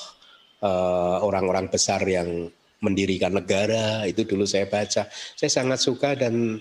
[0.59, 2.51] uh, orang-orang besar yang
[2.83, 5.07] mendirikan negara itu dulu saya baca.
[5.39, 6.59] Saya sangat suka dan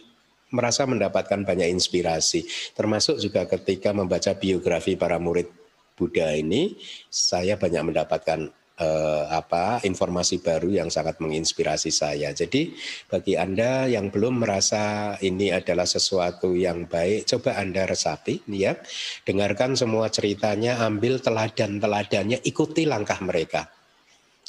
[0.54, 2.46] merasa mendapatkan banyak inspirasi.
[2.78, 5.50] Termasuk juga ketika membaca biografi para murid
[5.98, 6.78] Buddha ini,
[7.10, 8.48] saya banyak mendapatkan
[8.82, 12.34] eh, apa informasi baru yang sangat menginspirasi saya.
[12.34, 12.74] Jadi
[13.06, 18.74] bagi Anda yang belum merasa ini adalah sesuatu yang baik, coba Anda resapi ya.
[19.22, 23.70] Dengarkan semua ceritanya, ambil teladan-teladannya, ikuti langkah mereka.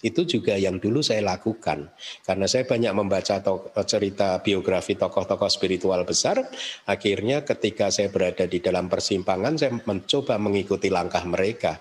[0.03, 1.87] Itu juga yang dulu saya lakukan.
[2.27, 3.39] Karena saya banyak membaca
[3.87, 6.43] cerita biografi tokoh-tokoh spiritual besar,
[6.83, 11.79] akhirnya ketika saya berada di dalam persimpangan, saya mencoba mengikuti langkah mereka.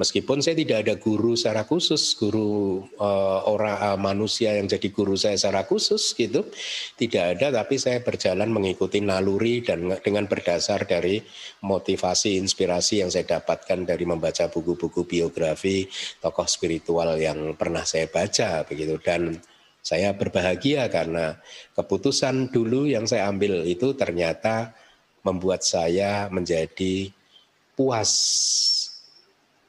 [0.00, 5.12] Meskipun saya tidak ada guru secara khusus, guru uh, orang uh, manusia yang jadi guru
[5.12, 6.48] saya secara khusus gitu,
[6.96, 7.60] tidak ada.
[7.60, 11.20] Tapi saya berjalan mengikuti naluri dan dengan berdasar dari
[11.60, 15.84] motivasi, inspirasi yang saya dapatkan dari membaca buku-buku biografi
[16.24, 18.96] tokoh spiritual yang pernah saya baca begitu.
[19.04, 19.36] Dan
[19.84, 21.36] saya berbahagia karena
[21.76, 24.72] keputusan dulu yang saya ambil itu ternyata
[25.20, 27.12] membuat saya menjadi
[27.76, 28.08] puas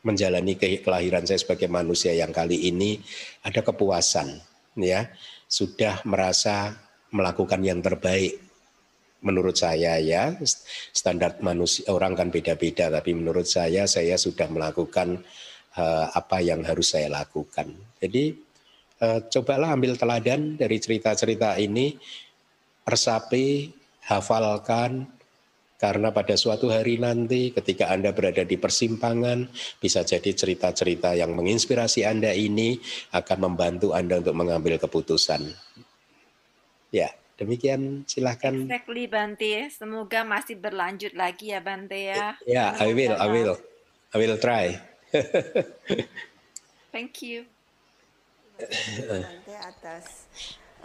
[0.02, 2.98] menjalani kelahiran saya sebagai manusia yang kali ini
[3.46, 4.42] ada kepuasan
[4.78, 5.10] ya.
[5.52, 6.74] Sudah merasa
[7.12, 8.40] melakukan yang terbaik
[9.22, 10.34] menurut saya ya.
[10.96, 15.22] Standar manusia orang kan beda-beda tapi menurut saya saya sudah melakukan
[15.78, 17.70] uh, apa yang harus saya lakukan.
[18.02, 18.34] Jadi
[19.06, 21.96] uh, cobalah ambil teladan dari cerita-cerita ini
[22.82, 23.70] resapi
[24.10, 25.21] hafalkan
[25.82, 29.50] karena pada suatu hari nanti ketika Anda berada di persimpangan,
[29.82, 32.78] bisa jadi cerita-cerita yang menginspirasi Anda ini
[33.10, 35.42] akan membantu Anda untuk mengambil keputusan.
[36.94, 37.10] Ya,
[37.42, 38.54] demikian silahkan.
[38.70, 42.38] Exactly Bante, semoga masih berlanjut lagi ya Bante ya.
[42.46, 43.58] Ya, I will, I will,
[44.14, 44.78] I will try.
[46.94, 47.50] Thank you.
[49.10, 50.30] Bante atas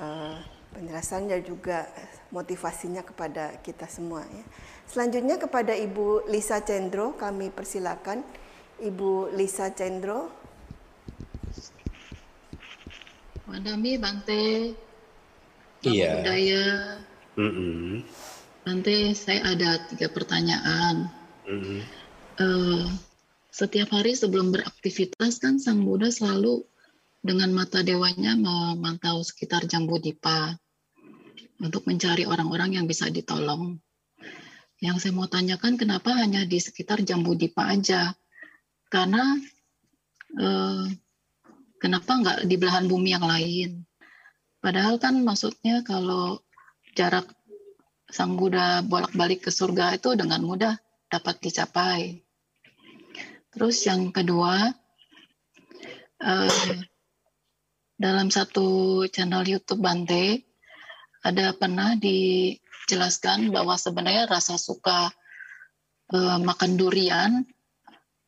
[0.00, 0.40] uh,
[0.72, 1.84] penjelasan dan juga
[2.32, 4.44] motivasinya kepada kita semua ya.
[4.86, 8.22] Selanjutnya kepada Ibu Lisa Cendro kami persilakan.
[8.78, 10.30] Ibu Lisa Cendro.
[13.46, 14.74] Wadami Bante.
[15.86, 16.22] Iya.
[16.22, 16.64] Budaya.
[17.36, 17.92] Mm -hmm.
[18.66, 21.06] Bante, saya ada tiga pertanyaan.
[21.46, 21.80] Mm -hmm.
[22.42, 22.84] uh,
[23.56, 26.66] setiap hari sebelum beraktivitas kan Sang Buddha selalu
[27.24, 30.52] dengan mata dewanya memantau sekitar Jambu Dipa
[31.62, 33.80] untuk mencari orang-orang yang bisa ditolong.
[34.76, 38.12] Yang saya mau tanyakan kenapa hanya di sekitar Jambu Dipa aja?
[38.92, 39.24] Karena
[40.36, 40.84] eh,
[41.80, 43.88] kenapa nggak di belahan bumi yang lain?
[44.60, 46.44] Padahal kan maksudnya kalau
[46.92, 47.28] jarak
[48.06, 50.78] Sang Buddha bolak-balik ke surga itu dengan mudah
[51.10, 52.22] dapat dicapai.
[53.50, 54.70] Terus yang kedua,
[56.20, 56.76] eh,
[57.96, 60.44] dalam satu channel YouTube Bante
[61.24, 62.52] ada pernah di
[62.86, 65.10] jelaskan bahwa sebenarnya rasa suka
[66.14, 67.42] uh, makan durian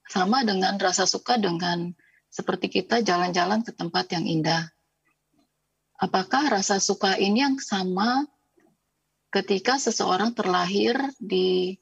[0.09, 1.95] sama dengan rasa suka dengan
[2.29, 4.69] seperti kita jalan-jalan ke tempat yang indah.
[5.99, 8.23] Apakah rasa suka ini yang sama
[9.35, 11.75] ketika seseorang terlahir di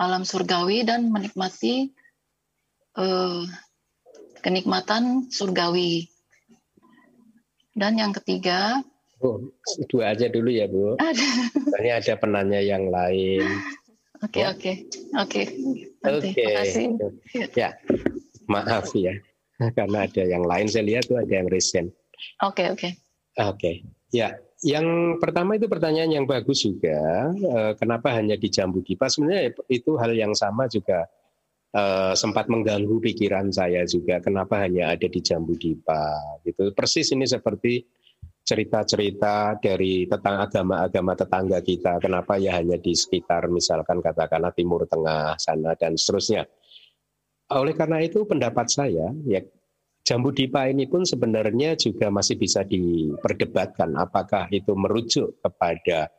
[0.00, 1.92] alam surgawi dan menikmati
[2.96, 3.44] uh,
[4.40, 6.08] kenikmatan surgawi?
[7.76, 8.82] Dan yang ketiga,
[9.20, 9.36] Oh,
[9.92, 10.96] dua aja dulu ya Bu.
[10.96, 11.28] Ada.
[11.80, 13.44] Ini ada penanya yang lain.
[14.24, 14.72] Oke oke
[15.16, 15.42] oke.
[16.08, 16.32] Oke.
[17.56, 17.76] Ya,
[18.48, 19.16] maaf ya,
[19.76, 20.68] karena ada yang lain.
[20.68, 21.92] Saya lihat tuh ada yang recent.
[22.40, 22.80] Oke okay, oke.
[22.80, 22.92] Okay.
[23.40, 23.74] Oke, okay.
[24.12, 24.36] ya.
[24.60, 27.32] Yang pertama itu pertanyaan yang bagus juga.
[27.32, 29.08] Eh, kenapa hanya di Jambu Dipa?
[29.08, 31.08] Sebenarnya itu hal yang sama juga
[31.72, 34.20] uh, sempat mengganggu pikiran saya juga.
[34.20, 36.12] Kenapa hanya ada di Jambu Dipa?
[36.44, 36.76] Gitu.
[36.76, 37.88] Persis ini seperti
[38.50, 42.02] cerita-cerita dari tentang agama-agama tetangga kita.
[42.02, 46.50] Kenapa ya hanya di sekitar misalkan katakanlah Timur Tengah sana dan seterusnya.
[47.54, 49.38] Oleh karena itu pendapat saya ya
[50.02, 56.10] Jambu Dipa ini pun sebenarnya juga masih bisa diperdebatkan apakah itu merujuk kepada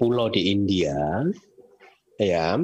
[0.00, 1.20] pulau di India
[2.16, 2.56] ya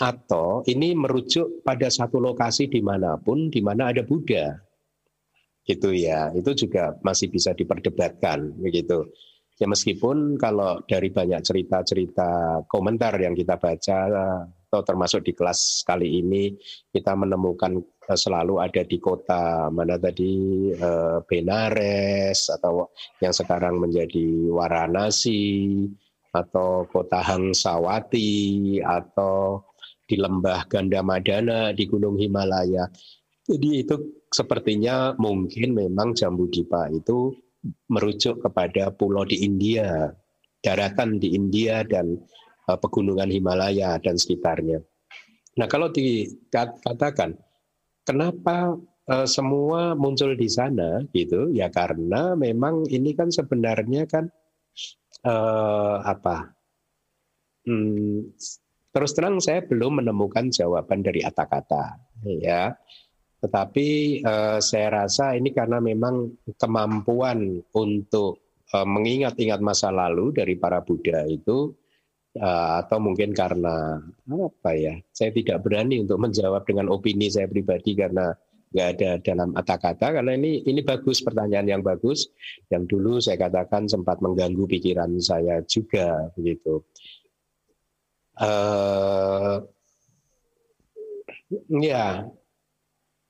[0.00, 4.56] atau ini merujuk pada satu lokasi di mana pun di mana ada Buddha
[5.64, 6.30] gitu ya.
[6.36, 9.08] Itu juga masih bisa diperdebatkan begitu.
[9.54, 13.98] Ya meskipun kalau dari banyak cerita-cerita komentar yang kita baca
[14.74, 16.58] atau termasuk di kelas kali ini
[16.90, 17.78] kita menemukan
[18.10, 20.34] eh, selalu ada di kota mana tadi
[20.74, 22.90] eh, Benares atau
[23.22, 25.46] yang sekarang menjadi Waranasi
[26.34, 29.62] atau kota Hangsawati atau
[30.10, 32.90] di lembah Gandamadana di Gunung Himalaya
[33.44, 37.36] jadi itu sepertinya mungkin memang Jambu Dipa itu
[37.92, 40.12] merujuk kepada pulau di India,
[40.64, 42.16] daratan di India dan
[42.68, 44.80] uh, pegunungan Himalaya dan sekitarnya.
[45.60, 47.36] Nah kalau dikatakan
[48.08, 48.80] kenapa
[49.12, 54.28] uh, semua muncul di sana gitu ya karena memang ini kan sebenarnya kan
[55.24, 56.52] uh, apa
[57.68, 58.34] hmm,
[58.92, 62.00] terus terang saya belum menemukan jawaban dari kata-kata
[62.40, 62.74] ya
[63.44, 63.88] Tetapi
[64.24, 68.40] uh, saya rasa ini karena memang kemampuan untuk
[68.72, 71.76] uh, mengingat-ingat masa lalu dari para Buddha itu
[72.40, 74.00] uh, atau mungkin karena
[74.32, 74.96] apa ya?
[75.12, 78.32] Saya tidak berani untuk menjawab dengan opini saya pribadi karena
[78.74, 82.26] nggak ada dalam kata-kata karena ini ini bagus pertanyaan yang bagus
[82.74, 86.80] yang dulu saya katakan sempat mengganggu pikiran saya juga begitu.
[88.34, 89.62] Uh,
[91.70, 92.26] ya,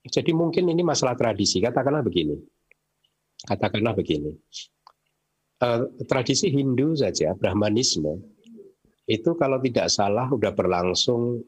[0.05, 1.57] jadi mungkin ini masalah tradisi.
[1.57, 2.37] Katakanlah begini.
[3.41, 4.31] Katakanlah begini.
[5.55, 8.21] Uh, tradisi Hindu saja, Brahmanisme,
[9.09, 11.41] itu kalau tidak salah sudah berlangsung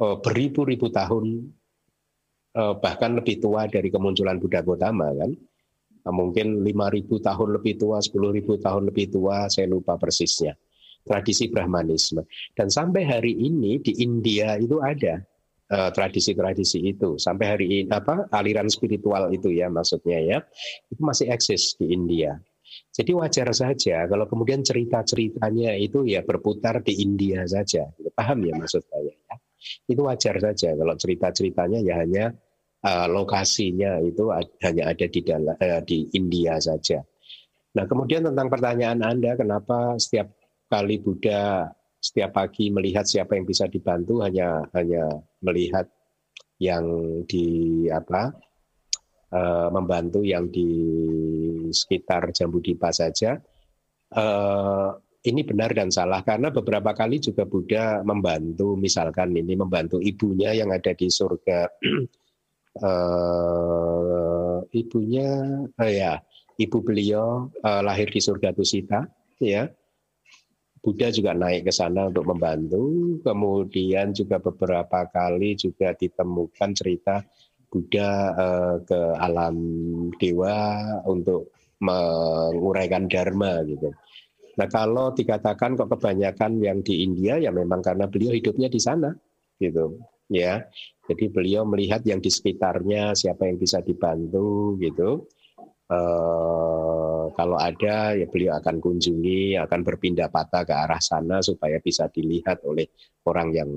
[0.00, 1.52] uh, beribu-ribu tahun,
[2.56, 5.30] uh, bahkan lebih tua dari kemunculan Buddha Gautama kan.
[6.04, 10.56] Uh, mungkin 5.000 tahun lebih tua, 10.000 tahun lebih tua, saya lupa persisnya.
[11.04, 12.24] Tradisi Brahmanisme.
[12.56, 15.20] Dan sampai hari ini di India itu ada
[15.74, 20.38] Eh, tradisi-tradisi itu sampai hari ini apa aliran spiritual itu ya maksudnya ya
[20.86, 22.38] itu masih eksis di India.
[22.94, 27.90] Jadi wajar saja kalau kemudian cerita-ceritanya itu ya berputar di India saja.
[28.14, 29.34] Paham ya maksud saya ya?
[29.90, 32.24] Itu wajar saja kalau cerita-ceritanya ya hanya
[32.86, 34.30] uh, lokasinya itu
[34.62, 37.02] hanya ada di dalam uh, di India saja.
[37.74, 40.30] Nah, kemudian tentang pertanyaan Anda kenapa setiap
[40.70, 41.66] kali Buddha
[42.04, 45.08] setiap pagi melihat siapa yang bisa dibantu hanya hanya
[45.40, 45.88] melihat
[46.60, 46.84] yang
[47.24, 48.28] di apa
[49.32, 50.68] uh, membantu yang di
[51.72, 53.40] sekitar Jambu Dipa saja.
[54.12, 54.92] Uh,
[55.24, 60.68] ini benar dan salah karena beberapa kali juga Buddha membantu misalkan ini membantu ibunya yang
[60.68, 61.64] ada di surga
[62.84, 65.28] uh, ibunya
[65.72, 66.20] uh, ya
[66.60, 69.08] ibu beliau uh, lahir di surga Tusita
[69.40, 69.64] ya
[70.84, 73.16] Buddha juga naik ke sana untuk membantu.
[73.24, 77.24] Kemudian juga beberapa kali juga ditemukan cerita
[77.72, 79.56] Buddha eh, ke alam
[80.20, 83.88] dewa untuk menguraikan dharma gitu.
[84.54, 89.10] Nah kalau dikatakan kok kebanyakan yang di India ya memang karena beliau hidupnya di sana
[89.56, 89.98] gitu
[90.28, 90.62] ya.
[91.08, 95.26] Jadi beliau melihat yang di sekitarnya siapa yang bisa dibantu gitu.
[95.88, 102.12] Eh, kalau ada ya beliau akan kunjungi, akan berpindah patah ke arah sana supaya bisa
[102.12, 102.84] dilihat oleh
[103.24, 103.70] orang yang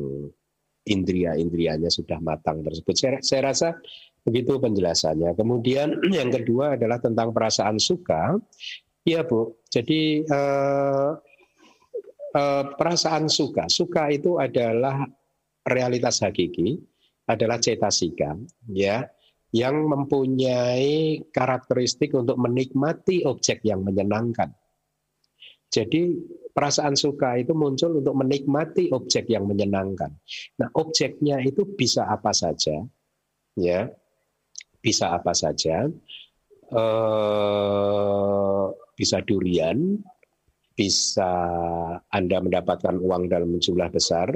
[0.87, 2.95] indria-indrianya sudah matang tersebut.
[2.95, 3.75] Saya, saya rasa
[4.23, 5.35] begitu penjelasannya.
[5.35, 8.35] Kemudian yang kedua adalah tentang perasaan suka.
[9.07, 11.11] Iya Bu, jadi eh,
[12.35, 15.07] eh, perasaan suka, suka itu adalah
[15.63, 16.75] realitas hakiki,
[17.23, 18.35] adalah cetasika,
[18.67, 19.07] ya
[19.55, 24.51] yang mempunyai karakteristik untuk menikmati objek yang menyenangkan.
[25.67, 26.15] Jadi
[26.55, 30.15] perasaan suka itu muncul untuk menikmati objek yang menyenangkan.
[30.59, 32.81] Nah, objeknya itu bisa apa saja,
[33.59, 33.91] ya,
[34.79, 35.91] bisa apa saja,
[36.71, 38.65] eh,
[38.95, 39.99] bisa durian,
[40.71, 41.31] bisa
[42.07, 44.31] Anda mendapatkan uang dalam jumlah besar,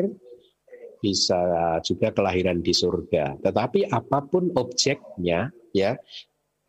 [1.01, 1.41] bisa
[1.81, 3.41] juga kelahiran di surga.
[3.41, 5.97] Tetapi apa pun objeknya, ya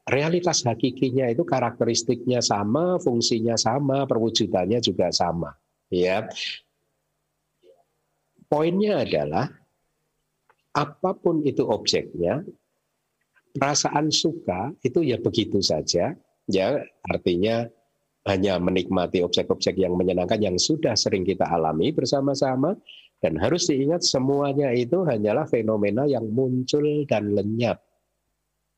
[0.08, 5.54] realitas hakikinya itu karakteristiknya sama, fungsinya sama, perwujudannya juga sama.
[5.92, 6.24] Ya,
[8.48, 9.52] poinnya adalah
[10.72, 12.40] apa pun itu objeknya,
[13.52, 16.16] perasaan suka itu ya begitu saja.
[16.50, 17.68] Ya, artinya
[18.26, 22.74] hanya menikmati objek-objek yang menyenangkan yang sudah sering kita alami bersama-sama
[23.22, 27.78] dan harus diingat semuanya itu hanyalah fenomena yang muncul dan lenyap.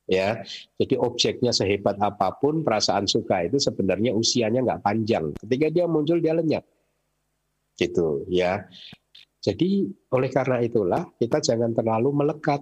[0.04, 0.44] Ya,
[0.76, 5.32] jadi objeknya sehebat apa pun perasaan suka itu sebenarnya usianya nggak panjang.
[5.40, 6.60] Ketika dia muncul dia lenyap,
[7.80, 8.68] gitu ya.
[9.40, 12.60] Jadi oleh karena itulah kita jangan terlalu melekat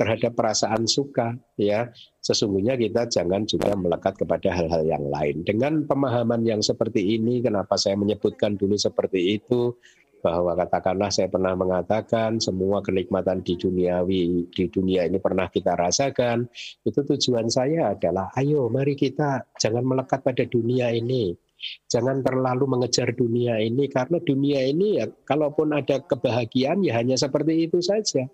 [0.00, 1.92] terhadap perasaan suka ya
[2.24, 7.76] sesungguhnya kita jangan juga melekat kepada hal-hal yang lain dengan pemahaman yang seperti ini kenapa
[7.76, 9.76] saya menyebutkan dulu seperti itu
[10.20, 16.46] bahwa katakanlah saya pernah mengatakan semua kenikmatan di duniawi di dunia ini pernah kita rasakan
[16.84, 21.32] itu tujuan saya adalah ayo mari kita jangan melekat pada dunia ini
[21.88, 27.68] jangan terlalu mengejar dunia ini karena dunia ini ya kalaupun ada kebahagiaan ya hanya seperti
[27.68, 28.28] itu saja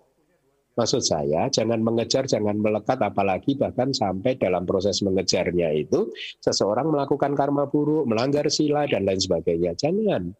[0.76, 6.12] Maksud saya, jangan mengejar, jangan melekat, apalagi bahkan sampai dalam proses mengejarnya itu,
[6.44, 9.72] seseorang melakukan karma buruk, melanggar sila, dan lain sebagainya.
[9.72, 10.36] Jangan.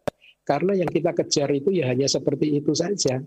[0.47, 3.19] Karena yang kita kejar itu ya hanya seperti itu saja.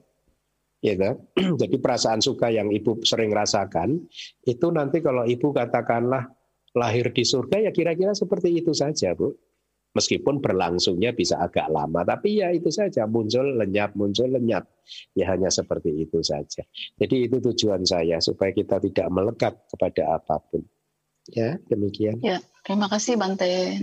[0.81, 1.11] Gitu.
[1.61, 4.01] Jadi perasaan suka yang ibu sering rasakan
[4.49, 6.33] itu nanti kalau ibu katakanlah
[6.73, 9.37] lahir di surga ya kira-kira seperti itu saja, Bu.
[9.91, 14.63] Meskipun berlangsungnya bisa agak lama, tapi ya itu saja muncul lenyap, muncul lenyap.
[15.19, 16.63] Ya hanya seperti itu saja.
[16.95, 20.63] Jadi itu tujuan saya supaya kita tidak melekat kepada apa pun.
[21.35, 22.23] Ya, demikian.
[22.23, 23.83] Ya, terima kasih Bante.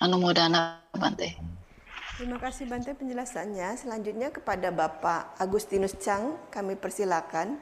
[0.00, 1.61] Anu Modana Bante.
[2.12, 3.72] Terima kasih Bante penjelasannya.
[3.80, 7.56] Selanjutnya kepada Bapak Agustinus Chang, kami persilakan.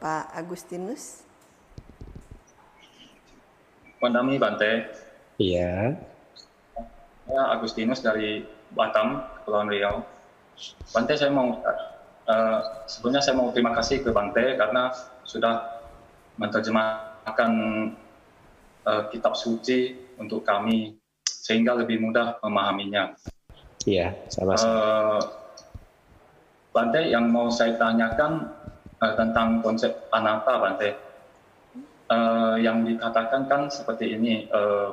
[0.00, 1.20] Pak Agustinus.
[4.00, 4.88] Pandami Bante.
[5.36, 6.00] Iya.
[7.24, 10.00] Saya Agustinus dari Batam, Kepulauan Riau.
[10.92, 14.96] Bante saya mau uh, sebelumnya saya mau terima kasih ke Bante karena
[15.28, 15.84] sudah
[16.40, 17.52] menerjemahkan
[18.88, 23.12] uh, kitab suci untuk kami sehingga lebih mudah memahaminya.
[23.84, 24.72] Iya, sama-sama.
[24.72, 25.20] Uh,
[26.74, 28.50] Bante yang mau saya tanyakan
[28.98, 30.90] uh, tentang konsep anatta Bante.
[32.04, 34.92] Uh, yang dikatakan kan seperti ini, uh,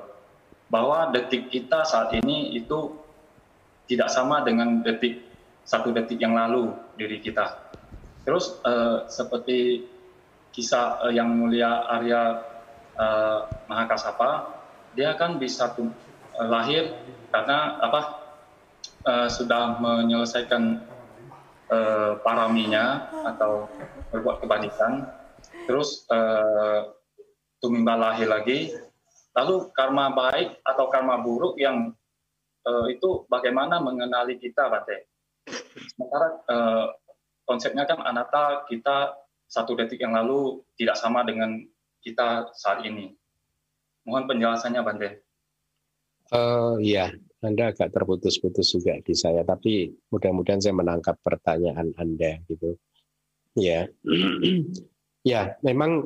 [0.71, 2.95] bahwa detik kita saat ini itu
[3.91, 5.19] tidak sama dengan detik
[5.67, 7.71] satu detik yang lalu diri kita.
[8.23, 9.87] Terus uh, seperti
[10.55, 12.39] kisah uh, yang mulia Arya
[12.95, 14.61] uh, Mahakasapa,
[14.95, 15.71] dia kan bisa
[16.47, 16.95] lahir
[17.31, 18.20] karena apa
[19.05, 20.85] sudah menyelesaikan
[21.71, 23.65] uh, paraminya atau
[24.13, 25.09] berbuat kebaikan,
[25.65, 26.93] terus uh,
[27.57, 28.73] tumimba lahir lagi
[29.31, 31.95] Lalu karma baik atau karma buruk yang
[32.91, 35.09] itu bagaimana mengenali kita, Bante?
[35.95, 36.43] Sementara
[37.47, 39.17] konsepnya kan anatta kita
[39.47, 41.57] satu detik yang lalu tidak sama dengan
[42.03, 43.15] kita saat ini.
[44.03, 45.09] Mohon penjelasannya, Bante.
[46.31, 47.11] Uh, ya,
[47.41, 52.77] Anda agak terputus-putus juga di saya, tapi mudah-mudahan saya menangkap pertanyaan Anda gitu.
[53.57, 53.89] Ya,
[55.31, 56.05] ya, memang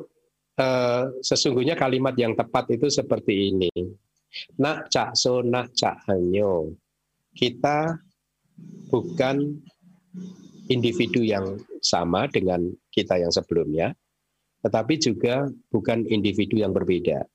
[0.56, 3.70] eh, sesungguhnya kalimat yang tepat itu seperti ini.
[4.60, 6.72] Nak cak so nak cak hanyo.
[7.36, 8.00] Kita
[8.88, 9.60] bukan
[10.72, 13.92] individu yang sama dengan kita yang sebelumnya,
[14.64, 17.28] tetapi juga bukan individu yang berbeda.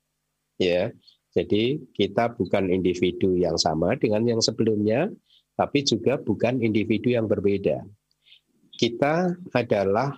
[0.57, 0.89] Ya.
[1.31, 5.07] Jadi kita bukan individu yang sama dengan yang sebelumnya,
[5.55, 7.87] tapi juga bukan individu yang berbeda.
[8.75, 10.11] Kita adalah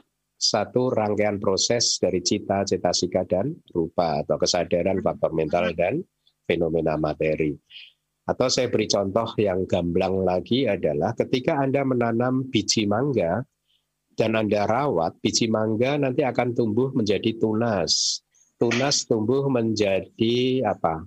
[0.44, 6.02] satu rangkaian proses dari cita, cetasika, dan rupa atau kesadaran faktor mental dan
[6.44, 7.56] fenomena materi.
[8.24, 13.44] Atau saya beri contoh yang gamblang lagi adalah ketika Anda menanam biji mangga
[14.16, 18.24] dan Anda rawat, biji mangga nanti akan tumbuh menjadi tunas.
[18.58, 21.04] Tunas tumbuh menjadi apa?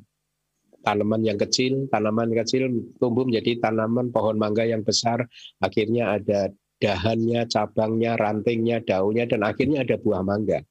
[0.86, 2.70] Tanaman yang kecil, tanaman kecil
[3.02, 5.26] tumbuh menjadi tanaman pohon mangga yang besar,
[5.58, 10.62] akhirnya ada dahannya, cabangnya, rantingnya, daunnya, dan akhirnya ada buah mangga.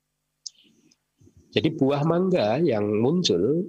[1.55, 3.63] Jadi buah mangga yang muncul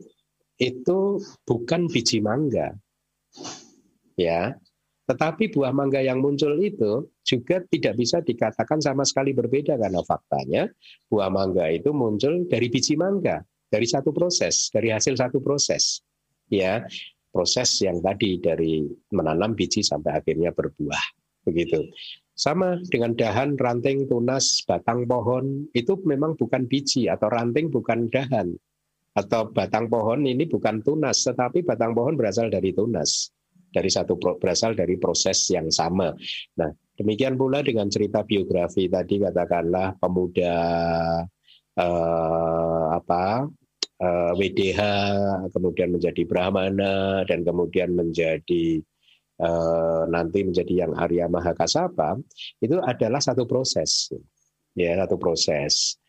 [0.58, 0.98] itu
[1.46, 2.74] bukan biji mangga.
[4.18, 4.58] Ya.
[5.06, 10.70] Tetapi buah mangga yang muncul itu juga tidak bisa dikatakan sama sekali berbeda karena faktanya
[11.10, 16.06] buah mangga itu muncul dari biji mangga, dari satu proses, dari hasil satu proses.
[16.46, 16.86] Ya,
[17.34, 21.04] proses yang tadi dari menanam biji sampai akhirnya berbuah.
[21.42, 21.90] Begitu.
[22.36, 28.54] Sama dengan dahan, ranting, tunas, batang pohon, itu memang bukan biji atau ranting bukan dahan.
[29.16, 33.32] Atau batang pohon ini bukan tunas, tetapi batang pohon berasal dari tunas.
[33.72, 36.12] Dari satu berasal dari proses yang sama.
[36.60, 40.56] Nah, demikian pula dengan cerita biografi tadi katakanlah pemuda
[41.76, 43.46] eh, apa
[44.00, 44.80] eh, WDH
[45.52, 48.80] kemudian menjadi Brahmana dan kemudian menjadi
[49.36, 52.16] Eh, nanti menjadi yang Arya Mahakasapa
[52.56, 54.08] itu adalah satu proses
[54.72, 56.00] ya satu proses.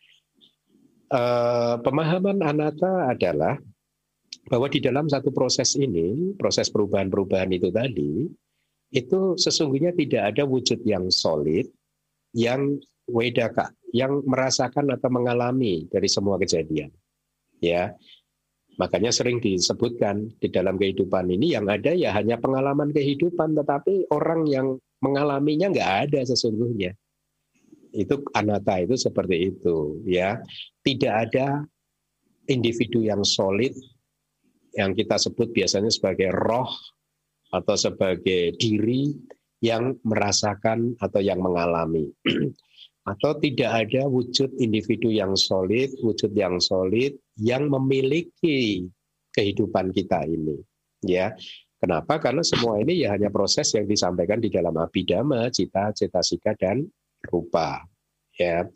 [1.08, 3.56] Uh, pemahaman Anata adalah
[4.48, 8.28] bahwa di dalam satu proses ini proses perubahan-perubahan itu tadi
[8.88, 11.68] itu sesungguhnya tidak ada wujud yang solid
[12.32, 12.76] yang
[13.08, 16.92] wedaka yang merasakan atau mengalami dari semua kejadian
[17.60, 17.92] ya
[18.78, 24.46] Makanya sering disebutkan di dalam kehidupan ini yang ada ya hanya pengalaman kehidupan, tetapi orang
[24.46, 26.94] yang mengalaminya nggak ada sesungguhnya.
[27.90, 30.38] Itu anata itu seperti itu, ya.
[30.86, 31.66] Tidak ada
[32.46, 33.74] individu yang solid
[34.78, 36.70] yang kita sebut biasanya sebagai roh
[37.52, 39.12] atau sebagai diri
[39.58, 42.08] yang merasakan atau yang mengalami.
[43.08, 48.84] atau tidak ada wujud individu yang solid, wujud yang solid yang memiliki
[49.32, 50.60] kehidupan kita ini.
[51.00, 51.32] Ya,
[51.80, 52.20] kenapa?
[52.20, 56.84] Karena semua ini ya hanya proses yang disampaikan di dalam abidama, cita, cetasika dan
[57.32, 57.80] rupa.
[58.36, 58.68] Ya,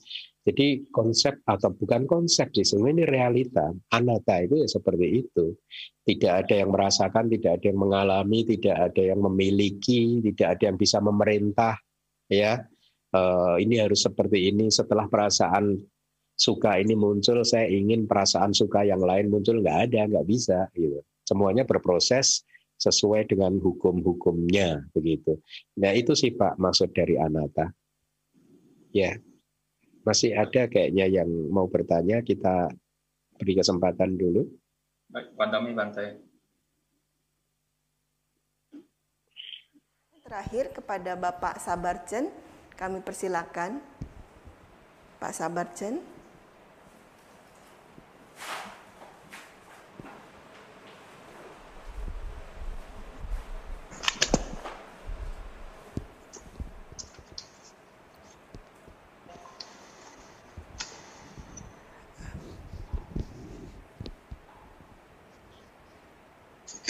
[0.43, 3.67] Jadi konsep atau bukan konsep sih, sebenarnya ini realita.
[3.95, 5.55] Anata itu ya seperti itu.
[6.03, 10.79] Tidak ada yang merasakan, tidak ada yang mengalami, tidak ada yang memiliki, tidak ada yang
[10.83, 11.79] bisa memerintah.
[12.27, 12.67] Ya,
[13.15, 14.67] uh, ini harus seperti ini.
[14.67, 15.79] Setelah perasaan
[16.35, 20.67] suka ini muncul, saya ingin perasaan suka yang lain muncul, nggak ada, nggak bisa.
[20.75, 20.99] Gitu.
[21.23, 22.43] Semuanya berproses
[22.83, 25.39] sesuai dengan hukum-hukumnya begitu.
[25.79, 27.71] Nah itu sih Pak maksud dari anata.
[28.91, 29.15] Ya,
[30.03, 32.71] masih ada kayaknya yang mau bertanya, kita
[33.39, 34.47] beri kesempatan dulu.
[35.11, 36.19] Baik, Pandami Bantai.
[40.23, 42.33] Terakhir kepada Bapak Sabarcen,
[42.79, 43.83] kami persilakan.
[45.21, 46.12] Pak Sabarcen.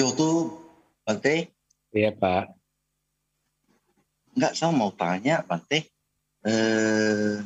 [0.03, 0.59] Kyoto,
[1.07, 1.55] Bante.
[1.95, 2.51] Iya Pak.
[4.35, 5.95] Enggak, saya mau tanya Bante.
[6.43, 7.39] Eh,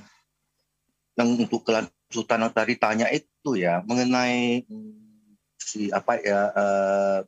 [1.20, 6.40] yang untuk kelanjutan yang tadi tanya itu ya mengenai hmm, si apa ya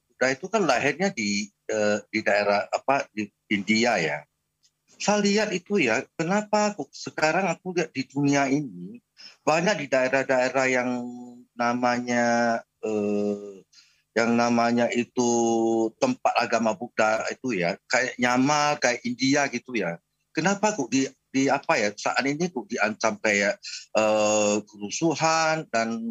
[0.00, 4.24] Buddha itu kan lahirnya di uh, di daerah apa di India ya.
[4.96, 8.96] Saya lihat itu ya, kenapa sekarang aku lihat di dunia ini
[9.44, 10.90] banyak di daerah-daerah yang
[11.52, 13.60] namanya uh,
[14.18, 15.30] yang namanya itu
[16.02, 20.02] tempat agama Buddha itu ya kayak Myanmar kayak India gitu ya.
[20.34, 23.62] Kenapa kok di di apa ya saat ini kok diancam kayak
[23.94, 26.02] uh, kerusuhan dan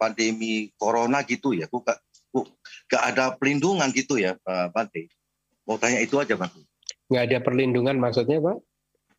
[0.00, 1.68] pandemi corona gitu ya?
[1.68, 1.84] Kok
[2.32, 2.46] kok
[2.88, 5.12] gak ada perlindungan gitu ya Pak Bante?
[5.68, 6.72] Mau tanya itu aja Pak
[7.12, 8.56] nggak ada perlindungan maksudnya Pak?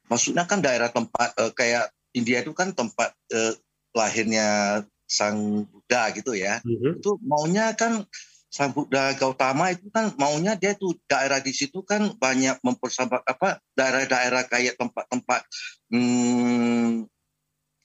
[0.10, 3.54] Maksudnya kan daerah tempat uh, kayak India itu kan tempat uh,
[3.94, 4.82] lahirnya
[5.14, 6.58] sang Buddha gitu ya.
[6.66, 6.98] Mm-hmm.
[6.98, 8.10] Itu maunya kan
[8.50, 13.62] sang Buddha Gautama itu kan maunya dia tuh daerah di situ kan banyak mempersahabat apa
[13.74, 15.42] daerah-daerah kayak tempat-tempat
[15.90, 17.10] hmm,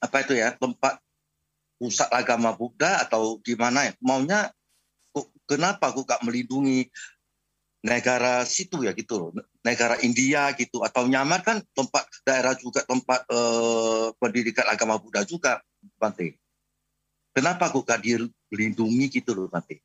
[0.05, 1.01] apa itu ya tempat
[1.81, 4.53] pusat agama Buddha atau gimana ya maunya
[5.49, 6.85] kenapa aku gak melindungi
[7.81, 9.31] negara situ ya gitu loh
[9.65, 15.65] negara India gitu atau Myanmar kan tempat daerah juga tempat uh, pendidikan agama Buddha juga
[15.99, 16.35] Bante.
[17.39, 19.79] Kenapa kok gak dilindungi gitu loh nanti?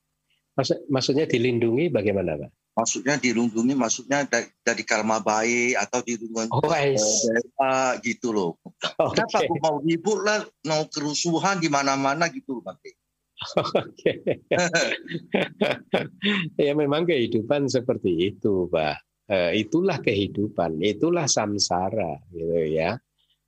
[0.57, 2.49] Maksud, maksudnya dilindungi bagaimana Pak?
[2.73, 8.57] Maksudnya dilindungi, maksudnya dari, dari karma baik atau dilindungi oh, uh, gitu loh.
[8.97, 9.61] Oh, Kenapa okay.
[9.61, 12.89] mau ribut lah, mau kerusuhan di mana-mana gitu loh nanti?
[13.85, 14.41] Oke.
[16.65, 19.29] ya memang kehidupan seperti itu, Pak.
[19.29, 22.97] Uh, itulah kehidupan, itulah samsara, gitu ya.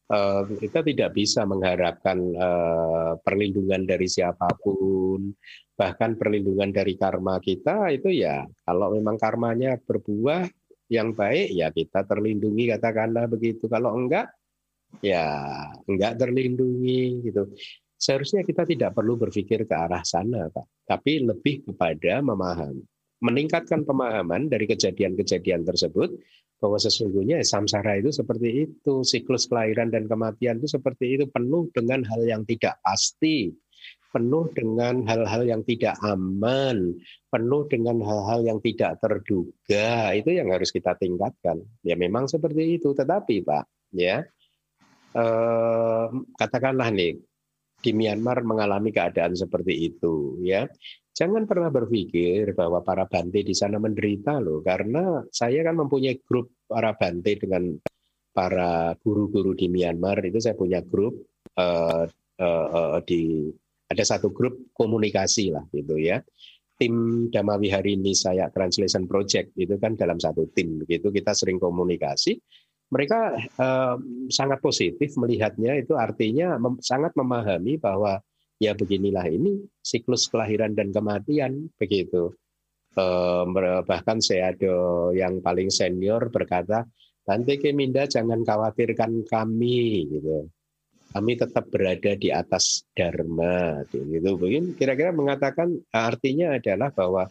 [0.06, 5.34] Eh, kita tidak bisa mengharapkan eh, perlindungan dari siapa pun,
[5.74, 10.46] bahkan perlindungan dari karma kita itu ya kalau memang karmanya berbuah
[10.94, 13.66] yang baik ya kita terlindungi katakanlah begitu.
[13.66, 14.30] Kalau enggak
[15.02, 15.26] ya
[15.90, 17.50] enggak terlindungi gitu.
[17.98, 22.86] Seharusnya kita tidak perlu berpikir ke arah sana, Pak, tapi lebih kepada memahami
[23.26, 26.14] meningkatkan pemahaman dari kejadian-kejadian tersebut
[26.60, 32.02] bahwa sesungguhnya samsara itu seperti itu, siklus kelahiran dan kematian itu seperti itu, penuh dengan
[32.08, 33.52] hal yang tidak pasti,
[34.16, 36.96] penuh dengan hal-hal yang tidak aman,
[37.28, 40.16] penuh dengan hal-hal yang tidak terduga.
[40.16, 41.60] Itu yang harus kita tingkatkan.
[41.84, 44.24] Ya memang seperti itu, tetapi Pak, ya
[45.16, 46.06] eh,
[46.40, 47.20] katakanlah nih
[47.86, 50.66] di Myanmar mengalami keadaan seperti itu, ya
[51.16, 56.52] Jangan pernah berpikir bahwa para bante di sana menderita loh, karena saya kan mempunyai grup
[56.68, 57.72] para bante dengan
[58.36, 61.16] para guru-guru di Myanmar itu saya punya grup
[61.56, 62.04] uh,
[62.36, 63.48] uh, uh, di
[63.88, 66.20] ada satu grup komunikasi lah gitu ya.
[66.76, 71.64] Tim Damawi hari ini saya Translation Project itu kan dalam satu tim gitu kita sering
[71.64, 72.36] komunikasi.
[72.94, 73.20] Mereka
[73.58, 73.98] uh,
[74.30, 78.22] sangat positif melihatnya itu artinya mem sangat memahami bahwa
[78.62, 82.34] ya beginilah ini siklus kelahiran dan kematian begitu.
[83.84, 86.88] bahkan saya ada yang paling senior berkata,
[87.28, 90.48] Bante Keminda jangan khawatirkan kami gitu.
[91.12, 94.40] Kami tetap berada di atas dharma gitu.
[94.40, 97.28] Begini kira-kira mengatakan artinya adalah bahwa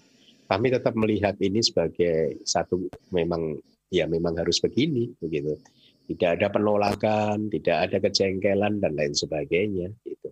[0.50, 3.56] kami tetap melihat ini sebagai satu memang
[3.94, 5.54] ya memang harus begini begitu.
[6.04, 10.28] Tidak ada penolakan, tidak ada kejengkelan dan lain sebagainya gitu.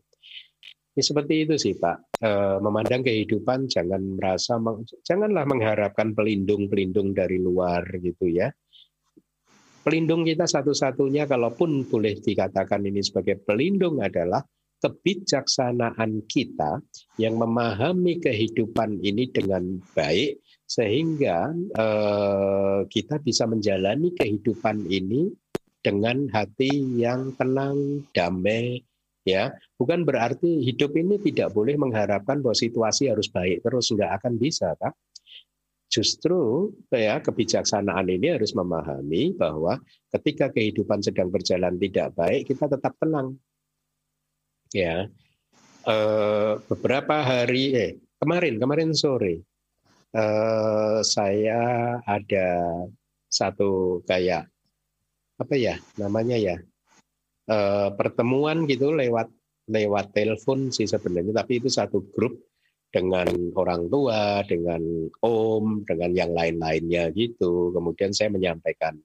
[0.92, 2.20] Ya, seperti itu sih Pak.
[2.20, 2.30] E,
[2.60, 4.60] memandang kehidupan jangan merasa
[5.00, 8.52] janganlah mengharapkan pelindung-pelindung dari luar gitu ya.
[9.82, 14.38] pelindung kita satu-satunya kalaupun boleh dikatakan ini sebagai pelindung adalah
[14.82, 16.78] kebijaksanaan kita
[17.18, 20.38] yang memahami kehidupan ini dengan baik
[20.72, 25.28] sehingga eh, kita bisa menjalani kehidupan ini
[25.84, 28.80] dengan hati yang tenang, damai,
[29.28, 29.52] ya.
[29.76, 34.72] Bukan berarti hidup ini tidak boleh mengharapkan bahwa situasi harus baik terus nggak akan bisa
[34.80, 34.96] kan
[35.92, 39.76] justru ya kebijaksanaan ini harus memahami bahwa
[40.08, 43.36] ketika kehidupan sedang berjalan tidak baik kita tetap tenang.
[44.72, 45.12] Ya.
[45.84, 47.90] Eh, beberapa hari eh
[48.22, 49.51] kemarin kemarin sore
[50.16, 51.60] eh, saya
[52.04, 52.48] ada
[53.28, 54.48] satu kayak
[55.40, 56.56] apa ya namanya ya
[57.48, 59.28] eh, pertemuan gitu lewat
[59.72, 62.36] lewat telepon sih sebenarnya tapi itu satu grup
[62.92, 63.26] dengan
[63.56, 67.72] orang tua, dengan om, dengan yang lain-lainnya gitu.
[67.72, 69.00] Kemudian saya menyampaikan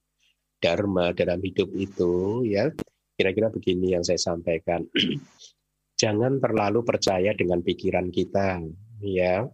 [0.60, 2.68] dharma dalam hidup itu ya.
[3.16, 4.84] Kira-kira begini yang saya sampaikan.
[6.00, 8.62] Jangan terlalu percaya dengan pikiran kita
[9.02, 9.48] ya.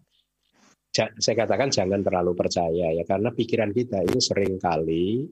[0.95, 5.27] Saya katakan jangan terlalu percaya ya karena pikiran kita itu sering kali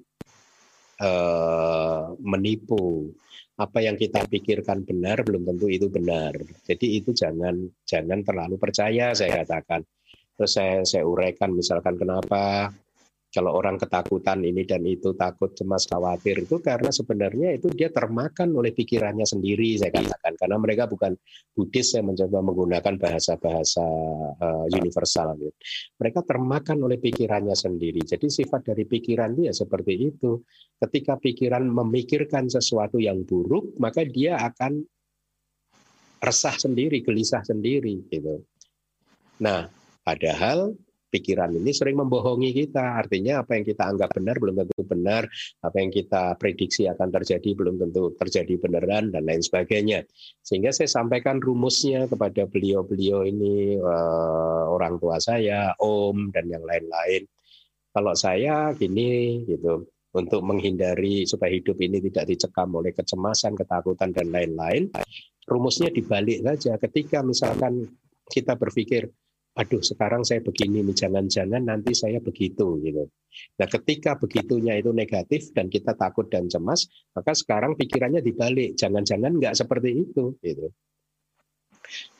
[0.98, 3.14] uh, menipu
[3.54, 6.34] apa yang kita pikirkan benar belum tentu itu benar.
[6.66, 9.86] Jadi itu jangan jangan terlalu percaya saya katakan.
[10.34, 12.74] Terus saya saya uraikan misalkan kenapa
[13.32, 18.52] kalau orang ketakutan ini dan itu takut cemas khawatir itu karena sebenarnya itu dia termakan
[18.52, 20.36] oleh pikirannya sendiri saya katakan.
[20.36, 21.16] Karena mereka bukan
[21.56, 23.86] Buddhis saya mencoba menggunakan bahasa-bahasa
[24.36, 25.52] uh, universal gitu.
[25.96, 28.04] mereka termakan oleh pikirannya sendiri.
[28.04, 30.44] Jadi sifat dari pikiran dia seperti itu.
[30.76, 34.84] Ketika pikiran memikirkan sesuatu yang buruk maka dia akan
[36.20, 38.44] resah sendiri gelisah sendiri gitu.
[39.40, 39.72] Nah
[40.04, 40.76] padahal
[41.12, 43.04] pikiran ini sering membohongi kita.
[43.04, 45.28] Artinya apa yang kita anggap benar belum tentu benar,
[45.60, 50.08] apa yang kita prediksi akan terjadi belum tentu terjadi beneran dan lain sebagainya.
[50.40, 57.28] Sehingga saya sampaikan rumusnya kepada beliau-beliau ini uh, orang tua saya, om dan yang lain-lain.
[57.92, 59.84] Kalau saya gini gitu,
[60.16, 64.88] untuk menghindari supaya hidup ini tidak dicekam oleh kecemasan, ketakutan dan lain-lain,
[65.48, 66.76] rumusnya dibalik saja.
[66.80, 67.84] Ketika misalkan
[68.28, 69.08] kita berpikir
[69.52, 73.04] aduh sekarang saya begini nih jangan-jangan nanti saya begitu gitu.
[73.60, 79.36] Nah ketika begitunya itu negatif dan kita takut dan cemas, maka sekarang pikirannya dibalik, jangan-jangan
[79.36, 80.72] nggak seperti itu gitu.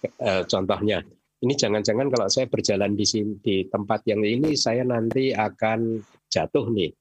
[0.05, 1.01] E, contohnya,
[1.41, 6.69] ini jangan-jangan kalau saya berjalan di sini di tempat yang ini saya nanti akan jatuh
[6.69, 6.93] nih.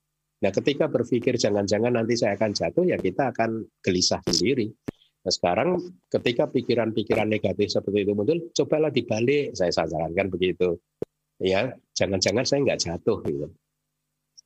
[0.42, 4.74] Nah ketika berpikir jangan-jangan nanti saya akan jatuh ya kita akan gelisah sendiri.
[5.22, 5.78] Nah sekarang
[6.10, 9.54] ketika pikiran-pikiran negatif seperti itu muncul, cobalah dibalik.
[9.54, 10.82] Saya sarankan begitu.
[11.42, 13.48] Ya, jangan-jangan saya nggak jatuh gitu.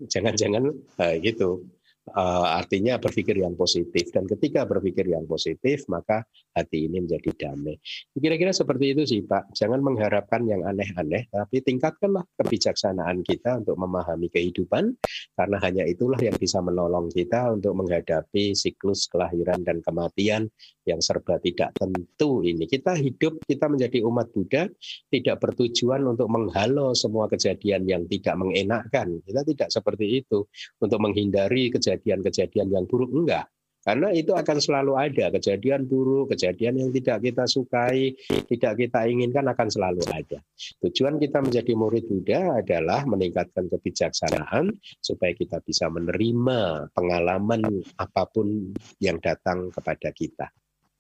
[0.08, 0.64] Jangan-jangan
[1.00, 1.64] uh, gitu.
[2.06, 6.22] Uh, artinya berpikir yang positif dan ketika berpikir yang positif maka
[6.54, 7.82] hati ini menjadi damai.
[8.14, 9.58] Kira-kira seperti itu sih Pak.
[9.58, 14.94] Jangan mengharapkan yang aneh-aneh, tapi tingkatkanlah kebijaksanaan kita untuk memahami kehidupan
[15.34, 20.46] karena hanya itulah yang bisa menolong kita untuk menghadapi siklus kelahiran dan kematian
[20.86, 22.70] yang serba tidak tentu ini.
[22.70, 24.70] Kita hidup, kita menjadi umat Buddha
[25.10, 29.18] tidak bertujuan untuk menghalau semua kejadian yang tidak mengenakkan.
[29.26, 30.46] Kita tidak seperti itu
[30.78, 33.48] untuk menghindari kejadian-kejadian yang buruk enggak.
[33.86, 38.18] Karena itu akan selalu ada kejadian buruk, kejadian yang tidak kita sukai,
[38.50, 40.42] tidak kita inginkan akan selalu ada.
[40.82, 47.62] Tujuan kita menjadi murid Buddha adalah meningkatkan kebijaksanaan supaya kita bisa menerima pengalaman
[48.02, 50.50] apa pun yang datang kepada kita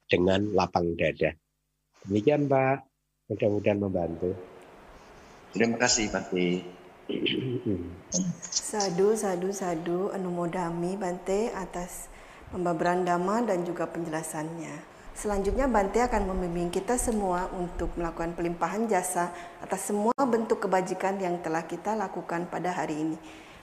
[0.06, 1.34] dengan lapang dada.
[2.06, 2.86] Demikian Pak,
[3.34, 4.30] mudah-mudahan membantu.
[5.58, 6.30] Terima kasih Pak
[8.50, 12.10] Sadu, sadu, sadu, anumodami Bante atas
[12.50, 14.98] pembabaran dhamma dan juga penjelasannya.
[15.14, 19.30] Selanjutnya Bante akan membimbing kita semua untuk melakukan pelimpahan jasa
[19.62, 23.18] atas semua bentuk kebajikan yang telah kita lakukan pada hari ini.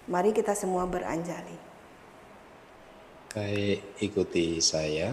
[0.07, 1.59] Mari kita semua beranjali.
[3.35, 5.11] Baik, ikuti saya.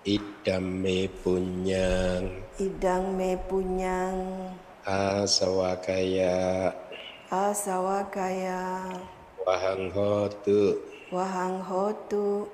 [0.00, 2.24] Idam me punyang
[2.56, 4.48] Idang me punyang
[4.88, 6.72] Asawakaya
[7.30, 8.90] Asawakaya.
[9.46, 10.82] Wahang hotu
[11.14, 12.50] Wahang hotu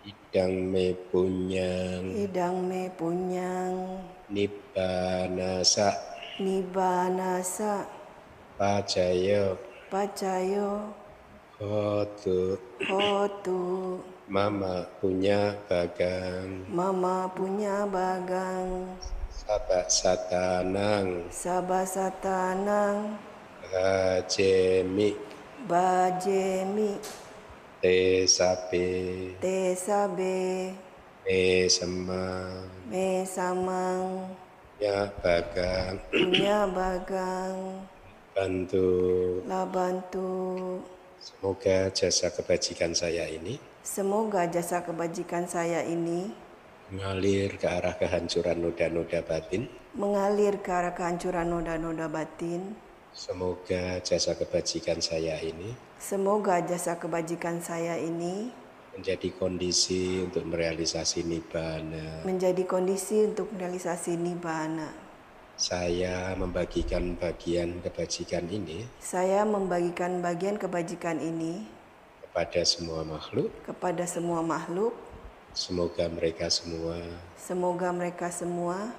[0.00, 4.00] Idang me punyang Idang me punyang
[4.32, 5.92] Nibbanasa.
[6.40, 7.84] Nibbanasa.
[8.56, 9.60] Pacayo
[9.92, 11.04] Pacayo
[11.60, 12.58] Hotu.
[12.82, 13.62] Hotu.
[14.26, 16.66] Mama punya bagang.
[16.66, 18.90] Mama punya bagang.
[19.30, 21.30] Sabak satanang.
[21.30, 23.14] Sabak satanang.
[23.74, 25.10] Bajemi.
[25.66, 26.94] Bajemi.
[27.82, 28.86] Te sabe.
[29.42, 30.70] Te sabe.
[31.26, 32.70] Me semang.
[32.86, 34.30] Me samang.
[34.78, 35.98] Ya bagang.
[36.06, 37.82] Punya bagang.
[38.30, 38.86] Bantu.
[39.50, 40.78] La bantu.
[41.18, 46.30] Semoga jasa kebajikan saya ini Semoga jasa kebajikan saya ini
[46.92, 49.66] mengalir ke arah kehancuran noda-noda batin.
[49.96, 52.76] mengalir ke arah kehancuran noda-noda batin.
[53.14, 55.70] Semoga jasa kebajikan saya ini
[56.02, 58.50] Semoga jasa kebajikan saya ini
[58.90, 62.26] menjadi kondisi untuk merealisasi nibbana.
[62.26, 64.90] menjadi kondisi untuk realisasi nibbana.
[65.54, 71.62] Saya membagikan bagian kebajikan ini Saya membagikan bagian kebajikan ini
[72.26, 73.54] kepada semua makhluk.
[73.62, 74.90] kepada semua makhluk.
[75.54, 76.98] Semoga mereka semua
[77.38, 78.90] Semoga mereka semua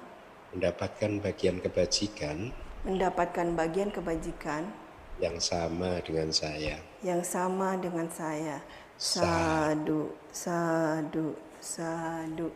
[0.56, 2.48] mendapatkan bagian kebajikan
[2.86, 4.70] mendapatkan bagian kebajikan
[5.18, 6.78] yang sama dengan saya.
[7.02, 8.62] yang sama dengan saya.
[8.96, 12.48] Sadu, sadu, sadu.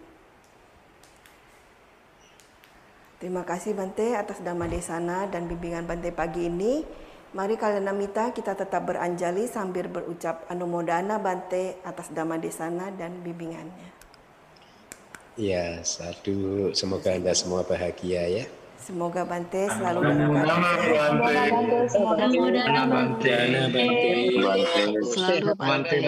[3.21, 6.81] Terima kasih Bante atas Dhamma Desana dan bimbingan Bante pagi ini.
[7.37, 13.93] Mari kalian namita kita tetap beranjali sambil berucap anumodana Bante atas Dhamma Desana dan bimbingannya.
[15.37, 16.73] Ya, sadu.
[16.73, 18.45] Semoga Anda semua bahagia ya.
[18.91, 21.87] Semoga Bante selalu dalam keadaan
[25.07, 25.99] Selalu Bante.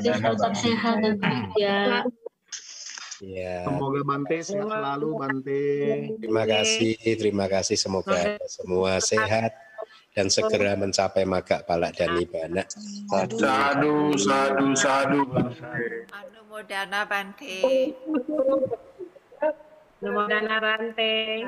[0.00, 2.08] Tetap sehat dan bahagia.
[3.20, 3.68] Ya.
[3.68, 5.64] Semoga Bante sehat selalu Bante.
[6.24, 7.76] Terima kasih, terima kasih.
[7.76, 9.52] Semoga semua sehat.
[10.10, 12.66] dan segera mencapai maga palak dan nibbana.
[13.30, 15.22] Sadu, sadu, sadu.
[16.10, 17.94] Anumodana Bante.
[20.00, 21.44] Anumodana Bante.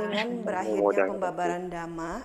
[0.00, 2.24] Dengan berakhirnya pembabaran Dhamma,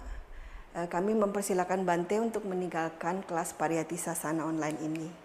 [0.79, 5.22] eh, kami mempersilakan Bante untuk meninggalkan kelas Pariyati Sasana online ini.